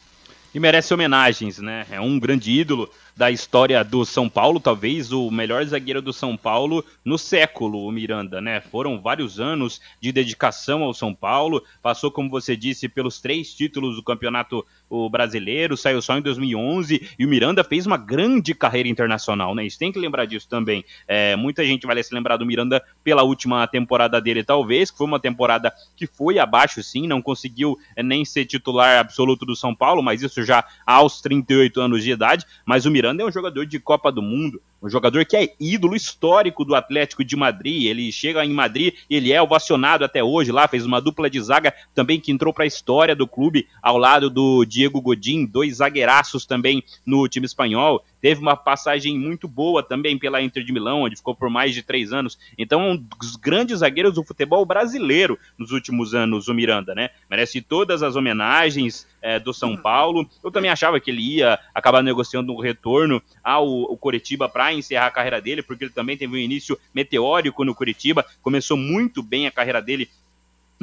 E 0.54 0.60
merece 0.60 0.94
homenagens, 0.94 1.58
né? 1.58 1.84
É 1.90 2.00
um 2.00 2.16
grande 2.16 2.52
ídolo 2.52 2.88
da 3.16 3.30
história 3.30 3.82
do 3.82 4.04
São 4.04 4.28
Paulo, 4.28 4.60
talvez 4.60 5.10
o 5.10 5.30
melhor 5.30 5.64
zagueiro 5.64 6.00
do 6.00 6.12
São 6.12 6.36
Paulo 6.36 6.84
no 7.04 7.18
século, 7.18 7.84
o 7.86 7.90
Miranda, 7.90 8.40
né? 8.40 8.60
Foram 8.60 9.00
vários 9.00 9.40
anos 9.40 9.80
de 10.00 10.12
dedicação 10.12 10.82
ao 10.82 10.94
São 10.94 11.12
Paulo, 11.12 11.64
passou, 11.82 12.10
como 12.10 12.30
você 12.30 12.56
disse, 12.56 12.88
pelos 12.88 13.20
três 13.20 13.52
títulos 13.52 13.96
do 13.96 14.02
Campeonato 14.02 14.64
Brasileiro, 15.10 15.76
saiu 15.76 16.00
só 16.00 16.16
em 16.16 16.22
2011 16.22 17.10
e 17.18 17.24
o 17.24 17.28
Miranda 17.28 17.64
fez 17.64 17.86
uma 17.86 17.96
grande 17.96 18.54
carreira 18.54 18.88
internacional, 18.88 19.54
né? 19.54 19.64
Isso 19.64 19.78
tem 19.78 19.90
que 19.90 19.98
lembrar 19.98 20.24
disso 20.24 20.48
também. 20.48 20.84
É, 21.06 21.36
muita 21.36 21.64
gente 21.64 21.86
vai 21.86 22.02
se 22.02 22.14
lembrar 22.14 22.36
do 22.36 22.46
Miranda 22.46 22.82
pela 23.02 23.22
última 23.22 23.66
temporada 23.66 24.20
dele, 24.20 24.44
talvez, 24.44 24.90
que 24.90 24.98
foi 24.98 25.06
uma 25.06 25.20
temporada 25.20 25.72
que 25.96 26.06
foi 26.06 26.38
abaixo, 26.38 26.82
sim, 26.82 27.06
não 27.06 27.22
conseguiu 27.22 27.76
é, 27.96 28.02
nem 28.02 28.24
ser 28.24 28.44
titular 28.44 28.98
absoluto 28.98 29.44
do 29.44 29.56
São 29.56 29.74
Paulo, 29.74 30.02
mas 30.02 30.22
isso 30.22 30.44
já 30.44 30.64
aos 30.86 31.20
38 31.20 31.80
anos 31.80 32.02
de 32.02 32.10
idade. 32.10 32.44
Mas 32.64 32.86
o 32.86 32.90
Miranda 32.90 33.22
é 33.22 33.26
um 33.26 33.32
jogador 33.32 33.66
de 33.66 33.78
Copa 33.78 34.10
do 34.10 34.22
Mundo, 34.22 34.60
um 34.84 34.90
jogador 34.90 35.24
que 35.24 35.34
é 35.34 35.54
ídolo 35.58 35.96
histórico 35.96 36.62
do 36.62 36.74
Atlético 36.74 37.24
de 37.24 37.34
Madrid. 37.34 37.84
Ele 37.84 38.12
chega 38.12 38.44
em 38.44 38.52
Madrid, 38.52 38.94
ele 39.08 39.32
é 39.32 39.40
ovacionado 39.40 40.04
até 40.04 40.22
hoje 40.22 40.52
lá, 40.52 40.68
fez 40.68 40.84
uma 40.84 41.00
dupla 41.00 41.30
de 41.30 41.40
zaga 41.40 41.72
também 41.94 42.20
que 42.20 42.30
entrou 42.30 42.52
para 42.52 42.64
a 42.64 42.66
história 42.66 43.16
do 43.16 43.26
clube 43.26 43.66
ao 43.82 43.96
lado 43.96 44.28
do 44.28 44.64
Diego 44.66 45.00
Godin, 45.00 45.46
dois 45.46 45.76
zagueiraços 45.76 46.44
também 46.44 46.84
no 47.06 47.26
time 47.26 47.46
espanhol. 47.46 48.04
Teve 48.20 48.40
uma 48.40 48.56
passagem 48.56 49.18
muito 49.18 49.46
boa 49.46 49.82
também 49.82 50.18
pela 50.18 50.40
Inter 50.40 50.64
de 50.64 50.72
Milão, 50.72 51.02
onde 51.02 51.16
ficou 51.16 51.34
por 51.34 51.50
mais 51.50 51.74
de 51.74 51.82
três 51.82 52.10
anos. 52.10 52.38
Então, 52.56 52.80
é 52.80 52.92
um 52.92 52.96
dos 52.96 53.36
grandes 53.36 53.80
zagueiros 53.80 54.14
do 54.14 54.24
futebol 54.24 54.64
brasileiro 54.64 55.38
nos 55.58 55.72
últimos 55.72 56.14
anos, 56.14 56.48
o 56.48 56.54
Miranda, 56.54 56.94
né? 56.94 57.10
Merece 57.30 57.60
todas 57.60 58.02
as 58.02 58.16
homenagens 58.16 59.06
é, 59.20 59.38
do 59.38 59.52
São 59.52 59.76
Paulo. 59.76 60.28
Eu 60.42 60.50
também 60.50 60.70
achava 60.70 60.98
que 61.00 61.10
ele 61.10 61.36
ia 61.36 61.58
acabar 61.74 62.02
negociando 62.02 62.52
um 62.52 62.60
retorno 62.60 63.22
ao, 63.42 63.94
Coritiba 63.96 64.48
para 64.48 64.73
encerrar 64.74 65.06
a 65.06 65.10
carreira 65.10 65.40
dele, 65.40 65.62
porque 65.62 65.84
ele 65.84 65.92
também 65.92 66.16
teve 66.16 66.34
um 66.34 66.38
início 66.38 66.78
meteórico 66.94 67.64
no 67.64 67.74
Curitiba, 67.74 68.24
começou 68.42 68.76
muito 68.76 69.22
bem 69.22 69.46
a 69.46 69.50
carreira 69.50 69.80
dele 69.80 70.08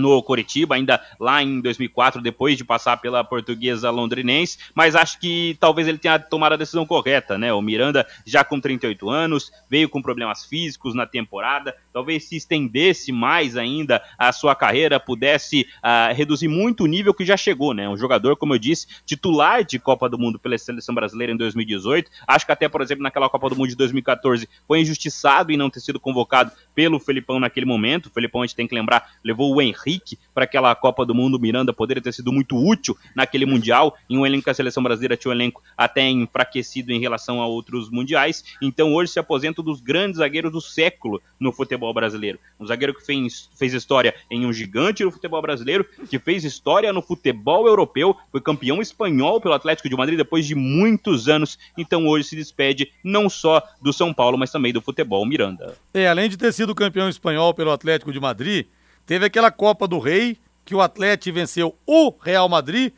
no 0.01 0.21
Coritiba, 0.23 0.75
ainda 0.75 1.01
lá 1.19 1.41
em 1.41 1.61
2004, 1.61 2.21
depois 2.21 2.57
de 2.57 2.65
passar 2.65 2.97
pela 2.97 3.23
portuguesa 3.23 3.89
londrinense, 3.89 4.57
mas 4.75 4.95
acho 4.95 5.19
que 5.19 5.55
talvez 5.59 5.87
ele 5.87 5.97
tenha 5.97 6.19
tomado 6.19 6.53
a 6.53 6.57
decisão 6.57 6.85
correta, 6.85 7.37
né? 7.37 7.53
O 7.53 7.61
Miranda, 7.61 8.05
já 8.25 8.43
com 8.43 8.59
38 8.59 9.09
anos, 9.09 9.51
veio 9.69 9.87
com 9.87 10.01
problemas 10.01 10.45
físicos 10.45 10.95
na 10.95 11.05
temporada, 11.05 11.75
talvez 11.93 12.25
se 12.25 12.35
estendesse 12.35 13.11
mais 13.11 13.55
ainda 13.55 14.01
a 14.17 14.31
sua 14.31 14.55
carreira, 14.55 14.99
pudesse 14.99 15.67
uh, 15.83 16.13
reduzir 16.13 16.47
muito 16.47 16.83
o 16.83 16.87
nível 16.87 17.13
que 17.13 17.23
já 17.23 17.37
chegou, 17.37 17.73
né? 17.73 17.87
Um 17.87 17.97
jogador, 17.97 18.35
como 18.35 18.55
eu 18.55 18.59
disse, 18.59 18.87
titular 19.05 19.63
de 19.63 19.79
Copa 19.79 20.09
do 20.09 20.17
Mundo 20.17 20.39
pela 20.39 20.57
seleção 20.57 20.95
brasileira 20.95 21.31
em 21.31 21.37
2018, 21.37 22.09
acho 22.27 22.45
que 22.45 22.51
até, 22.51 22.67
por 22.67 22.81
exemplo, 22.81 23.03
naquela 23.03 23.29
Copa 23.29 23.49
do 23.49 23.55
Mundo 23.55 23.69
de 23.69 23.75
2014, 23.75 24.49
foi 24.67 24.81
injustiçado 24.81 25.51
em 25.51 25.57
não 25.57 25.69
ter 25.69 25.79
sido 25.79 25.99
convocado 25.99 26.51
pelo 26.73 26.99
Felipão 26.99 27.39
naquele 27.39 27.65
momento, 27.65 28.07
o 28.07 28.09
Felipão, 28.09 28.41
a 28.41 28.45
gente 28.45 28.55
tem 28.55 28.67
que 28.67 28.75
lembrar, 28.75 29.11
levou 29.23 29.53
o 29.53 29.61
Henrique 29.61 30.17
para 30.33 30.45
aquela 30.45 30.73
Copa 30.75 31.05
do 31.05 31.13
Mundo. 31.13 31.39
Miranda 31.39 31.73
poderia 31.73 32.01
ter 32.01 32.13
sido 32.13 32.31
muito 32.31 32.57
útil 32.57 32.97
naquele 33.15 33.45
Mundial. 33.45 33.95
Em 34.09 34.17
um 34.17 34.25
elenco 34.25 34.45
que 34.45 34.49
a 34.49 34.53
seleção 34.53 34.83
brasileira 34.83 35.17
tinha 35.17 35.31
um 35.31 35.35
elenco 35.35 35.61
até 35.77 36.07
enfraquecido 36.09 36.91
em 36.91 36.99
relação 36.99 37.41
a 37.41 37.47
outros 37.47 37.89
mundiais. 37.89 38.43
Então 38.61 38.93
hoje 38.93 39.11
se 39.11 39.19
aposenta 39.19 39.61
um 39.61 39.63
dos 39.63 39.81
grandes 39.81 40.17
zagueiros 40.17 40.51
do 40.51 40.61
século 40.61 41.21
no 41.39 41.51
futebol 41.51 41.93
brasileiro. 41.93 42.39
Um 42.59 42.65
zagueiro 42.65 42.93
que 42.93 43.05
fez, 43.05 43.49
fez 43.57 43.73
história 43.73 44.13
em 44.29 44.45
um 44.45 44.53
gigante 44.53 45.03
no 45.03 45.11
futebol 45.11 45.41
brasileiro, 45.41 45.85
que 46.09 46.19
fez 46.19 46.43
história 46.43 46.93
no 46.93 47.01
futebol 47.01 47.67
europeu, 47.67 48.15
foi 48.31 48.41
campeão 48.41 48.81
espanhol 48.81 49.41
pelo 49.41 49.53
Atlético 49.53 49.89
de 49.89 49.95
Madrid 49.95 50.17
depois 50.17 50.45
de 50.45 50.55
muitos 50.55 51.27
anos. 51.27 51.57
Então 51.77 52.07
hoje 52.07 52.29
se 52.29 52.35
despede 52.35 52.91
não 53.03 53.29
só 53.29 53.61
do 53.81 53.91
São 53.91 54.13
Paulo, 54.13 54.37
mas 54.37 54.51
também 54.51 54.71
do 54.71 54.81
futebol 54.81 55.25
Miranda. 55.25 55.75
É, 55.93 56.07
além 56.07 56.29
de 56.29 56.37
ter 56.37 56.51
sido 56.53 56.60
campeão 56.75 57.09
espanhol 57.09 57.53
pelo 57.53 57.71
Atlético 57.71 58.11
de 58.11 58.19
Madrid, 58.19 58.67
Teve 59.05 59.25
aquela 59.25 59.51
Copa 59.51 59.87
do 59.87 59.99
Rei, 59.99 60.37
que 60.63 60.75
o 60.75 60.81
Atlético 60.81 61.35
venceu 61.35 61.77
o 61.85 62.13
Real 62.21 62.47
Madrid, 62.47 62.93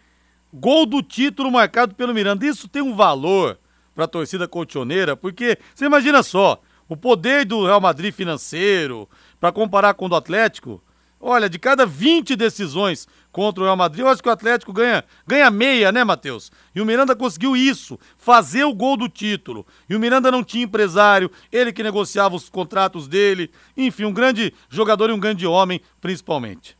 gol 0.53 0.85
do 0.85 1.01
título 1.01 1.51
marcado 1.51 1.95
pelo 1.95 2.13
Miranda. 2.13 2.45
Isso 2.45 2.67
tem 2.67 2.81
um 2.81 2.95
valor 2.95 3.57
para 3.95 4.05
a 4.05 4.07
torcida 4.07 4.47
colchoneira, 4.47 5.15
porque 5.15 5.57
você 5.73 5.85
imagina 5.85 6.21
só, 6.21 6.61
o 6.87 6.97
poder 6.97 7.45
do 7.45 7.65
Real 7.65 7.81
Madrid 7.81 8.13
financeiro, 8.13 9.09
para 9.39 9.51
comparar 9.51 9.93
com 9.93 10.05
o 10.05 10.09
do 10.09 10.15
Atlético, 10.15 10.83
olha, 11.19 11.49
de 11.49 11.57
cada 11.57 11.85
20 11.85 12.35
decisões 12.35 13.07
contra 13.33 13.61
o 13.61 13.65
Real 13.65 13.75
Madrid, 13.75 14.01
eu 14.01 14.07
acho 14.07 14.21
que 14.21 14.29
o 14.29 14.31
Atlético 14.31 14.71
ganha, 14.71 15.03
ganha 15.27 15.49
meia, 15.49 15.91
né, 15.91 16.03
Matheus? 16.03 16.51
E 16.73 16.79
o 16.79 16.85
Miranda 16.85 17.15
conseguiu 17.15 17.57
isso, 17.57 17.99
fazer 18.15 18.63
o 18.63 18.73
gol 18.73 18.95
do 18.95 19.09
título. 19.09 19.65
E 19.89 19.95
o 19.95 19.99
Miranda 19.99 20.31
não 20.31 20.43
tinha 20.43 20.63
empresário, 20.63 21.31
ele 21.51 21.73
que 21.73 21.83
negociava 21.83 22.35
os 22.35 22.47
contratos 22.47 23.07
dele. 23.07 23.49
Enfim, 23.75 24.05
um 24.05 24.13
grande 24.13 24.53
jogador 24.69 25.09
e 25.09 25.13
um 25.13 25.19
grande 25.19 25.47
homem, 25.47 25.81
principalmente. 25.99 26.77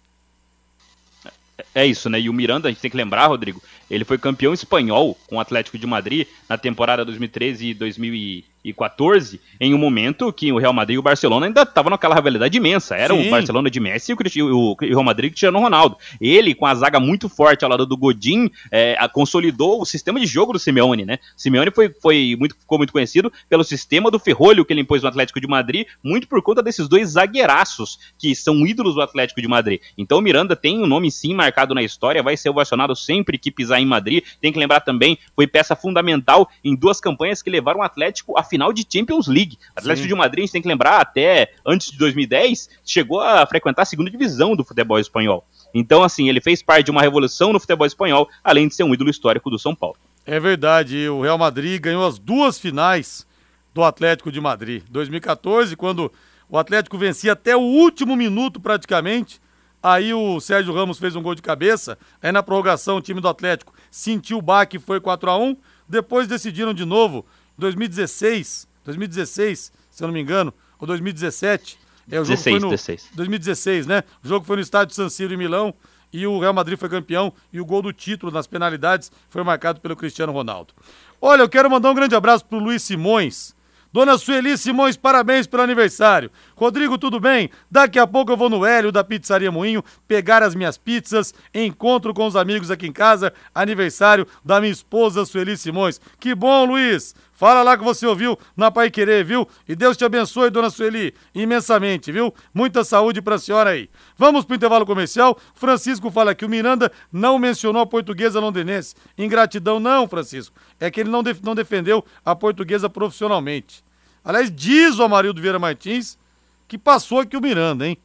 É 1.73 1.85
isso, 1.85 2.09
né? 2.09 2.19
E 2.19 2.29
o 2.29 2.33
Miranda, 2.33 2.67
a 2.67 2.71
gente 2.71 2.81
tem 2.81 2.91
que 2.91 2.97
lembrar, 2.97 3.27
Rodrigo, 3.27 3.61
ele 3.93 4.05
foi 4.05 4.17
campeão 4.17 4.53
espanhol 4.53 5.17
com 5.27 5.37
o 5.37 5.39
Atlético 5.39 5.77
de 5.77 5.85
Madrid 5.85 6.27
na 6.49 6.57
temporada 6.57 7.05
2013 7.05 7.67
e 7.67 7.73
2000 7.73 8.53
2014, 8.63 9.41
em 9.59 9.73
um 9.73 9.77
momento 9.77 10.31
que 10.31 10.51
o 10.51 10.57
Real 10.57 10.73
Madrid 10.73 10.95
e 10.95 10.97
o 10.97 11.01
Barcelona 11.01 11.47
ainda 11.47 11.63
estavam 11.63 11.89
naquela 11.89 12.15
rivalidade 12.15 12.57
imensa. 12.57 12.95
Era 12.95 13.13
Sim. 13.13 13.27
o 13.27 13.29
Barcelona 13.29 13.69
de 13.69 13.79
Messi 13.79 14.13
e 14.13 14.41
o, 14.41 14.75
Real 14.79 15.03
Madrid 15.03 15.29
que 15.29 15.33
Cristiano 15.33 15.59
Ronaldo. 15.59 15.97
Ele, 16.21 16.55
com 16.55 16.65
a 16.65 16.73
zaga 16.73 16.99
muito 16.99 17.27
forte 17.27 17.65
ao 17.65 17.71
lado 17.71 17.85
do 17.85 17.97
Godin, 17.97 18.49
é, 18.71 18.95
consolidou 19.11 19.81
o 19.81 19.85
sistema 19.85 20.19
de 20.19 20.25
jogo 20.25 20.53
do 20.53 20.59
Simeone, 20.59 21.05
né? 21.05 21.19
Simeone 21.35 21.71
foi, 21.71 21.89
foi 21.89 22.35
muito, 22.39 22.55
ficou 22.55 22.77
muito 22.77 22.93
conhecido 22.93 23.31
pelo 23.49 23.63
sistema 23.63 24.09
do 24.09 24.19
ferrolho 24.19 24.63
que 24.63 24.71
ele 24.71 24.81
impôs 24.81 25.01
no 25.01 25.09
Atlético 25.09 25.41
de 25.41 25.47
Madrid, 25.47 25.87
muito 26.01 26.27
por 26.27 26.41
conta 26.41 26.63
desses 26.63 26.87
dois 26.87 27.09
zagueiraços 27.09 27.99
que 28.17 28.33
são 28.35 28.65
ídolos 28.65 28.95
do 28.95 29.01
Atlético 29.01 29.41
de 29.41 29.47
Madrid. 29.47 29.81
Então 29.97 30.19
o 30.19 30.21
Miranda 30.21 30.55
tem 30.55 30.79
um 30.79 30.87
nome 30.87 31.11
sim 31.11 31.33
marcado 31.33 31.73
na 31.73 31.83
história, 31.83 32.23
vai 32.23 32.37
ser 32.37 32.49
ovacionado 32.49 32.95
sempre 32.95 33.37
que 33.37 33.51
pisar 33.51 33.81
em 33.83 33.87
Madrid. 33.87 34.23
Tem 34.41 34.51
que 34.51 34.59
lembrar 34.59 34.81
também, 34.81 35.17
foi 35.35 35.47
peça 35.47 35.75
fundamental 35.75 36.49
em 36.63 36.75
duas 36.75 36.99
campanhas 36.99 37.41
que 37.41 37.49
levaram 37.49 37.79
o 37.79 37.83
Atlético 37.83 38.37
à 38.37 38.43
final 38.43 38.73
de 38.73 38.85
Champions 38.91 39.27
League. 39.27 39.57
O 39.75 39.79
Atlético 39.79 40.03
Sim. 40.03 40.13
de 40.13 40.15
Madrid, 40.15 40.39
a 40.39 40.45
gente 40.45 40.53
tem 40.53 40.61
que 40.61 40.67
lembrar, 40.67 40.99
até 40.99 41.53
antes 41.65 41.91
de 41.91 41.97
2010, 41.97 42.69
chegou 42.85 43.19
a 43.19 43.45
frequentar 43.45 43.83
a 43.83 43.85
segunda 43.85 44.09
divisão 44.09 44.55
do 44.55 44.63
futebol 44.63 44.99
espanhol. 44.99 45.45
Então, 45.73 46.03
assim, 46.03 46.29
ele 46.29 46.41
fez 46.41 46.61
parte 46.61 46.85
de 46.85 46.91
uma 46.91 47.01
revolução 47.01 47.51
no 47.51 47.59
futebol 47.59 47.85
espanhol, 47.85 48.29
além 48.43 48.67
de 48.67 48.75
ser 48.75 48.83
um 48.83 48.93
ídolo 48.93 49.09
histórico 49.09 49.49
do 49.49 49.59
São 49.59 49.75
Paulo. 49.75 49.97
É 50.25 50.39
verdade, 50.39 51.09
o 51.09 51.21
Real 51.21 51.37
Madrid 51.37 51.81
ganhou 51.81 52.05
as 52.05 52.17
duas 52.17 52.59
finais 52.59 53.27
do 53.73 53.83
Atlético 53.83 54.31
de 54.31 54.39
Madrid. 54.39 54.83
2014, 54.89 55.75
quando 55.75 56.11
o 56.49 56.57
Atlético 56.57 56.97
vencia 56.97 57.33
até 57.33 57.55
o 57.55 57.61
último 57.61 58.15
minuto 58.15 58.59
praticamente. 58.59 59.41
Aí 59.83 60.13
o 60.13 60.39
Sérgio 60.39 60.73
Ramos 60.73 60.97
fez 60.97 61.13
um 61.13 61.21
gol 61.21 61.35
de 61.35 61.41
cabeça. 61.41 61.97
Aí 62.21 62.31
na 62.31 62.41
prorrogação 62.41 62.95
o 62.95 63.01
time 63.01 63.19
do 63.19 63.27
Atlético 63.27 63.73
sentiu 63.91 64.37
o 64.37 64.41
baque 64.41 64.77
e 64.77 64.79
foi 64.79 65.01
4 65.01 65.29
a 65.29 65.37
1 65.37 65.57
Depois 65.89 66.25
decidiram 66.25 66.73
de 66.73 66.85
novo 66.85 67.25
2016, 67.57 68.65
2016, 68.85 69.73
se 69.91 70.03
eu 70.03 70.07
não 70.07 70.13
me 70.13 70.21
engano, 70.21 70.53
ou 70.79 70.87
2017. 70.87 71.77
É, 72.09 72.19
o 72.19 72.23
jogo 72.23 72.37
16, 72.37 72.53
foi 72.53 72.59
no 72.61 72.69
16. 72.69 73.09
2016, 73.13 73.87
né? 73.87 74.03
O 74.23 74.27
jogo 74.27 74.45
foi 74.45 74.55
no 74.55 74.61
estádio 74.61 74.95
San 74.95 75.09
Siro 75.09 75.33
em 75.33 75.37
Milão 75.37 75.73
e 76.13 76.25
o 76.25 76.39
Real 76.39 76.53
Madrid 76.53 76.79
foi 76.79 76.87
campeão 76.87 77.33
e 77.51 77.59
o 77.59 77.65
gol 77.65 77.81
do 77.81 77.91
título 77.91 78.31
nas 78.31 78.47
penalidades 78.47 79.11
foi 79.29 79.43
marcado 79.43 79.81
pelo 79.81 79.97
Cristiano 79.97 80.31
Ronaldo. 80.31 80.73
Olha, 81.21 81.41
eu 81.41 81.49
quero 81.49 81.69
mandar 81.69 81.91
um 81.91 81.95
grande 81.95 82.15
abraço 82.15 82.45
pro 82.45 82.57
Luiz 82.57 82.83
Simões, 82.83 83.53
Dona 83.93 84.17
Sueli 84.17 84.57
Simões, 84.57 84.97
parabéns 84.97 85.45
pelo 85.45 85.61
aniversário. 85.61 86.31
Rodrigo, 86.55 86.97
tudo 86.97 87.19
bem? 87.19 87.51
Daqui 87.69 87.99
a 87.99 88.07
pouco 88.07 88.31
eu 88.31 88.37
vou 88.37 88.49
no 88.49 88.65
Hélio 88.65 88.91
da 88.91 89.03
Pizzaria 89.03 89.51
Moinho 89.51 89.83
pegar 90.07 90.41
as 90.41 90.55
minhas 90.55 90.79
pizzas, 90.79 91.31
encontro 91.53 92.11
com 92.11 92.25
os 92.25 92.35
amigos 92.35 92.71
aqui 92.71 92.87
em 92.87 92.91
casa, 92.91 93.31
aniversário 93.53 94.25
da 94.43 94.59
minha 94.59 94.73
esposa 94.73 95.23
Sueli 95.25 95.55
Simões. 95.55 96.01
Que 96.19 96.33
bom, 96.33 96.65
Luiz! 96.65 97.13
Fala 97.43 97.61
lá 97.61 97.77
que 97.77 97.83
você 97.83 98.07
ouviu 98.07 98.39
na 98.55 98.71
Pai 98.71 98.89
Querer, 98.89 99.25
viu? 99.25 99.45
E 99.67 99.75
Deus 99.75 99.97
te 99.97 100.05
abençoe, 100.05 100.49
dona 100.49 100.69
Sueli, 100.69 101.13
imensamente, 101.35 102.09
viu? 102.09 102.33
Muita 102.53 102.85
saúde 102.85 103.21
pra 103.21 103.37
senhora 103.37 103.71
aí. 103.71 103.89
Vamos 104.17 104.45
pro 104.45 104.55
intervalo 104.55 104.85
comercial. 104.85 105.37
Francisco 105.53 106.09
fala 106.09 106.33
que 106.33 106.45
o 106.45 106.49
Miranda 106.49 106.89
não 107.11 107.37
mencionou 107.37 107.81
a 107.81 107.85
portuguesa 107.85 108.39
londinense. 108.39 108.95
Ingratidão, 109.17 109.77
não, 109.77 110.07
Francisco. 110.07 110.55
É 110.79 110.89
que 110.89 111.01
ele 111.01 111.09
não, 111.09 111.21
def 111.21 111.41
não 111.43 111.53
defendeu 111.53 112.05
a 112.23 112.33
portuguesa 112.33 112.89
profissionalmente. 112.89 113.83
Aliás, 114.23 114.49
diz 114.49 114.97
o 114.97 115.03
Amarildo 115.03 115.41
Vieira 115.41 115.59
Martins 115.59 116.17
que 116.65 116.77
passou 116.77 117.19
aqui 117.19 117.35
o 117.35 117.41
Miranda, 117.41 117.85
hein? 117.85 117.97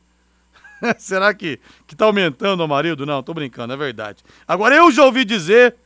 Será 0.99 1.33
que, 1.33 1.61
que 1.87 1.95
tá 1.95 2.07
aumentando 2.07 2.59
o 2.59 2.65
Amarildo? 2.65 3.07
Não, 3.07 3.23
tô 3.23 3.33
brincando, 3.33 3.73
é 3.73 3.77
verdade. 3.77 4.25
Agora 4.49 4.75
eu 4.75 4.91
já 4.91 5.05
ouvi 5.05 5.25
dizer 5.25 5.77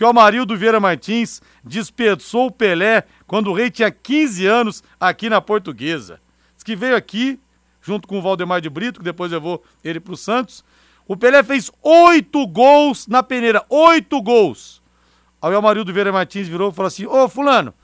que 0.00 0.04
o 0.04 0.08
Amarildo 0.08 0.56
Vieira 0.56 0.80
Martins 0.80 1.42
desperdiçou 1.62 2.46
o 2.46 2.50
Pelé 2.50 3.04
quando 3.26 3.50
o 3.50 3.52
rei 3.52 3.70
tinha 3.70 3.90
15 3.90 4.46
anos 4.46 4.82
aqui 4.98 5.28
na 5.28 5.42
Portuguesa. 5.42 6.18
Diz 6.54 6.64
que 6.64 6.74
veio 6.74 6.96
aqui, 6.96 7.38
junto 7.82 8.08
com 8.08 8.18
o 8.18 8.22
Valdemar 8.22 8.62
de 8.62 8.70
Brito, 8.70 9.00
que 9.00 9.04
depois 9.04 9.30
levou 9.30 9.62
ele 9.84 10.00
para 10.00 10.14
o 10.14 10.16
Santos. 10.16 10.64
O 11.06 11.18
Pelé 11.18 11.42
fez 11.42 11.70
oito 11.82 12.46
gols 12.46 13.06
na 13.08 13.22
peneira, 13.22 13.62
oito 13.68 14.22
gols. 14.22 14.82
Aí 15.42 15.52
o 15.52 15.58
Amarildo 15.58 15.92
Vieira 15.92 16.10
Martins 16.10 16.48
virou 16.48 16.70
e 16.70 16.74
falou 16.74 16.86
assim: 16.86 17.04
Ô, 17.04 17.28
Fulano, 17.28 17.74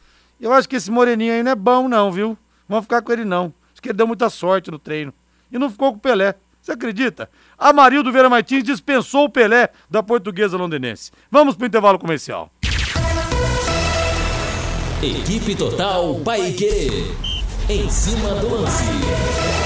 Eu 0.40 0.54
acho 0.54 0.66
que 0.66 0.76
esse 0.76 0.90
Moreninho 0.90 1.34
aí 1.34 1.42
não 1.42 1.52
é 1.52 1.54
bom, 1.54 1.86
não, 1.86 2.10
viu? 2.10 2.38
Vamos 2.66 2.86
ficar 2.86 3.02
com 3.02 3.12
ele, 3.12 3.26
não. 3.26 3.52
Acho 3.74 3.82
que 3.82 3.90
ele 3.90 3.98
deu 3.98 4.06
muita 4.06 4.30
sorte 4.30 4.70
no 4.70 4.78
treino. 4.78 5.12
E 5.52 5.58
não 5.58 5.68
ficou 5.68 5.92
com 5.92 5.98
o 5.98 6.00
Pelé. 6.00 6.34
Você 6.66 6.72
acredita? 6.72 7.30
Amarildo 7.56 8.10
Vera 8.10 8.28
Martins 8.28 8.64
dispensou 8.64 9.26
o 9.26 9.30
Pelé 9.30 9.68
da 9.88 10.02
portuguesa 10.02 10.56
londinense. 10.56 11.12
Vamos 11.30 11.54
pro 11.54 11.64
intervalo 11.64 11.96
comercial. 11.96 12.50
Equipe 15.00 15.54
Total 15.54 16.12
Paique. 16.24 17.04
Em 17.68 17.88
cima 17.88 18.30
do 18.40 18.50
lance. 18.50 19.65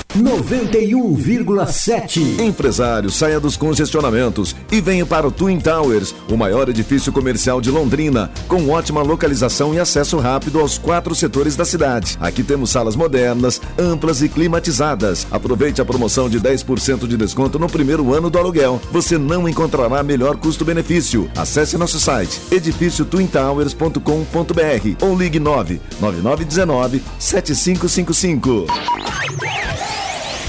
91,7. 0.15 2.39
Empresário, 2.41 3.09
saia 3.09 3.39
dos 3.39 3.55
congestionamentos 3.55 4.53
e 4.71 4.81
venha 4.81 5.05
para 5.05 5.27
o 5.27 5.31
Twin 5.31 5.59
Towers, 5.59 6.13
o 6.29 6.35
maior 6.35 6.67
edifício 6.67 7.13
comercial 7.13 7.61
de 7.61 7.71
Londrina, 7.71 8.29
com 8.47 8.69
ótima 8.69 9.01
localização 9.01 9.73
e 9.73 9.79
acesso 9.79 10.17
rápido 10.17 10.59
aos 10.59 10.77
quatro 10.77 11.15
setores 11.15 11.55
da 11.55 11.63
cidade. 11.63 12.17
Aqui 12.19 12.43
temos 12.43 12.69
salas 12.69 12.95
modernas, 12.95 13.61
amplas 13.79 14.21
e 14.21 14.29
climatizadas. 14.29 15.25
Aproveite 15.31 15.81
a 15.81 15.85
promoção 15.85 16.29
de 16.29 16.39
10% 16.39 17.07
de 17.07 17.15
desconto 17.15 17.57
no 17.57 17.69
primeiro 17.69 18.13
ano 18.13 18.29
do 18.29 18.37
aluguel. 18.37 18.81
Você 18.91 19.17
não 19.17 19.47
encontrará 19.47 20.03
melhor 20.03 20.35
custo-benefício. 20.37 21.31
Acesse 21.37 21.77
nosso 21.77 21.99
site 21.99 22.41
edifíciotwintowers.com.br 22.51 25.05
ou 25.05 25.17
ligue 25.17 25.39
99919 25.39 27.01
7555. 27.17 28.65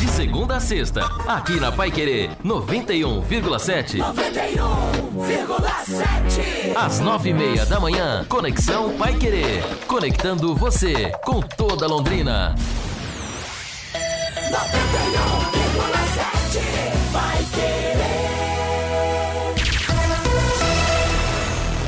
De 0.03 0.09
segunda 0.09 0.57
a 0.57 0.61
sexta, 0.61 1.09
aqui 1.29 1.61
na 1.61 1.71
Pai 1.71 1.89
Querer 1.89 2.31
91,7. 2.45 3.99
91,7. 3.99 6.75
Às 6.75 6.99
nove 6.99 7.31
e 7.31 7.33
meia 7.33 7.65
da 7.65 7.79
manhã, 7.79 8.27
Conexão 8.29 8.97
Pai 8.97 9.15
Querer. 9.15 9.63
Conectando 9.87 10.57
você 10.57 11.13
com 11.25 11.41
toda 11.41 11.87
Londrina. 11.87 12.57
91,7. 14.51 16.59
Vai 17.13 17.45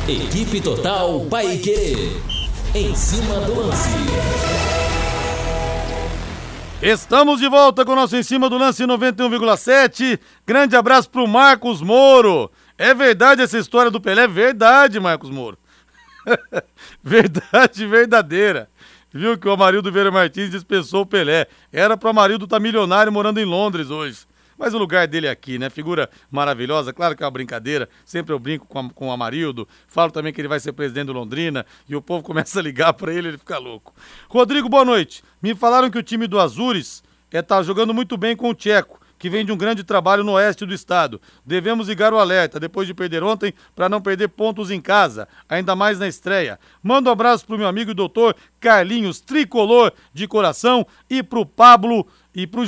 querer. 0.07 0.23
Equipe 0.23 0.61
Total 0.61 1.19
Pai 1.29 1.57
Querer. 1.57 2.23
Em 2.77 2.95
cima 2.95 3.41
do 3.41 3.57
lance. 3.57 3.89
Estamos 6.83 7.41
de 7.41 7.49
volta 7.49 7.85
com 7.85 7.93
o 7.93 7.97
nosso 7.97 8.17
Em 8.17 8.23
Cima 8.23 8.51
do 8.51 8.59
Lance 8.59 8.85
91,7. 8.85 10.19
Grande 10.47 10.77
abraço 10.77 11.09
pro 11.09 11.27
Marcos 11.27 11.81
Moro. 11.81 12.51
É 12.77 12.93
verdade 12.93 13.43
essa 13.43 13.59
história 13.59 13.91
do 13.91 14.01
Pelé? 14.01 14.27
Verdade, 14.27 15.01
Marcos 15.01 15.31
Moro. 15.31 15.57
verdade 17.03 17.87
verdadeira. 17.87 18.69
Viu 19.13 19.39
que 19.39 19.49
o 19.49 19.53
Amarildo 19.53 19.91
Vieira 19.93 20.11
Martins 20.11 20.51
dispensou 20.51 21.03
o 21.03 21.07
Pelé. 21.07 21.47
Era 21.73 21.97
pro 21.97 22.11
Amarildo 22.11 22.45
estar 22.45 22.57
tá 22.57 22.61
milionário 22.61 23.13
morando 23.13 23.39
em 23.41 23.45
Londres 23.45 23.91
hoje. 23.91 24.27
Mas 24.59 24.75
o 24.75 24.79
lugar 24.79 25.07
dele 25.07 25.27
é 25.27 25.31
aqui, 25.31 25.59
né? 25.59 25.71
Figura 25.71 26.09
maravilhosa, 26.31 26.93
claro 26.93 27.17
que 27.17 27.23
é 27.23 27.27
uma 27.27 27.31
brincadeira. 27.31 27.89
Sempre 28.05 28.33
eu 28.33 28.39
brinco 28.39 28.67
com, 28.67 28.79
a, 28.79 28.91
com 28.91 29.09
o 29.09 29.13
Amarildo. 29.13 29.69
Falo 29.87 30.11
também 30.11 30.33
que 30.33 30.41
ele 30.41 30.49
vai 30.49 30.61
ser 30.61 30.73
presidente 30.73 31.07
do 31.07 31.13
Londrina. 31.13 31.67
E 31.89 31.95
o 31.97 32.03
povo 32.03 32.23
começa 32.23 32.59
a 32.59 32.63
ligar 32.63 32.93
para 32.93 33.13
ele, 33.13 33.29
ele 33.29 33.39
fica 33.39 33.59
louco. 33.59 33.95
Rodrigo, 34.29 34.69
boa 34.69 34.85
noite. 34.85 35.23
Me 35.43 35.55
falaram 35.55 35.91
que 35.91 35.99
o 35.99 36.03
time 36.03 36.27
do 36.27 36.39
Azures 36.39 37.03
é, 37.31 37.43
tá 37.43 37.63
jogando 37.63 37.93
muito 37.93 38.17
bem 38.17 38.37
com 38.37 38.49
o 38.49 38.55
Tcheco 38.55 39.04
que 39.25 39.31
vem 39.31 39.43
de 39.43 39.51
um 39.51 39.57
grande 39.57 39.83
trabalho 39.83 40.23
no 40.23 40.33
oeste 40.33 40.67
do 40.67 40.75
estado. 40.75 41.19
Devemos 41.47 41.89
ligar 41.89 42.13
o 42.13 42.19
alerta 42.19 42.61
depois 42.61 42.87
de 42.87 42.93
perder 42.93 43.23
ontem 43.23 43.55
para 43.75 43.89
não 43.89 43.99
perder 43.99 44.29
pontos 44.29 44.71
em 44.71 44.83
casa, 44.83 45.27
ainda 45.49 45.75
mais 45.75 45.99
na 45.99 46.07
estreia. 46.07 46.61
Manda 46.83 47.09
um 47.09 47.13
abraço 47.15 47.47
pro 47.47 47.57
meu 47.57 47.67
amigo 47.67 47.91
e 47.91 47.95
doutor 47.95 48.37
Carlinhos 48.61 49.23
Tricolor 49.23 49.95
de 50.13 50.29
coração 50.29 50.87
e 51.09 51.23
pro 51.23 51.47
Pablo 51.47 52.07
e 52.35 52.47
pro, 52.47 52.65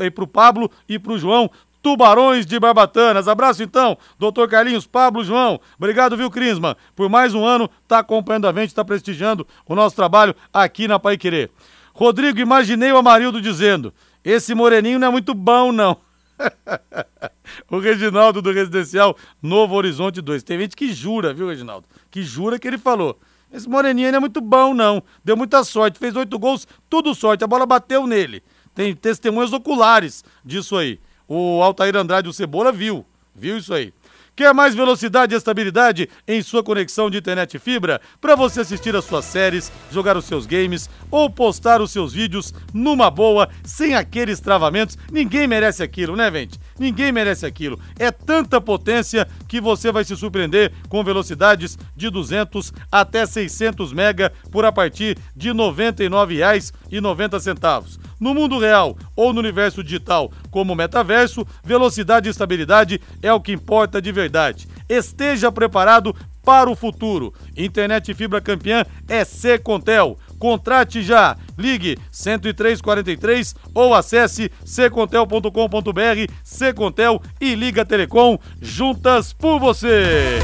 e 0.00 0.08
pro 0.08 0.28
Pablo 0.28 0.70
e 0.88 0.96
pro 0.96 1.18
João 1.18 1.50
Tubarões 1.82 2.46
de 2.46 2.60
Barbatanas. 2.60 3.26
Abraço 3.26 3.64
então, 3.64 3.98
doutor 4.16 4.48
Carlinhos, 4.48 4.86
Pablo, 4.86 5.24
João. 5.24 5.60
Obrigado, 5.76 6.16
viu, 6.16 6.30
Crisma? 6.30 6.76
Por 6.94 7.08
mais 7.08 7.34
um 7.34 7.44
ano, 7.44 7.68
tá 7.88 7.98
acompanhando 7.98 8.46
a 8.46 8.52
gente, 8.52 8.72
tá 8.72 8.84
prestigiando 8.84 9.44
o 9.66 9.74
nosso 9.74 9.96
trabalho 9.96 10.36
aqui 10.54 10.86
na 10.86 11.00
Pai 11.00 11.18
Querer. 11.18 11.50
Rodrigo, 11.92 12.38
imaginei 12.38 12.92
o 12.92 12.96
Amarildo 12.96 13.40
dizendo: 13.40 13.92
esse 14.32 14.54
moreninho 14.54 14.98
não 14.98 15.08
é 15.08 15.10
muito 15.10 15.34
bom, 15.34 15.70
não. 15.70 15.96
o 17.70 17.78
Reginaldo 17.78 18.42
do 18.42 18.52
Residencial 18.52 19.16
Novo 19.40 19.74
Horizonte 19.74 20.20
2. 20.20 20.42
Tem 20.42 20.58
gente 20.58 20.76
que 20.76 20.92
jura, 20.92 21.32
viu, 21.32 21.48
Reginaldo? 21.48 21.86
Que 22.10 22.22
jura 22.22 22.58
que 22.58 22.66
ele 22.66 22.78
falou. 22.78 23.18
Esse 23.52 23.68
moreninho 23.68 24.10
não 24.10 24.16
é 24.16 24.20
muito 24.20 24.40
bom, 24.40 24.74
não. 24.74 25.02
Deu 25.24 25.36
muita 25.36 25.62
sorte. 25.62 25.98
Fez 25.98 26.16
oito 26.16 26.38
gols, 26.38 26.66
tudo 26.90 27.14
sorte. 27.14 27.44
A 27.44 27.46
bola 27.46 27.64
bateu 27.64 28.06
nele. 28.06 28.42
Tem 28.74 28.94
testemunhas 28.94 29.52
oculares 29.52 30.24
disso 30.44 30.76
aí. 30.76 30.98
O 31.28 31.62
Altair 31.62 31.96
Andrade, 31.96 32.28
o 32.28 32.32
Cebola, 32.32 32.72
viu. 32.72 33.06
Viu 33.34 33.56
isso 33.56 33.72
aí. 33.72 33.92
Quer 34.36 34.52
mais 34.52 34.74
velocidade 34.74 35.34
e 35.34 35.38
estabilidade 35.38 36.10
em 36.28 36.42
sua 36.42 36.62
conexão 36.62 37.08
de 37.08 37.16
internet 37.16 37.58
fibra 37.58 38.02
para 38.20 38.36
você 38.36 38.60
assistir 38.60 38.94
as 38.94 39.06
suas 39.06 39.24
séries, 39.24 39.72
jogar 39.90 40.14
os 40.14 40.26
seus 40.26 40.44
games 40.44 40.90
ou 41.10 41.30
postar 41.30 41.80
os 41.80 41.90
seus 41.90 42.12
vídeos 42.12 42.52
numa 42.74 43.10
boa, 43.10 43.48
sem 43.64 43.94
aqueles 43.94 44.38
travamentos? 44.38 44.98
Ninguém 45.10 45.46
merece 45.46 45.82
aquilo, 45.82 46.14
né, 46.14 46.30
gente? 46.30 46.60
Ninguém 46.78 47.10
merece 47.10 47.46
aquilo. 47.46 47.80
É 47.98 48.10
tanta 48.10 48.60
potência 48.60 49.26
que 49.48 49.58
você 49.58 49.90
vai 49.90 50.04
se 50.04 50.14
surpreender 50.14 50.70
com 50.90 51.02
velocidades 51.02 51.78
de 51.96 52.10
200 52.10 52.74
até 52.92 53.24
600 53.24 53.94
mega 53.94 54.30
por 54.52 54.66
a 54.66 54.72
partir 54.72 55.16
de 55.34 55.48
R$ 55.48 55.54
99,90. 55.54 57.98
No 58.18 58.34
mundo 58.34 58.58
real 58.58 58.96
ou 59.14 59.32
no 59.32 59.40
universo 59.40 59.82
digital, 59.82 60.30
como 60.50 60.74
metaverso, 60.74 61.46
velocidade 61.64 62.28
e 62.28 62.30
estabilidade 62.30 63.00
é 63.22 63.32
o 63.32 63.40
que 63.40 63.52
importa 63.52 64.00
de 64.00 64.10
verdade. 64.10 64.66
Esteja 64.88 65.52
preparado 65.52 66.14
para 66.46 66.70
o 66.70 66.76
futuro. 66.76 67.34
Internet 67.56 68.14
fibra 68.14 68.40
campeã 68.40 68.86
é 69.08 69.24
Secontel. 69.24 70.16
Contrate 70.38 71.02
já. 71.02 71.36
Ligue 71.58 71.98
10343 72.12 73.54
ou 73.74 73.94
acesse 73.94 74.50
secontel.com.br. 74.64 76.32
Secontel 76.44 77.20
e 77.40 77.54
Liga 77.56 77.84
Telecom 77.84 78.38
juntas 78.62 79.32
por 79.32 79.58
você. 79.58 80.38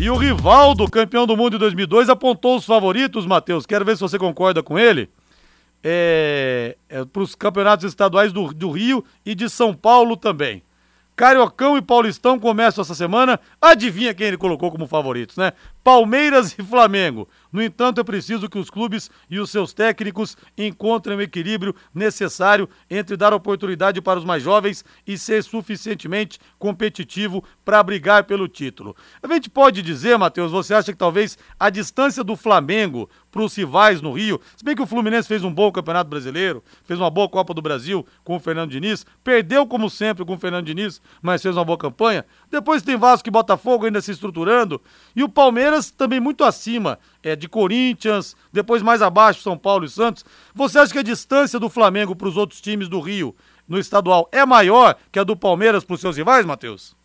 E 0.00 0.08
o 0.08 0.16
Rivaldo, 0.16 0.90
campeão 0.90 1.26
do 1.26 1.36
mundo 1.36 1.50
de 1.50 1.58
2002, 1.58 2.08
apontou 2.08 2.56
os 2.56 2.64
favoritos, 2.64 3.26
Matheus. 3.26 3.66
Quero 3.66 3.84
ver 3.84 3.96
se 3.96 4.00
você 4.00 4.18
concorda 4.18 4.62
com 4.62 4.78
ele. 4.78 5.10
É, 5.84 6.74
é, 6.88 7.04
para 7.04 7.20
os 7.20 7.34
campeonatos 7.34 7.84
estaduais 7.84 8.32
do, 8.32 8.50
do 8.54 8.70
Rio 8.70 9.04
e 9.26 9.34
de 9.34 9.46
São 9.50 9.74
Paulo 9.74 10.16
também. 10.16 10.62
Cariocão 11.14 11.76
e 11.76 11.82
Paulistão 11.82 12.38
começam 12.38 12.80
essa 12.80 12.94
semana. 12.94 13.38
Adivinha 13.60 14.14
quem 14.14 14.28
ele 14.28 14.38
colocou 14.38 14.70
como 14.70 14.86
favoritos, 14.86 15.36
né? 15.36 15.52
Palmeiras 15.82 16.54
e 16.58 16.62
Flamengo. 16.62 17.28
No 17.52 17.62
entanto, 17.62 18.00
é 18.00 18.04
preciso 18.04 18.48
que 18.48 18.58
os 18.58 18.70
clubes 18.70 19.10
e 19.28 19.38
os 19.38 19.50
seus 19.50 19.72
técnicos 19.72 20.36
encontrem 20.56 21.16
o 21.16 21.20
equilíbrio 21.20 21.74
necessário 21.92 22.68
entre 22.88 23.16
dar 23.16 23.32
oportunidade 23.34 24.00
para 24.00 24.18
os 24.18 24.24
mais 24.24 24.42
jovens 24.42 24.84
e 25.06 25.18
ser 25.18 25.42
suficientemente 25.42 26.38
competitivo 26.58 27.42
para 27.64 27.82
brigar 27.82 28.24
pelo 28.24 28.46
título. 28.46 28.94
A 29.22 29.32
gente 29.32 29.50
pode 29.50 29.82
dizer, 29.82 30.16
Matheus, 30.16 30.52
você 30.52 30.74
acha 30.74 30.92
que 30.92 30.98
talvez 30.98 31.36
a 31.58 31.70
distância 31.70 32.22
do 32.22 32.36
Flamengo 32.36 33.08
para 33.30 33.42
os 33.42 33.54
rivais 33.56 34.00
no 34.02 34.12
Rio, 34.12 34.40
se 34.56 34.64
bem 34.64 34.74
que 34.74 34.82
o 34.82 34.86
Fluminense 34.86 35.28
fez 35.28 35.44
um 35.44 35.52
bom 35.52 35.70
Campeonato 35.70 36.10
Brasileiro, 36.10 36.62
fez 36.84 36.98
uma 36.98 37.10
boa 37.10 37.28
Copa 37.28 37.54
do 37.54 37.62
Brasil 37.62 38.04
com 38.24 38.36
o 38.36 38.40
Fernando 38.40 38.70
Diniz, 38.70 39.06
perdeu 39.22 39.66
como 39.66 39.88
sempre 39.88 40.24
com 40.24 40.34
o 40.34 40.38
Fernando 40.38 40.66
Diniz, 40.66 41.00
mas 41.22 41.40
fez 41.40 41.56
uma 41.56 41.64
boa 41.64 41.78
campanha. 41.78 42.24
Depois 42.50 42.82
tem 42.82 42.96
Vasco 42.96 43.28
e 43.28 43.30
Botafogo 43.30 43.86
ainda 43.86 44.00
se 44.00 44.10
estruturando 44.10 44.80
e 45.14 45.22
o 45.22 45.28
Palmeiras 45.28 45.69
também 45.96 46.20
muito 46.20 46.44
acima 46.44 46.98
é, 47.22 47.36
de 47.36 47.48
Corinthians, 47.48 48.36
depois 48.52 48.82
mais 48.82 49.02
abaixo 49.02 49.42
São 49.42 49.56
Paulo 49.56 49.84
e 49.84 49.88
Santos. 49.88 50.24
Você 50.54 50.78
acha 50.78 50.92
que 50.92 50.98
a 50.98 51.02
distância 51.02 51.58
do 51.58 51.68
Flamengo 51.68 52.16
para 52.16 52.28
os 52.28 52.36
outros 52.36 52.60
times 52.60 52.88
do 52.88 53.00
Rio 53.00 53.34
no 53.68 53.78
estadual 53.78 54.28
é 54.32 54.44
maior 54.44 54.96
que 55.12 55.18
a 55.18 55.24
do 55.24 55.36
Palmeiras 55.36 55.84
para 55.84 55.94
os 55.94 56.00
seus 56.00 56.16
rivais, 56.16 56.44
Matheus? 56.44 56.96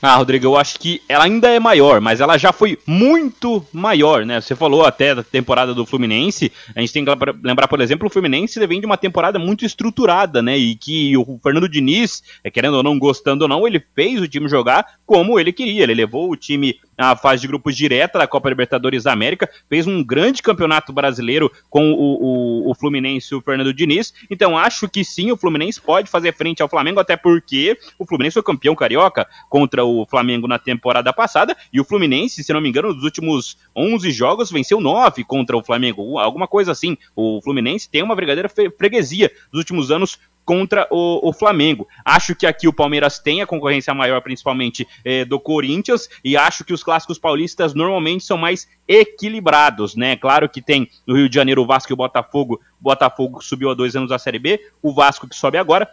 Ah, 0.00 0.14
Rodrigo, 0.14 0.46
eu 0.46 0.56
acho 0.56 0.78
que 0.78 1.02
ela 1.08 1.24
ainda 1.24 1.48
é 1.48 1.58
maior, 1.58 2.00
mas 2.00 2.20
ela 2.20 2.38
já 2.38 2.52
foi 2.52 2.78
muito 2.86 3.66
maior, 3.72 4.24
né? 4.24 4.40
Você 4.40 4.54
falou 4.54 4.84
até 4.84 5.12
da 5.12 5.24
temporada 5.24 5.74
do 5.74 5.84
Fluminense. 5.84 6.52
A 6.74 6.80
gente 6.80 6.92
tem 6.92 7.04
que 7.04 7.10
lembrar, 7.42 7.66
por 7.66 7.80
exemplo, 7.80 8.06
o 8.06 8.10
Fluminense 8.10 8.64
vem 8.64 8.78
de 8.78 8.86
uma 8.86 8.96
temporada 8.96 9.40
muito 9.40 9.64
estruturada, 9.64 10.40
né? 10.40 10.56
E 10.56 10.76
que 10.76 11.16
o 11.16 11.40
Fernando 11.42 11.68
Diniz, 11.68 12.22
é, 12.44 12.50
querendo 12.50 12.74
ou 12.74 12.82
não, 12.84 12.96
gostando 12.96 13.42
ou 13.42 13.48
não, 13.48 13.66
ele 13.66 13.84
fez 13.92 14.20
o 14.20 14.28
time 14.28 14.48
jogar 14.48 14.86
como 15.04 15.38
ele 15.38 15.52
queria. 15.52 15.82
Ele 15.82 15.94
levou 15.94 16.30
o 16.30 16.36
time 16.36 16.76
à 16.98 17.14
fase 17.14 17.42
de 17.42 17.48
grupos 17.48 17.76
direta 17.76 18.18
da 18.18 18.26
Copa 18.26 18.48
Libertadores 18.48 19.04
da 19.04 19.12
América, 19.12 19.48
fez 19.68 19.86
um 19.86 20.02
grande 20.04 20.42
campeonato 20.42 20.92
brasileiro 20.92 21.50
com 21.70 21.92
o, 21.92 22.66
o, 22.66 22.70
o 22.70 22.74
Fluminense 22.74 23.32
e 23.32 23.36
o 23.36 23.40
Fernando 23.40 23.72
Diniz. 23.72 24.12
Então 24.28 24.58
acho 24.58 24.88
que 24.88 25.04
sim, 25.04 25.30
o 25.30 25.36
Fluminense 25.36 25.80
pode 25.80 26.10
fazer 26.10 26.34
frente 26.34 26.60
ao 26.60 26.68
Flamengo, 26.68 26.98
até 26.98 27.16
porque 27.16 27.78
o 27.98 28.04
Fluminense 28.04 28.34
foi 28.34 28.42
campeão 28.42 28.74
carioca 28.74 29.28
contra 29.48 29.84
o 29.84 30.04
Flamengo 30.04 30.48
na 30.48 30.58
temporada 30.58 31.12
passada, 31.12 31.56
e 31.72 31.80
o 31.80 31.84
Fluminense, 31.84 32.42
se 32.42 32.52
não 32.52 32.60
me 32.60 32.68
engano, 32.68 32.92
nos 32.92 33.04
últimos 33.04 33.56
11 33.76 34.10
jogos 34.10 34.50
venceu 34.50 34.80
9 34.80 35.22
contra 35.24 35.56
o 35.56 35.62
Flamengo, 35.62 36.18
alguma 36.18 36.48
coisa 36.48 36.72
assim. 36.72 36.96
O 37.14 37.40
Fluminense 37.42 37.88
tem 37.88 38.02
uma 38.02 38.16
verdadeira 38.16 38.48
freguesia 38.48 39.30
nos 39.52 39.60
últimos 39.60 39.90
anos 39.90 40.18
contra 40.48 40.88
o, 40.90 41.28
o, 41.28 41.30
Flamengo. 41.30 41.86
Acho 42.02 42.34
que 42.34 42.46
aqui 42.46 42.66
o 42.66 42.72
Palmeiras 42.72 43.18
tem 43.18 43.42
a 43.42 43.46
concorrência 43.46 43.92
maior, 43.92 44.22
principalmente 44.22 44.88
eh, 45.04 45.22
do 45.26 45.38
Corinthians, 45.38 46.08
e 46.24 46.38
acho 46.38 46.64
que 46.64 46.72
os 46.72 46.82
clássicos 46.82 47.18
paulistas 47.18 47.74
normalmente 47.74 48.24
são 48.24 48.38
mais 48.38 48.66
equilibrados, 48.88 49.94
né? 49.94 50.16
Claro 50.16 50.48
que 50.48 50.62
tem 50.62 50.88
no 51.06 51.14
Rio 51.14 51.28
de 51.28 51.34
Janeiro 51.34 51.60
o 51.60 51.66
Vasco 51.66 51.92
e 51.92 51.94
o 51.94 51.96
Botafogo. 51.96 52.62
O 52.80 52.82
Botafogo 52.82 53.42
subiu 53.42 53.68
há 53.68 53.74
dois 53.74 53.94
anos 53.94 54.08
da 54.08 54.18
Série 54.18 54.38
B, 54.38 54.58
o 54.80 54.90
Vasco 54.94 55.28
que 55.28 55.36
sobe 55.36 55.58
agora 55.58 55.86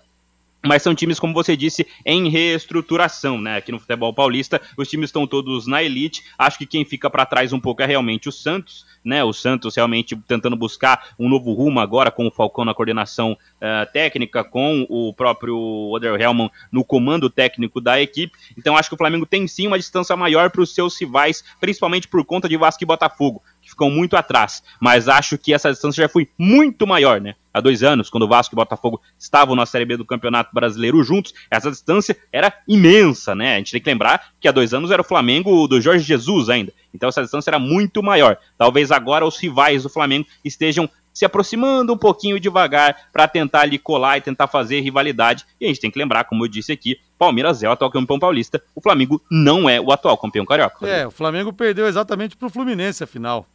mas 0.65 0.81
são 0.81 0.95
times, 0.95 1.19
como 1.19 1.33
você 1.33 1.55
disse, 1.55 1.85
em 2.05 2.29
reestruturação, 2.29 3.39
né? 3.39 3.57
Aqui 3.57 3.71
no 3.71 3.79
futebol 3.79 4.13
paulista, 4.13 4.61
os 4.77 4.87
times 4.87 5.09
estão 5.09 5.27
todos 5.27 5.67
na 5.67 5.83
elite. 5.83 6.23
Acho 6.37 6.57
que 6.57 6.65
quem 6.65 6.83
fica 6.83 7.09
para 7.09 7.25
trás 7.25 7.53
um 7.53 7.59
pouco 7.59 7.81
é 7.81 7.85
realmente 7.85 8.27
o 8.27 8.31
Santos, 8.31 8.85
né? 9.03 9.23
O 9.23 9.33
Santos 9.33 9.75
realmente 9.75 10.15
tentando 10.27 10.55
buscar 10.55 11.09
um 11.19 11.29
novo 11.29 11.53
rumo 11.53 11.79
agora 11.79 12.11
com 12.11 12.27
o 12.27 12.31
Falcão 12.31 12.65
na 12.65 12.73
coordenação 12.73 13.33
uh, 13.33 13.91
técnica, 13.91 14.43
com 14.43 14.85
o 14.89 15.13
próprio 15.13 15.57
Oder 15.57 16.19
Hellman 16.19 16.49
no 16.71 16.83
comando 16.83 17.29
técnico 17.29 17.79
da 17.79 18.01
equipe. 18.01 18.37
Então 18.57 18.75
acho 18.75 18.89
que 18.89 18.95
o 18.95 18.97
Flamengo 18.97 19.25
tem 19.25 19.47
sim 19.47 19.67
uma 19.67 19.77
distância 19.77 20.15
maior 20.15 20.49
para 20.49 20.61
os 20.61 20.73
seus 20.73 20.99
rivais, 20.99 21.43
principalmente 21.59 22.07
por 22.07 22.25
conta 22.25 22.49
de 22.49 22.57
Vasco 22.57 22.83
e 22.83 22.85
Botafogo 22.85 23.41
que 23.65 23.71
ficam 23.71 23.89
muito 23.89 24.15
atrás. 24.15 24.63
Mas 24.79 25.09
acho 25.09 25.37
que 25.37 25.53
essa 25.53 25.71
distância 25.71 26.03
já 26.03 26.07
foi 26.07 26.29
muito 26.37 26.85
maior, 26.85 27.19
né? 27.19 27.33
Há 27.51 27.59
dois 27.59 27.83
anos, 27.83 28.09
quando 28.09 28.23
o 28.23 28.27
Vasco 28.27 28.53
e 28.53 28.55
o 28.55 28.61
Botafogo 28.61 29.01
estavam 29.17 29.55
na 29.55 29.65
Série 29.65 29.85
B 29.85 29.97
do 29.97 30.05
Campeonato 30.05 30.51
Brasileiro 30.53 31.01
juntos, 31.03 31.33
essa 31.49 31.71
distância 31.71 32.15
era 32.31 32.53
imensa, 32.67 33.33
né? 33.33 33.55
A 33.55 33.57
gente 33.57 33.71
tem 33.71 33.81
que 33.81 33.89
lembrar 33.89 34.33
que 34.39 34.47
há 34.47 34.51
dois 34.51 34.73
anos 34.73 34.91
era 34.91 35.01
o 35.01 35.05
Flamengo 35.05 35.67
do 35.67 35.81
Jorge 35.81 36.03
Jesus 36.03 36.49
ainda. 36.49 36.71
Então 36.93 37.09
essa 37.09 37.21
distância 37.21 37.49
era 37.49 37.59
muito 37.59 38.03
maior. 38.03 38.37
Talvez 38.57 38.91
agora 38.91 39.25
os 39.25 39.37
rivais 39.37 39.83
do 39.83 39.89
Flamengo 39.89 40.27
estejam 40.43 40.89
se 41.15 41.23
aproximando 41.23 41.93
um 41.93 41.97
pouquinho 41.97 42.37
devagar 42.41 43.07
para 43.13 43.25
tentar 43.25 43.61
ali 43.61 43.79
colar 43.79 44.17
e 44.17 44.21
tentar 44.21 44.47
fazer 44.47 44.81
rivalidade. 44.81 45.45
E 45.59 45.63
a 45.63 45.69
gente 45.69 45.79
tem 45.79 45.89
que 45.89 45.97
lembrar, 45.97 46.25
como 46.25 46.43
eu 46.43 46.49
disse 46.49 46.73
aqui, 46.73 46.99
Palmeiras 47.17 47.63
é 47.63 47.69
o 47.69 47.71
atual 47.71 47.89
campeão 47.89 48.19
paulista, 48.19 48.61
o 48.75 48.81
Flamengo 48.81 49.21
não 49.31 49.69
é 49.69 49.79
o 49.79 49.93
atual 49.93 50.17
campeão 50.17 50.45
carioca. 50.45 50.85
É, 50.85 51.07
o 51.07 51.11
Flamengo 51.11 51.53
perdeu 51.53 51.87
exatamente 51.87 52.35
para 52.35 52.47
o 52.47 52.51
Fluminense, 52.51 53.01
afinal. 53.01 53.47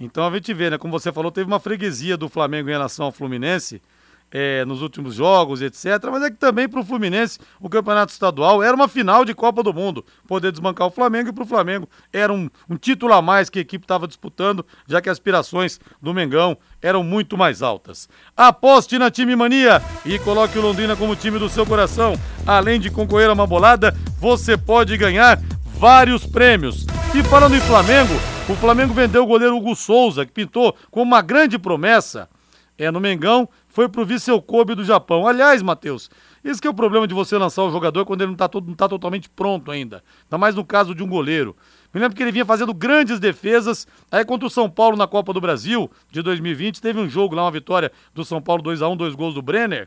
Então 0.00 0.26
a 0.26 0.30
gente 0.32 0.52
vê, 0.54 0.70
né? 0.70 0.78
Como 0.78 0.98
você 0.98 1.12
falou, 1.12 1.30
teve 1.30 1.46
uma 1.46 1.60
freguesia 1.60 2.16
do 2.16 2.28
Flamengo 2.28 2.68
em 2.70 2.72
relação 2.72 3.04
ao 3.06 3.12
Fluminense 3.12 3.82
é, 4.30 4.64
nos 4.64 4.80
últimos 4.80 5.14
jogos, 5.14 5.60
etc. 5.60 5.84
Mas 6.10 6.22
é 6.22 6.30
que 6.30 6.36
também 6.36 6.68
para 6.68 6.80
o 6.80 6.84
Fluminense 6.84 7.38
o 7.60 7.68
campeonato 7.68 8.12
estadual 8.12 8.62
era 8.62 8.74
uma 8.74 8.88
final 8.88 9.24
de 9.24 9.34
Copa 9.34 9.62
do 9.62 9.74
Mundo. 9.74 10.04
Poder 10.26 10.50
desbancar 10.52 10.86
o 10.86 10.90
Flamengo 10.90 11.28
e 11.28 11.32
para 11.32 11.44
o 11.44 11.46
Flamengo 11.46 11.88
era 12.12 12.32
um, 12.32 12.48
um 12.68 12.76
título 12.76 13.12
a 13.12 13.20
mais 13.20 13.50
que 13.50 13.58
a 13.58 13.62
equipe 13.62 13.84
estava 13.84 14.06
disputando, 14.06 14.64
já 14.86 15.00
que 15.00 15.08
as 15.08 15.18
aspirações 15.18 15.80
do 16.00 16.14
Mengão 16.14 16.56
eram 16.80 17.02
muito 17.02 17.36
mais 17.36 17.60
altas. 17.60 18.08
Aposte 18.36 18.98
na 18.98 19.10
Time 19.10 19.36
Mania 19.36 19.82
e 20.06 20.18
coloque 20.20 20.58
o 20.58 20.62
Londrina 20.62 20.96
como 20.96 21.16
time 21.16 21.38
do 21.38 21.48
seu 21.48 21.66
coração. 21.66 22.14
Além 22.46 22.80
de 22.80 22.90
concorrer 22.90 23.28
a 23.28 23.32
uma 23.32 23.46
bolada, 23.46 23.94
você 24.18 24.56
pode 24.56 24.96
ganhar 24.96 25.38
vários 25.78 26.24
prêmios. 26.24 26.86
E 27.14 27.22
falando 27.24 27.56
em 27.56 27.60
Flamengo, 27.60 28.14
o 28.50 28.56
Flamengo 28.56 28.92
vendeu 28.92 29.22
o 29.22 29.26
goleiro 29.26 29.56
Hugo 29.56 29.76
Souza, 29.76 30.26
que 30.26 30.32
pintou 30.32 30.74
como 30.90 31.04
uma 31.04 31.22
grande 31.22 31.56
promessa. 31.56 32.28
É, 32.76 32.90
no 32.90 32.98
Mengão, 32.98 33.48
foi 33.68 33.88
pro 33.88 34.04
Viseu 34.04 34.40
Kobe 34.42 34.74
do 34.74 34.82
Japão. 34.82 35.26
Aliás, 35.26 35.62
Matheus, 35.62 36.10
esse 36.42 36.60
que 36.60 36.66
é 36.66 36.70
o 36.70 36.74
problema 36.74 37.06
de 37.06 37.14
você 37.14 37.36
lançar 37.38 37.62
o 37.62 37.70
jogador 37.70 38.04
quando 38.04 38.22
ele 38.22 38.28
não 38.28 38.34
está 38.34 38.48
não 38.54 38.74
tá 38.74 38.88
totalmente 38.88 39.28
pronto 39.28 39.70
ainda. 39.70 40.02
Ainda 40.24 40.38
mais 40.38 40.54
no 40.54 40.64
caso 40.64 40.94
de 40.94 41.02
um 41.02 41.06
goleiro. 41.06 41.54
Me 41.94 42.00
lembro 42.00 42.16
que 42.16 42.22
ele 42.22 42.32
vinha 42.32 42.44
fazendo 42.44 42.74
grandes 42.74 43.20
defesas. 43.20 43.86
Aí 44.10 44.24
contra 44.24 44.46
o 44.46 44.50
São 44.50 44.68
Paulo 44.68 44.96
na 44.96 45.06
Copa 45.06 45.32
do 45.32 45.40
Brasil 45.40 45.88
de 46.10 46.22
2020, 46.22 46.80
teve 46.80 46.98
um 46.98 47.08
jogo 47.08 47.36
lá, 47.36 47.44
uma 47.44 47.50
vitória 47.52 47.92
do 48.12 48.24
São 48.24 48.42
Paulo 48.42 48.62
2 48.62 48.82
a 48.82 48.88
1 48.88 48.96
dois 48.96 49.14
gols 49.14 49.34
do 49.34 49.42
Brenner 49.42 49.86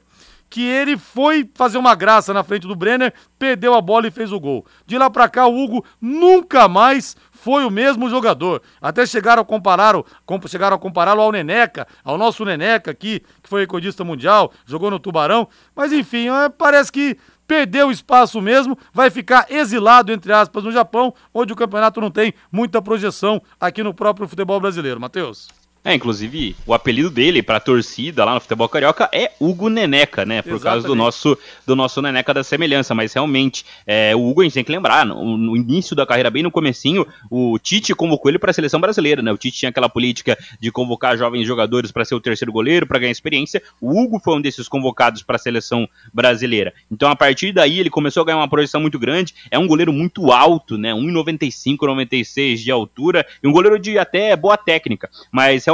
que 0.54 0.62
ele 0.62 0.99
foi 0.99 1.49
fazer 1.56 1.80
uma 1.80 1.95
graça 1.95 2.32
na 2.32 2.43
frente 2.43 2.68
do 2.68 2.76
Brenner, 2.76 3.12
perdeu 3.39 3.74
a 3.74 3.82
bola 3.82 4.08
e 4.08 4.12
fez 4.12 4.32
o 4.32 4.39
gol. 4.39 4.64
De 4.86 4.95
lá 4.99 5.10
para 5.10 5.28
cá, 5.28 5.47
o 5.47 5.64
Hugo 5.64 5.84
nunca 5.99 6.68
mais 6.68 7.18
foi 7.32 7.66
o 7.66 7.72
mesmo 7.72 8.08
jogador. 8.08 8.62
Até 8.80 9.04
chegaram 9.04 9.41
a 9.41 9.45
compará-lo, 9.45 10.06
chegaram 10.47 10.76
a 10.76 10.80
compará-lo 10.80 11.24
ao 11.24 11.32
Neneca, 11.32 11.88
ao 12.04 12.20
nosso 12.20 12.45
Neneca 12.45 12.91
aqui, 12.91 13.22
que 13.41 13.49
foi 13.49 13.62
recordista 13.62 14.04
mundial, 14.04 14.54
jogou 14.64 14.91
no 14.91 14.99
Tubarão. 14.99 15.47
Mas 15.76 15.91
enfim, 15.91 16.30
é, 16.30 16.49
parece 16.49 16.91
que 16.91 17.18
perdeu 17.47 17.89
espaço 17.89 18.39
mesmo, 18.39 18.78
vai 18.93 19.10
ficar 19.10 19.47
exilado, 19.49 20.12
entre 20.12 20.32
aspas, 20.32 20.64
no 20.64 20.72
Japão, 20.72 21.16
onde 21.34 21.51
o 21.51 21.56
campeonato 21.56 21.99
não 21.99 22.12
tem 22.12 22.32
muita 22.51 22.80
projeção 22.80 23.41
aqui 23.60 23.82
no 23.82 23.91
próprio 23.91 24.28
futebol 24.28 24.60
brasileiro. 24.60 24.99
Matheus. 24.99 25.62
É, 25.86 25.94
inclusive, 25.94 26.56
o 26.66 26.74
apelido 26.74 27.10
dele 27.10 27.44
pra 27.44 27.60
torcida 27.60 28.24
lá 28.24 28.34
no 28.34 28.40
futebol 28.40 28.70
carioca 28.70 29.10
é 29.12 29.32
Hugo 29.38 29.68
Neneca, 29.68 30.24
né? 30.26 30.42
Por 30.42 30.54
Exatamente. 30.54 30.64
causa 30.64 30.88
do 30.88 30.96
nosso, 30.96 31.38
do 31.68 31.76
nosso 31.76 32.02
Neneca 32.02 32.34
da 32.34 32.42
semelhança. 32.42 32.96
Mas 32.96 33.14
realmente, 33.14 33.66
é, 33.86 34.16
o 34.16 34.26
Hugo 34.26 34.42
a 34.42 34.44
gente 34.46 34.54
tem 34.54 34.64
que 34.64 34.72
lembrar, 34.72 35.06
no, 35.06 35.38
no, 35.38 35.58
início 35.58 35.94
da 35.94 36.06
carreira, 36.06 36.30
bem 36.30 36.42
no 36.42 36.50
comecinho, 36.50 37.06
o 37.30 37.60
Tite 37.60 37.94
convocou 37.94 38.32
ele 38.32 38.40
para 38.40 38.52
a 38.52 38.54
seleção 38.54 38.80
brasileira, 38.80 39.22
né? 39.22 39.30
O 39.34 39.38
Tite 39.38 39.60
tinha 39.60 39.70
aquela 39.70 39.90
política 39.90 40.38
de 40.58 40.72
convocar 40.72 41.18
jovens 41.18 41.46
jogadores 41.46 41.92
para 41.92 42.06
ser 42.06 42.16
o 42.16 42.22
terceiro 42.22 42.54
goleiro, 42.54 42.88
para 42.88 43.00
ganhar 43.00 43.12
experiência. 43.12 43.62
O 43.82 44.02
Hugo 44.02 44.20
foi 44.20 44.38
um 44.38 44.42
desses 44.42 44.70
convocados 44.70 45.22
para 45.22 45.36
a 45.36 45.40
seleção 45.40 45.86
brasileira. 46.14 46.74
Então, 46.90 47.10
a 47.10 47.16
partir 47.16 47.52
daí, 47.52 47.82
ele 47.82 47.90
começou 47.90 48.22
a 48.22 48.26
ganhar 48.26 48.38
uma 48.38 48.48
projeção 48.48 48.80
muito 48.80 48.98
grande. 48.98 49.36
É 49.52 49.60
um 49.60 49.68
goleiro 49.68 49.92
muito 49.92 50.32
alto, 50.32 50.78
né? 50.78 50.94
1,95, 50.94 51.86
96 51.86 52.62
de 52.62 52.72
altura, 52.72 53.26
e 53.44 53.48
um 53.50 53.52
goleiro 53.52 53.78
de 53.78 53.98
até 53.98 54.34
boa 54.34 54.56
técnica. 54.56 55.10
Mas 55.30 55.66
realmente, 55.66 55.72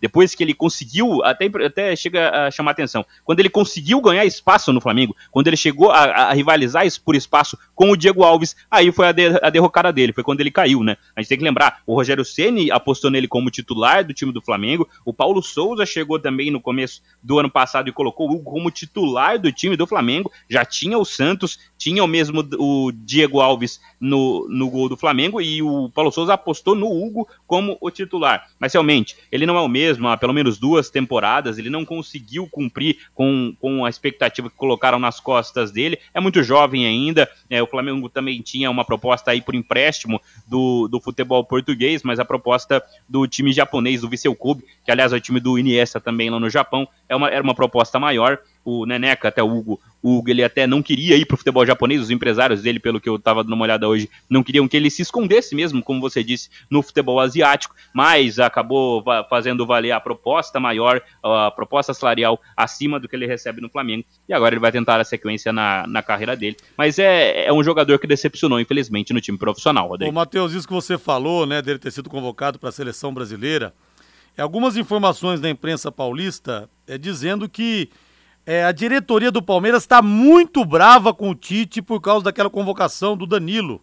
depois 0.00 0.34
que 0.34 0.42
ele 0.42 0.54
conseguiu, 0.54 1.24
até, 1.24 1.46
até 1.64 1.96
chega 1.96 2.30
a 2.30 2.50
chamar 2.50 2.72
atenção, 2.72 3.04
quando 3.24 3.40
ele 3.40 3.48
conseguiu 3.48 4.00
ganhar 4.00 4.24
espaço 4.24 4.72
no 4.72 4.80
Flamengo, 4.80 5.16
quando 5.30 5.46
ele 5.46 5.56
chegou 5.56 5.90
a, 5.90 6.04
a 6.04 6.32
rivalizar 6.32 6.84
por 7.04 7.14
espaço 7.14 7.58
com 7.74 7.90
o 7.90 7.96
Diego 7.96 8.22
Alves, 8.22 8.56
aí 8.70 8.90
foi 8.92 9.08
a, 9.08 9.12
de, 9.12 9.38
a 9.42 9.50
derrocada 9.50 9.92
dele, 9.92 10.12
foi 10.12 10.24
quando 10.24 10.40
ele 10.40 10.50
caiu, 10.50 10.82
né? 10.82 10.96
A 11.14 11.20
gente 11.20 11.28
tem 11.28 11.38
que 11.38 11.44
lembrar, 11.44 11.82
o 11.86 11.94
Rogério 11.94 12.24
Ceni 12.24 12.70
apostou 12.70 13.10
nele 13.10 13.28
como 13.28 13.50
titular 13.50 14.04
do 14.04 14.14
time 14.14 14.32
do 14.32 14.40
Flamengo, 14.40 14.88
o 15.04 15.12
Paulo 15.12 15.42
Souza 15.42 15.84
chegou 15.84 16.18
também 16.18 16.50
no 16.50 16.60
começo 16.60 17.02
do 17.22 17.38
ano 17.38 17.50
passado 17.50 17.88
e 17.88 17.92
colocou 17.92 18.28
o 18.28 18.34
Hugo 18.34 18.50
como 18.50 18.70
titular 18.70 19.38
do 19.38 19.52
time 19.52 19.76
do 19.76 19.86
Flamengo, 19.86 20.30
já 20.48 20.64
tinha 20.64 20.98
o 20.98 21.04
Santos, 21.04 21.58
tinha 21.76 22.02
o 22.02 22.08
mesmo 22.08 22.46
o 22.58 22.92
Diego 22.92 23.40
Alves 23.40 23.80
no, 24.00 24.46
no 24.48 24.70
gol 24.70 24.88
do 24.88 24.96
Flamengo 24.96 25.40
e 25.40 25.62
o 25.62 25.90
Paulo 25.90 26.10
Souza 26.10 26.34
apostou 26.34 26.74
no 26.74 26.86
Hugo 26.86 27.28
como 27.46 27.76
o 27.80 27.90
titular. 27.90 28.48
Mas 28.58 28.72
realmente, 28.72 29.16
ele 29.38 29.46
não 29.46 29.56
é 29.56 29.60
o 29.60 29.68
mesmo, 29.68 30.08
há 30.08 30.16
pelo 30.16 30.34
menos 30.34 30.58
duas 30.58 30.90
temporadas, 30.90 31.58
ele 31.58 31.70
não 31.70 31.84
conseguiu 31.84 32.48
cumprir 32.50 32.98
com, 33.14 33.54
com 33.60 33.84
a 33.84 33.88
expectativa 33.88 34.50
que 34.50 34.56
colocaram 34.56 34.98
nas 34.98 35.20
costas 35.20 35.70
dele. 35.70 35.98
É 36.12 36.20
muito 36.20 36.42
jovem 36.42 36.86
ainda. 36.86 37.28
É, 37.48 37.62
o 37.62 37.66
Flamengo 37.66 38.08
também 38.08 38.42
tinha 38.42 38.70
uma 38.70 38.84
proposta 38.84 39.30
aí 39.30 39.40
por 39.40 39.54
empréstimo 39.54 40.20
do, 40.46 40.88
do 40.88 41.00
futebol 41.00 41.44
português, 41.44 42.02
mas 42.02 42.18
a 42.18 42.24
proposta 42.24 42.82
do 43.08 43.26
time 43.26 43.52
japonês, 43.52 44.00
do 44.00 44.08
Viseu 44.08 44.34
Kobe, 44.34 44.64
que 44.84 44.90
aliás 44.90 45.12
é 45.12 45.16
o 45.16 45.20
time 45.20 45.40
do 45.40 45.58
Iniesta 45.58 46.00
também 46.00 46.30
lá 46.30 46.40
no 46.40 46.50
Japão, 46.50 46.88
é 47.08 47.14
uma, 47.14 47.28
era 47.28 47.42
uma 47.42 47.54
proposta 47.54 47.98
maior 47.98 48.38
o 48.68 48.84
Neneca, 48.84 49.28
até 49.28 49.42
o 49.42 49.48
Hugo, 49.50 49.80
o 50.02 50.18
Hugo 50.18 50.28
ele 50.28 50.44
até 50.44 50.66
não 50.66 50.82
queria 50.82 51.16
ir 51.16 51.24
para 51.24 51.34
o 51.34 51.38
futebol 51.38 51.64
japonês, 51.64 52.02
os 52.02 52.10
empresários 52.10 52.60
dele, 52.60 52.78
pelo 52.78 53.00
que 53.00 53.08
eu 53.08 53.16
estava 53.16 53.42
dando 53.42 53.54
uma 53.54 53.64
olhada 53.64 53.88
hoje, 53.88 54.10
não 54.28 54.42
queriam 54.42 54.68
que 54.68 54.76
ele 54.76 54.90
se 54.90 55.00
escondesse 55.00 55.54
mesmo, 55.54 55.82
como 55.82 56.02
você 56.02 56.22
disse, 56.22 56.50
no 56.70 56.82
futebol 56.82 57.18
asiático, 57.18 57.74
mas 57.94 58.38
acabou 58.38 59.02
fazendo 59.30 59.64
valer 59.64 59.92
a 59.92 60.00
proposta 60.00 60.60
maior, 60.60 61.00
a 61.22 61.50
proposta 61.50 61.94
salarial 61.94 62.38
acima 62.54 63.00
do 63.00 63.08
que 63.08 63.16
ele 63.16 63.26
recebe 63.26 63.62
no 63.62 63.70
Flamengo, 63.70 64.04
e 64.28 64.34
agora 64.34 64.54
ele 64.54 64.60
vai 64.60 64.70
tentar 64.70 65.00
a 65.00 65.04
sequência 65.04 65.50
na, 65.50 65.86
na 65.86 66.02
carreira 66.02 66.36
dele. 66.36 66.56
Mas 66.76 66.98
é, 66.98 67.46
é 67.46 67.52
um 67.52 67.64
jogador 67.64 67.98
que 67.98 68.06
decepcionou, 68.06 68.60
infelizmente, 68.60 69.14
no 69.14 69.20
time 69.20 69.38
profissional, 69.38 69.88
Rodrigo. 69.88 70.10
Ô, 70.10 70.14
Matheus, 70.14 70.52
isso 70.52 70.68
que 70.68 70.74
você 70.74 70.98
falou, 70.98 71.46
né, 71.46 71.62
dele 71.62 71.78
ter 71.78 71.90
sido 71.90 72.10
convocado 72.10 72.58
para 72.58 72.68
a 72.68 72.72
seleção 72.72 73.14
brasileira, 73.14 73.72
algumas 74.36 74.76
informações 74.76 75.40
da 75.40 75.48
imprensa 75.48 75.90
paulista 75.90 76.68
é, 76.86 76.96
dizendo 76.96 77.48
que 77.48 77.90
é, 78.48 78.64
a 78.64 78.72
diretoria 78.72 79.30
do 79.30 79.42
Palmeiras 79.42 79.82
está 79.82 80.00
muito 80.00 80.64
brava 80.64 81.12
com 81.12 81.28
o 81.28 81.34
Tite 81.34 81.82
por 81.82 82.00
causa 82.00 82.24
daquela 82.24 82.48
convocação 82.48 83.14
do 83.14 83.26
Danilo. 83.26 83.78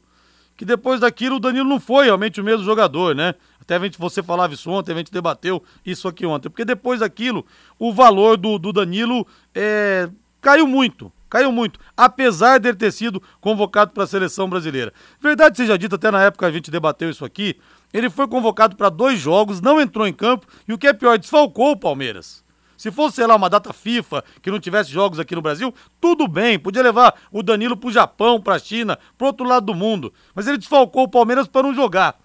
Que 0.57 0.65
depois 0.65 1.01
daquilo 1.01 1.35
o 1.35 1.39
Danilo 1.39 1.69
não 1.69 1.79
foi 1.79 2.05
realmente 2.05 2.41
o 2.41 2.43
mesmo 2.43 2.65
jogador, 2.65 3.13
né? 3.13 3.35
Até 3.61 3.75
a 3.75 3.79
gente, 3.79 3.99
você 3.99 4.23
falava 4.23 4.55
isso 4.55 4.71
ontem, 4.71 4.91
a 4.91 4.97
gente 4.97 5.11
debateu 5.11 5.63
isso 5.85 6.07
aqui 6.07 6.25
ontem. 6.25 6.49
Porque 6.49 6.65
depois 6.65 7.01
daquilo, 7.01 7.45
o 7.77 7.93
valor 7.93 8.37
do, 8.37 8.57
do 8.57 8.73
Danilo 8.73 9.27
é, 9.53 10.09
caiu 10.41 10.65
muito. 10.65 11.11
Caiu 11.29 11.51
muito, 11.51 11.79
apesar 11.95 12.59
de 12.59 12.69
ele 12.69 12.77
ter 12.77 12.91
sido 12.91 13.21
convocado 13.39 13.91
para 13.91 14.05
a 14.05 14.07
seleção 14.07 14.49
brasileira. 14.49 14.91
Verdade 15.21 15.57
seja 15.57 15.77
dita, 15.77 15.95
até 15.95 16.09
na 16.09 16.23
época 16.23 16.47
a 16.47 16.51
gente 16.51 16.71
debateu 16.71 17.11
isso 17.11 17.23
aqui, 17.23 17.55
ele 17.93 18.09
foi 18.09 18.27
convocado 18.27 18.75
para 18.75 18.89
dois 18.89 19.19
jogos, 19.19 19.61
não 19.61 19.79
entrou 19.79 20.07
em 20.07 20.13
campo 20.13 20.47
e 20.67 20.73
o 20.73 20.77
que 20.77 20.87
é 20.87 20.93
pior, 20.93 21.19
desfalcou 21.19 21.71
o 21.71 21.77
Palmeiras. 21.77 22.44
Se 22.77 22.91
fosse, 22.91 23.17
sei 23.17 23.27
lá, 23.27 23.35
uma 23.35 23.49
data 23.49 23.73
FIFA, 23.73 24.23
que 24.41 24.51
não 24.51 24.59
tivesse 24.59 24.91
jogos 24.91 25.19
aqui 25.19 25.35
no 25.35 25.41
Brasil, 25.41 25.73
tudo 25.99 26.27
bem, 26.27 26.59
podia 26.59 26.83
levar 26.83 27.15
o 27.31 27.41
Danilo 27.41 27.77
pro 27.77 27.91
Japão, 27.91 28.41
pra 28.41 28.59
China, 28.59 28.97
pro 29.17 29.27
outro 29.27 29.45
lado 29.45 29.65
do 29.65 29.73
mundo. 29.73 30.13
Mas 30.33 30.47
ele 30.47 30.57
desfalcou 30.57 31.03
o 31.03 31.09
Palmeiras 31.09 31.47
para 31.47 31.63
não 31.63 31.73
jogar. 31.73 32.19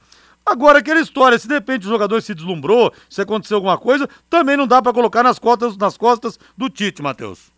Agora, 0.44 0.78
aquela 0.78 1.00
história, 1.00 1.38
se 1.38 1.46
de 1.46 1.54
repente 1.54 1.86
o 1.86 1.90
jogador 1.90 2.20
se 2.22 2.34
deslumbrou, 2.34 2.92
se 3.08 3.20
aconteceu 3.20 3.56
alguma 3.56 3.78
coisa, 3.78 4.08
também 4.28 4.56
não 4.56 4.66
dá 4.66 4.82
para 4.82 4.92
colocar 4.92 5.22
nas 5.22 5.38
costas, 5.38 5.76
nas 5.76 5.96
costas 5.96 6.38
do 6.56 6.68
Tite, 6.68 7.02
Matheus. 7.02 7.52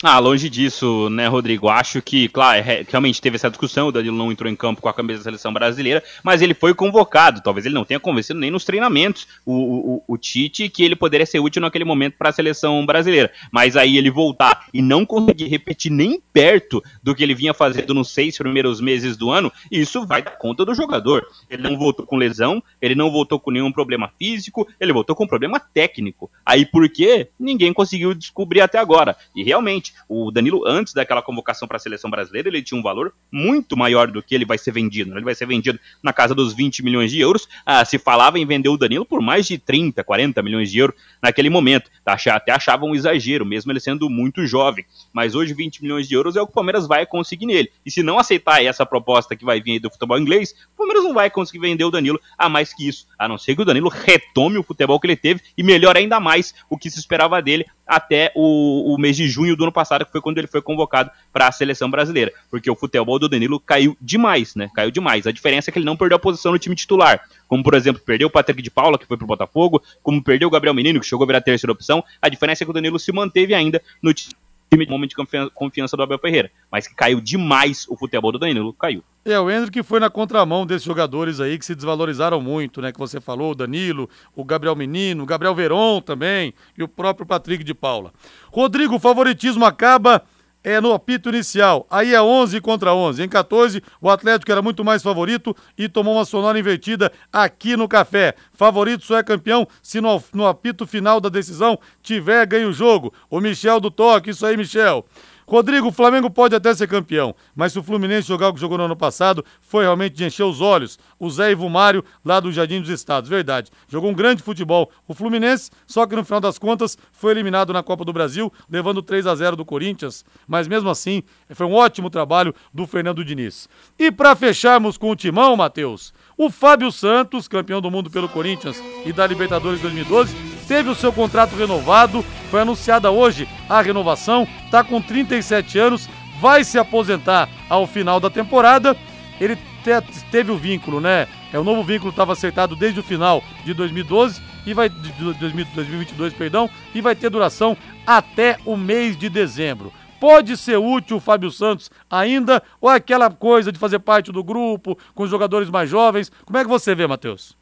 Ah, 0.00 0.20
longe 0.20 0.48
disso, 0.48 1.10
né, 1.10 1.26
Rodrigo? 1.26 1.68
Acho 1.68 2.00
que, 2.00 2.28
claro, 2.28 2.60
é, 2.60 2.86
realmente 2.88 3.20
teve 3.20 3.34
essa 3.34 3.50
discussão, 3.50 3.88
o 3.88 3.92
Danilo 3.92 4.16
não 4.16 4.30
entrou 4.30 4.48
em 4.48 4.54
campo 4.54 4.80
com 4.80 4.88
a 4.88 4.94
camisa 4.94 5.18
da 5.18 5.24
seleção 5.24 5.52
brasileira, 5.52 6.04
mas 6.22 6.40
ele 6.40 6.54
foi 6.54 6.72
convocado. 6.72 7.40
Talvez 7.42 7.66
ele 7.66 7.74
não 7.74 7.84
tenha 7.84 7.98
convencido 7.98 8.38
nem 8.38 8.48
nos 8.48 8.64
treinamentos 8.64 9.26
o, 9.44 9.96
o, 9.96 10.04
o 10.06 10.16
Tite 10.16 10.68
que 10.68 10.84
ele 10.84 10.94
poderia 10.94 11.26
ser 11.26 11.40
útil 11.40 11.60
naquele 11.60 11.84
momento 11.84 12.14
para 12.16 12.28
a 12.28 12.32
seleção 12.32 12.86
brasileira. 12.86 13.32
Mas 13.50 13.76
aí 13.76 13.96
ele 13.96 14.08
voltar 14.08 14.68
e 14.72 14.80
não 14.80 15.04
conseguir 15.04 15.48
repetir 15.48 15.90
nem 15.90 16.22
perto 16.32 16.80
do 17.02 17.12
que 17.12 17.24
ele 17.24 17.34
vinha 17.34 17.52
fazendo 17.52 17.92
nos 17.92 18.10
seis 18.10 18.38
primeiros 18.38 18.80
meses 18.80 19.16
do 19.16 19.32
ano, 19.32 19.52
isso 19.68 20.06
vai 20.06 20.22
dar 20.22 20.38
conta 20.38 20.64
do 20.64 20.76
jogador. 20.76 21.26
Ele 21.50 21.64
não 21.64 21.76
voltou 21.76 22.06
com 22.06 22.14
lesão, 22.14 22.62
ele 22.80 22.94
não 22.94 23.10
voltou 23.10 23.40
com 23.40 23.50
nenhum 23.50 23.72
problema 23.72 24.12
físico, 24.16 24.68
ele 24.78 24.92
voltou 24.92 25.16
com 25.16 25.26
problema 25.26 25.58
técnico. 25.58 26.30
Aí 26.46 26.64
por 26.64 26.88
quê? 26.88 27.30
Ninguém 27.36 27.72
conseguiu 27.72 28.14
descobrir 28.14 28.60
até 28.60 28.78
agora. 28.78 29.16
E 29.34 29.42
realmente, 29.42 29.87
o 30.08 30.30
Danilo, 30.30 30.66
antes 30.66 30.92
daquela 30.92 31.22
convocação 31.22 31.68
para 31.68 31.76
a 31.76 31.80
seleção 31.80 32.10
brasileira, 32.10 32.48
ele 32.48 32.62
tinha 32.62 32.78
um 32.78 32.82
valor 32.82 33.14
muito 33.30 33.76
maior 33.76 34.10
do 34.10 34.22
que 34.22 34.34
ele 34.34 34.44
vai 34.44 34.58
ser 34.58 34.72
vendido. 34.72 35.10
Né? 35.10 35.16
Ele 35.16 35.24
vai 35.24 35.34
ser 35.34 35.46
vendido 35.46 35.78
na 36.02 36.12
casa 36.12 36.34
dos 36.34 36.52
20 36.54 36.82
milhões 36.82 37.10
de 37.10 37.20
euros. 37.20 37.48
Ah, 37.64 37.84
se 37.84 37.98
falava 37.98 38.38
em 38.38 38.46
vender 38.46 38.68
o 38.68 38.76
Danilo 38.76 39.04
por 39.04 39.20
mais 39.20 39.46
de 39.46 39.58
30, 39.58 40.02
40 40.04 40.42
milhões 40.42 40.70
de 40.70 40.78
euros 40.78 40.96
naquele 41.22 41.50
momento. 41.50 41.90
Tá? 42.04 42.16
Até 42.32 42.52
achavam 42.52 42.90
um 42.90 42.94
exagero, 42.94 43.44
mesmo 43.44 43.72
ele 43.72 43.80
sendo 43.80 44.08
muito 44.08 44.46
jovem. 44.46 44.84
Mas 45.12 45.34
hoje 45.34 45.54
20 45.54 45.82
milhões 45.82 46.08
de 46.08 46.14
euros 46.14 46.36
é 46.36 46.42
o 46.42 46.46
que 46.46 46.52
o 46.52 46.54
Palmeiras 46.54 46.86
vai 46.86 47.06
conseguir 47.06 47.46
nele. 47.46 47.70
E 47.84 47.90
se 47.90 48.02
não 48.02 48.18
aceitar 48.18 48.62
essa 48.62 48.84
proposta 48.84 49.36
que 49.36 49.44
vai 49.44 49.60
vir 49.60 49.72
aí 49.72 49.78
do 49.78 49.90
futebol 49.90 50.18
inglês, 50.18 50.54
o 50.74 50.76
Palmeiras 50.76 51.04
não 51.04 51.14
vai 51.14 51.30
conseguir 51.30 51.60
vender 51.60 51.84
o 51.84 51.90
Danilo 51.90 52.20
a 52.36 52.48
mais 52.48 52.74
que 52.74 52.88
isso. 52.88 53.06
A 53.18 53.28
não 53.28 53.38
ser 53.38 53.54
que 53.54 53.62
o 53.62 53.64
Danilo 53.64 53.88
retome 53.88 54.58
o 54.58 54.62
futebol 54.62 54.98
que 54.98 55.06
ele 55.06 55.16
teve 55.16 55.40
e 55.56 55.62
melhore 55.62 55.98
ainda 55.98 56.20
mais 56.20 56.54
o 56.68 56.76
que 56.76 56.90
se 56.90 56.98
esperava 56.98 57.40
dele 57.40 57.66
até 57.88 58.30
o, 58.34 58.94
o 58.94 58.98
mês 58.98 59.16
de 59.16 59.26
junho 59.28 59.56
do 59.56 59.64
ano 59.64 59.72
passado, 59.72 60.04
que 60.04 60.12
foi 60.12 60.20
quando 60.20 60.36
ele 60.36 60.46
foi 60.46 60.60
convocado 60.60 61.10
para 61.32 61.48
a 61.48 61.52
seleção 61.52 61.90
brasileira. 61.90 62.32
Porque 62.50 62.70
o 62.70 62.76
futebol 62.76 63.18
do 63.18 63.28
Danilo 63.28 63.58
caiu 63.58 63.96
demais, 64.00 64.54
né? 64.54 64.70
Caiu 64.74 64.90
demais. 64.90 65.26
A 65.26 65.32
diferença 65.32 65.70
é 65.70 65.72
que 65.72 65.78
ele 65.78 65.86
não 65.86 65.96
perdeu 65.96 66.16
a 66.16 66.20
posição 66.20 66.52
no 66.52 66.58
time 66.58 66.76
titular. 66.76 67.20
Como, 67.48 67.62
por 67.62 67.74
exemplo, 67.74 68.02
perdeu 68.04 68.28
o 68.28 68.30
Patrick 68.30 68.60
de 68.60 68.70
Paula, 68.70 68.98
que 68.98 69.06
foi 69.06 69.16
pro 69.16 69.26
Botafogo, 69.26 69.82
como 70.02 70.22
perdeu 70.22 70.48
o 70.48 70.50
Gabriel 70.50 70.74
Menino, 70.74 71.00
que 71.00 71.06
chegou 71.06 71.24
a 71.24 71.26
virar 71.26 71.40
terceira 71.40 71.72
opção. 71.72 72.04
A 72.20 72.28
diferença 72.28 72.62
é 72.62 72.66
que 72.66 72.70
o 72.70 72.74
Danilo 72.74 72.98
se 72.98 73.10
manteve 73.10 73.54
ainda 73.54 73.82
no 74.02 74.12
time 74.12 74.34
time 74.70 74.84
de 74.84 74.90
momento 74.90 75.10
de 75.10 75.50
confiança 75.54 75.96
do 75.96 76.02
Abel 76.02 76.18
Ferreira. 76.18 76.50
Mas 76.70 76.86
que 76.86 76.94
caiu 76.94 77.20
demais 77.20 77.86
o 77.88 77.96
futebol 77.96 78.32
do 78.32 78.38
Danilo, 78.38 78.72
caiu. 78.72 79.02
É, 79.24 79.38
o 79.38 79.50
Hendrick 79.50 79.82
foi 79.82 80.00
na 80.00 80.08
contramão 80.08 80.66
desses 80.66 80.84
jogadores 80.84 81.40
aí 81.40 81.58
que 81.58 81.64
se 81.64 81.74
desvalorizaram 81.74 82.40
muito, 82.40 82.80
né? 82.80 82.92
Que 82.92 82.98
você 82.98 83.20
falou, 83.20 83.52
o 83.52 83.54
Danilo, 83.54 84.08
o 84.34 84.44
Gabriel 84.44 84.76
Menino, 84.76 85.22
o 85.22 85.26
Gabriel 85.26 85.54
Veron 85.54 86.00
também 86.00 86.54
e 86.76 86.82
o 86.82 86.88
próprio 86.88 87.26
Patrick 87.26 87.62
de 87.62 87.74
Paula. 87.74 88.12
Rodrigo, 88.50 88.96
o 88.96 89.00
favoritismo 89.00 89.64
acaba 89.64 90.24
é 90.62 90.80
no 90.80 90.92
apito 90.92 91.28
inicial. 91.28 91.86
Aí 91.90 92.14
é 92.14 92.20
11 92.20 92.60
contra 92.60 92.94
11. 92.94 93.22
Em 93.22 93.28
14, 93.28 93.82
o 94.00 94.10
Atlético 94.10 94.50
era 94.50 94.62
muito 94.62 94.84
mais 94.84 95.02
favorito 95.02 95.56
e 95.76 95.88
tomou 95.88 96.14
uma 96.14 96.24
sonora 96.24 96.58
invertida 96.58 97.12
aqui 97.32 97.76
no 97.76 97.88
Café. 97.88 98.34
Favorito 98.58 99.04
só 99.04 99.16
é 99.16 99.22
campeão 99.22 99.68
se 99.80 100.00
no, 100.00 100.20
no 100.34 100.44
apito 100.44 100.84
final 100.84 101.20
da 101.20 101.28
decisão 101.28 101.78
tiver 102.02 102.44
ganho 102.44 102.70
o 102.70 102.72
jogo. 102.72 103.14
O 103.30 103.40
Michel 103.40 103.78
do 103.78 103.88
Toque, 103.88 104.30
isso 104.30 104.44
aí, 104.44 104.56
Michel. 104.56 105.06
Rodrigo, 105.46 105.88
o 105.88 105.92
Flamengo 105.92 106.28
pode 106.28 106.54
até 106.54 106.74
ser 106.74 106.86
campeão, 106.86 107.34
mas 107.56 107.72
se 107.72 107.78
o 107.78 107.82
Fluminense 107.82 108.28
jogar 108.28 108.48
o 108.48 108.52
que 108.52 108.60
jogou 108.60 108.76
no 108.76 108.84
ano 108.84 108.94
passado, 108.94 109.42
foi 109.62 109.84
realmente 109.84 110.14
de 110.14 110.24
encher 110.24 110.42
os 110.42 110.60
olhos. 110.60 110.98
O 111.18 111.30
Zé 111.30 111.52
Ivo 111.52 111.70
Mário, 111.70 112.04
lá 112.22 112.38
do 112.38 112.52
Jardim 112.52 112.82
dos 112.82 112.90
Estados, 112.90 113.30
verdade. 113.30 113.70
Jogou 113.88 114.10
um 114.10 114.14
grande 114.14 114.42
futebol. 114.42 114.90
O 115.06 115.14
Fluminense, 115.14 115.70
só 115.86 116.06
que 116.06 116.14
no 116.14 116.22
final 116.22 116.40
das 116.40 116.58
contas, 116.58 116.98
foi 117.12 117.30
eliminado 117.30 117.72
na 117.72 117.82
Copa 117.82 118.04
do 118.04 118.12
Brasil, 118.12 118.52
levando 118.68 119.00
3 119.00 119.26
a 119.26 119.34
0 119.34 119.56
do 119.56 119.64
Corinthians. 119.64 120.22
Mas 120.46 120.68
mesmo 120.68 120.90
assim, 120.90 121.22
foi 121.54 121.66
um 121.66 121.72
ótimo 121.72 122.10
trabalho 122.10 122.54
do 122.74 122.86
Fernando 122.86 123.24
Diniz. 123.24 123.70
E 123.98 124.12
para 124.12 124.36
fecharmos 124.36 124.98
com 124.98 125.10
o 125.10 125.16
timão, 125.16 125.56
Matheus, 125.56 126.12
o 126.38 126.48
Fábio 126.48 126.92
Santos, 126.92 127.48
campeão 127.48 127.80
do 127.80 127.90
mundo 127.90 128.08
pelo 128.08 128.28
Corinthians 128.28 128.80
e 129.04 129.12
da 129.12 129.26
Libertadores 129.26 129.80
2012, 129.80 130.36
teve 130.68 130.88
o 130.88 130.94
seu 130.94 131.12
contrato 131.12 131.56
renovado, 131.56 132.24
foi 132.48 132.60
anunciada 132.60 133.10
hoje 133.10 133.48
a 133.68 133.82
renovação, 133.82 134.46
está 134.64 134.84
com 134.84 135.02
37 135.02 135.76
anos, 135.80 136.08
vai 136.40 136.62
se 136.62 136.78
aposentar 136.78 137.48
ao 137.68 137.88
final 137.88 138.20
da 138.20 138.30
temporada. 138.30 138.96
Ele 139.40 139.56
te, 139.56 140.24
teve 140.30 140.52
o 140.52 140.56
vínculo, 140.56 141.00
né? 141.00 141.26
É 141.52 141.58
o 141.58 141.64
novo 141.64 141.82
vínculo 141.82 142.10
estava 142.10 142.34
acertado 142.34 142.76
desde 142.76 143.00
o 143.00 143.02
final 143.02 143.42
de 143.64 143.74
2012 143.74 144.40
e 144.64 144.72
vai 144.72 144.88
de 144.88 145.10
2022, 145.12 146.34
perdão, 146.34 146.70
e 146.94 147.00
vai 147.00 147.16
ter 147.16 147.30
duração 147.30 147.76
até 148.06 148.58
o 148.64 148.76
mês 148.76 149.16
de 149.16 149.28
dezembro. 149.28 149.92
Pode 150.20 150.56
ser 150.56 150.76
útil 150.76 151.16
o 151.16 151.20
Fábio 151.20 151.50
Santos 151.50 151.90
ainda 152.08 152.62
ou 152.80 152.90
é 152.90 152.94
aquela 152.94 153.30
coisa 153.30 153.72
de 153.72 153.78
fazer 153.78 153.98
parte 153.98 154.32
do 154.32 154.44
grupo 154.44 154.96
com 155.14 155.24
os 155.24 155.30
jogadores 155.30 155.68
mais 155.70 155.90
jovens? 155.90 156.30
Como 156.44 156.58
é 156.58 156.62
que 156.62 156.70
você 156.70 156.94
vê, 156.94 157.06
Matheus? 157.06 157.57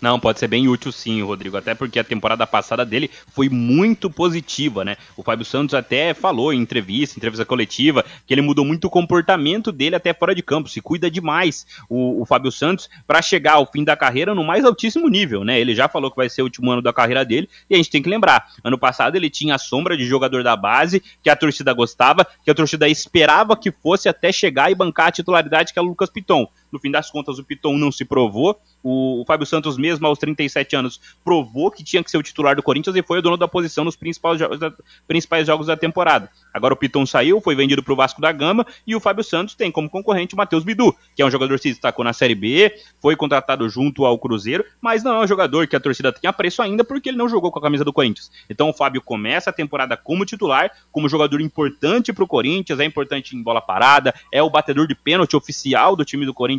Não, 0.00 0.20
pode 0.20 0.38
ser 0.38 0.46
bem 0.46 0.68
útil 0.68 0.92
sim, 0.92 1.22
Rodrigo, 1.22 1.56
até 1.56 1.74
porque 1.74 1.98
a 1.98 2.04
temporada 2.04 2.46
passada 2.46 2.84
dele 2.84 3.10
foi 3.34 3.48
muito 3.48 4.08
positiva, 4.08 4.84
né? 4.84 4.96
O 5.16 5.24
Fábio 5.24 5.44
Santos 5.44 5.74
até 5.74 6.14
falou 6.14 6.52
em 6.52 6.60
entrevista, 6.60 7.18
entrevista 7.18 7.44
coletiva, 7.44 8.04
que 8.24 8.32
ele 8.32 8.40
mudou 8.40 8.64
muito 8.64 8.86
o 8.86 8.90
comportamento 8.90 9.72
dele 9.72 9.96
até 9.96 10.14
fora 10.14 10.34
de 10.34 10.42
campo, 10.42 10.68
se 10.68 10.80
cuida 10.80 11.10
demais 11.10 11.66
o, 11.88 12.22
o 12.22 12.24
Fábio 12.24 12.52
Santos 12.52 12.88
para 13.06 13.20
chegar 13.20 13.54
ao 13.54 13.66
fim 13.66 13.82
da 13.82 13.96
carreira 13.96 14.34
no 14.34 14.44
mais 14.44 14.64
altíssimo 14.64 15.08
nível, 15.08 15.42
né? 15.42 15.58
Ele 15.58 15.74
já 15.74 15.88
falou 15.88 16.10
que 16.10 16.16
vai 16.16 16.28
ser 16.28 16.42
o 16.42 16.44
último 16.44 16.70
ano 16.70 16.82
da 16.82 16.92
carreira 16.92 17.24
dele 17.24 17.48
e 17.68 17.74
a 17.74 17.76
gente 17.76 17.90
tem 17.90 18.02
que 18.02 18.08
lembrar, 18.08 18.46
ano 18.62 18.78
passado 18.78 19.16
ele 19.16 19.28
tinha 19.28 19.56
a 19.56 19.58
sombra 19.58 19.96
de 19.96 20.06
jogador 20.06 20.44
da 20.44 20.54
base, 20.54 21.02
que 21.22 21.28
a 21.28 21.34
torcida 21.34 21.72
gostava, 21.72 22.24
que 22.44 22.50
a 22.50 22.54
torcida 22.54 22.88
esperava 22.88 23.56
que 23.56 23.72
fosse 23.72 24.08
até 24.08 24.30
chegar 24.30 24.70
e 24.70 24.76
bancar 24.76 25.08
a 25.08 25.12
titularidade 25.12 25.72
que 25.72 25.78
é 25.78 25.82
o 25.82 25.86
Lucas 25.86 26.08
Piton. 26.08 26.48
No 26.72 26.78
fim 26.78 26.90
das 26.90 27.10
contas, 27.10 27.38
o 27.38 27.44
Piton 27.44 27.76
não 27.76 27.90
se 27.90 28.04
provou. 28.04 28.58
O, 28.82 29.22
o 29.22 29.24
Fábio 29.24 29.46
Santos, 29.46 29.76
mesmo 29.76 30.06
aos 30.06 30.18
37 30.18 30.76
anos, 30.76 31.00
provou 31.24 31.70
que 31.70 31.82
tinha 31.82 32.02
que 32.02 32.10
ser 32.10 32.18
o 32.18 32.22
titular 32.22 32.54
do 32.54 32.62
Corinthians 32.62 32.94
e 32.96 33.02
foi 33.02 33.18
o 33.18 33.22
dono 33.22 33.36
da 33.36 33.48
posição 33.48 33.84
nos 33.84 33.96
principais 33.96 34.38
jogos 34.38 34.58
da, 34.58 34.72
principais 35.06 35.46
jogos 35.46 35.66
da 35.66 35.76
temporada. 35.76 36.30
Agora 36.52 36.74
o 36.74 36.76
Piton 36.76 37.06
saiu, 37.06 37.40
foi 37.40 37.54
vendido 37.54 37.82
para 37.82 37.92
o 37.92 37.96
Vasco 37.96 38.20
da 38.20 38.32
Gama 38.32 38.66
e 38.86 38.94
o 38.94 39.00
Fábio 39.00 39.24
Santos 39.24 39.54
tem 39.54 39.70
como 39.70 39.88
concorrente 39.88 40.34
o 40.34 40.36
Matheus 40.36 40.64
Bidu, 40.64 40.94
que 41.14 41.22
é 41.22 41.26
um 41.26 41.30
jogador 41.30 41.56
que 41.56 41.62
se 41.62 41.70
destacou 41.70 42.04
na 42.04 42.12
Série 42.12 42.34
B, 42.34 42.74
foi 43.00 43.16
contratado 43.16 43.68
junto 43.68 44.04
ao 44.04 44.18
Cruzeiro, 44.18 44.64
mas 44.80 45.02
não 45.02 45.16
é 45.16 45.24
um 45.24 45.26
jogador 45.26 45.66
que 45.66 45.76
a 45.76 45.80
torcida 45.80 46.12
tem 46.12 46.28
apreço 46.28 46.62
ainda 46.62 46.84
porque 46.84 47.08
ele 47.08 47.18
não 47.18 47.28
jogou 47.28 47.50
com 47.50 47.58
a 47.58 47.62
camisa 47.62 47.84
do 47.84 47.92
Corinthians. 47.92 48.30
Então 48.48 48.68
o 48.68 48.72
Fábio 48.72 49.00
começa 49.00 49.50
a 49.50 49.52
temporada 49.52 49.96
como 49.96 50.24
titular, 50.24 50.70
como 50.90 51.08
jogador 51.08 51.40
importante 51.40 52.12
para 52.12 52.24
o 52.24 52.26
Corinthians, 52.26 52.80
é 52.80 52.84
importante 52.84 53.36
em 53.36 53.42
bola 53.42 53.60
parada, 53.60 54.14
é 54.32 54.42
o 54.42 54.50
batedor 54.50 54.86
de 54.86 54.94
pênalti 54.94 55.36
oficial 55.36 55.94
do 55.94 56.04
time 56.04 56.26
do 56.26 56.34
Corinthians 56.34 56.57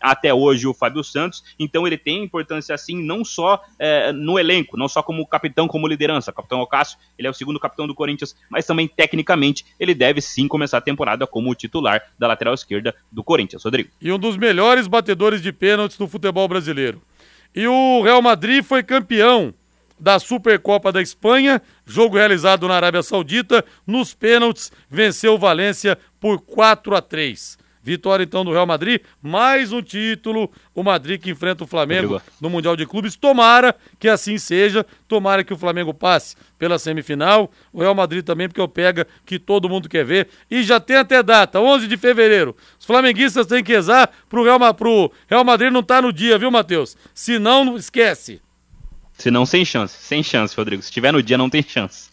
até 0.00 0.32
hoje, 0.32 0.66
o 0.66 0.74
Fábio 0.74 1.02
Santos. 1.02 1.42
Então 1.58 1.86
ele 1.86 1.98
tem 1.98 2.22
importância 2.22 2.74
assim, 2.74 3.02
não 3.02 3.24
só 3.24 3.62
é, 3.78 4.12
no 4.12 4.38
elenco, 4.38 4.76
não 4.76 4.88
só 4.88 5.02
como 5.02 5.26
capitão, 5.26 5.66
como 5.66 5.86
liderança. 5.86 6.32
Capitão 6.32 6.60
Ocasio, 6.60 6.98
ele 7.18 7.28
é 7.28 7.30
o 7.30 7.34
segundo 7.34 7.60
capitão 7.60 7.86
do 7.86 7.94
Corinthians, 7.94 8.36
mas 8.48 8.66
também 8.66 8.88
tecnicamente 8.88 9.64
ele 9.78 9.94
deve 9.94 10.20
sim 10.20 10.48
começar 10.48 10.78
a 10.78 10.82
temporada 10.82 11.26
como 11.26 11.54
titular 11.54 12.02
da 12.18 12.26
lateral 12.26 12.54
esquerda 12.54 12.94
do 13.10 13.22
Corinthians. 13.22 13.64
Rodrigo. 13.64 13.90
E 14.00 14.12
um 14.12 14.18
dos 14.18 14.36
melhores 14.36 14.86
batedores 14.86 15.42
de 15.42 15.52
pênaltis 15.52 15.96
do 15.96 16.08
futebol 16.08 16.46
brasileiro. 16.48 17.02
E 17.54 17.66
o 17.66 18.02
Real 18.02 18.22
Madrid 18.22 18.62
foi 18.62 18.82
campeão 18.82 19.52
da 19.98 20.18
Supercopa 20.18 20.90
da 20.90 21.02
Espanha, 21.02 21.60
jogo 21.84 22.16
realizado 22.16 22.66
na 22.66 22.74
Arábia 22.74 23.02
Saudita. 23.02 23.64
Nos 23.86 24.14
pênaltis, 24.14 24.72
venceu 24.88 25.34
o 25.34 25.38
Valência 25.38 25.98
por 26.18 26.40
4 26.40 26.96
a 26.96 27.02
3 27.02 27.59
Vitória 27.90 28.22
então 28.22 28.44
do 28.44 28.52
Real 28.52 28.66
Madrid, 28.66 29.00
mais 29.20 29.72
um 29.72 29.82
título. 29.82 30.48
O 30.72 30.80
Madrid 30.80 31.20
que 31.20 31.28
enfrenta 31.28 31.64
o 31.64 31.66
Flamengo 31.66 32.12
Rodrigo. 32.12 32.32
no 32.40 32.48
Mundial 32.48 32.76
de 32.76 32.86
Clubes. 32.86 33.16
Tomara 33.16 33.74
que 33.98 34.08
assim 34.08 34.38
seja. 34.38 34.86
Tomara 35.08 35.42
que 35.42 35.52
o 35.52 35.58
Flamengo 35.58 35.92
passe 35.92 36.36
pela 36.56 36.78
semifinal. 36.78 37.50
O 37.72 37.80
Real 37.80 37.92
Madrid 37.92 38.24
também, 38.24 38.46
porque 38.46 38.60
eu 38.60 38.68
pega 38.68 39.08
que 39.26 39.40
todo 39.40 39.68
mundo 39.68 39.88
quer 39.88 40.04
ver. 40.04 40.28
E 40.48 40.62
já 40.62 40.78
tem 40.78 40.98
até 40.98 41.20
data, 41.20 41.58
11 41.58 41.88
de 41.88 41.96
fevereiro. 41.96 42.54
Os 42.78 42.86
flamenguistas 42.86 43.44
têm 43.44 43.64
que 43.64 43.72
rezar 43.72 44.08
pro 44.28 44.44
Real, 44.44 44.72
pro 44.72 45.10
Real 45.26 45.42
Madrid 45.42 45.72
não 45.72 45.82
tá 45.82 46.00
no 46.00 46.12
dia, 46.12 46.38
viu, 46.38 46.48
Matheus? 46.48 46.96
Se 47.12 47.40
não, 47.40 47.64
não 47.64 47.76
esquece. 47.76 48.40
Se 49.14 49.32
não, 49.32 49.44
sem 49.44 49.64
chance. 49.64 49.96
Sem 50.00 50.22
chance, 50.22 50.56
Rodrigo. 50.56 50.80
Se 50.80 50.92
tiver 50.92 51.12
no 51.12 51.20
dia, 51.20 51.36
não 51.36 51.50
tem 51.50 51.60
chance. 51.60 52.08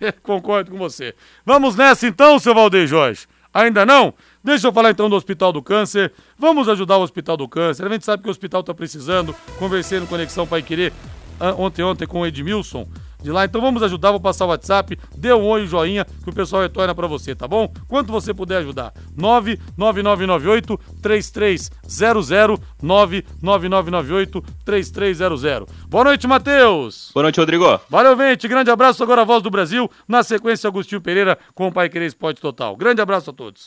Concordo 0.22 0.70
com 0.70 0.76
você. 0.76 1.14
Vamos 1.46 1.76
nessa 1.76 2.06
então, 2.06 2.38
seu 2.38 2.54
Valdeir 2.54 2.86
Jorge. 2.86 3.26
Ainda 3.56 3.86
não? 3.86 4.12
Deixa 4.44 4.66
eu 4.66 4.72
falar 4.72 4.90
então 4.90 5.08
do 5.08 5.16
Hospital 5.16 5.50
do 5.50 5.62
Câncer. 5.62 6.12
Vamos 6.38 6.68
ajudar 6.68 6.98
o 6.98 7.02
Hospital 7.02 7.38
do 7.38 7.48
Câncer. 7.48 7.86
A 7.86 7.88
gente 7.88 8.04
sabe 8.04 8.22
que 8.22 8.28
o 8.28 8.30
hospital 8.30 8.60
está 8.60 8.74
precisando. 8.74 9.34
Conversei 9.58 9.98
no 9.98 10.06
Conexão 10.06 10.46
Pai 10.46 10.62
Querer 10.62 10.92
ah, 11.40 11.54
ontem, 11.56 11.82
ontem 11.82 12.06
com 12.06 12.20
o 12.20 12.26
Edmilson 12.26 12.86
de 13.26 13.32
lá. 13.32 13.44
Então 13.44 13.60
vamos 13.60 13.82
ajudar. 13.82 14.12
Vou 14.12 14.20
passar 14.20 14.46
o 14.46 14.48
WhatsApp. 14.48 14.98
Dê 15.16 15.32
um 15.32 15.44
oi, 15.44 15.66
joinha, 15.66 16.04
que 16.04 16.30
o 16.30 16.32
pessoal 16.32 16.62
retorna 16.62 16.94
para 16.94 17.06
você, 17.06 17.34
tá 17.34 17.46
bom? 17.46 17.70
Quanto 17.88 18.12
você 18.12 18.32
puder 18.32 18.58
ajudar. 18.58 18.92
99998 19.16 20.78
3300 21.02 22.60
99998 22.82 24.44
3300. 24.64 25.74
Boa 25.88 26.04
noite, 26.04 26.26
Matheus. 26.26 27.10
Boa 27.12 27.24
noite, 27.24 27.40
Rodrigo. 27.40 27.80
Valeu, 27.90 28.16
gente. 28.16 28.48
Grande 28.48 28.70
abraço. 28.70 29.02
Agora 29.02 29.22
a 29.22 29.24
voz 29.24 29.42
do 29.42 29.50
Brasil. 29.50 29.90
Na 30.06 30.22
sequência, 30.22 30.68
Agostinho 30.68 31.00
Pereira 31.00 31.36
com 31.54 31.66
o 31.66 31.72
Pai 31.72 31.88
Querer 31.88 32.06
Esporte 32.06 32.40
Total. 32.40 32.76
Grande 32.76 33.00
abraço 33.00 33.30
a 33.30 33.32
todos. 33.32 33.66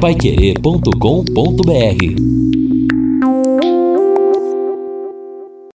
Paiquerê.com.br 0.00 2.57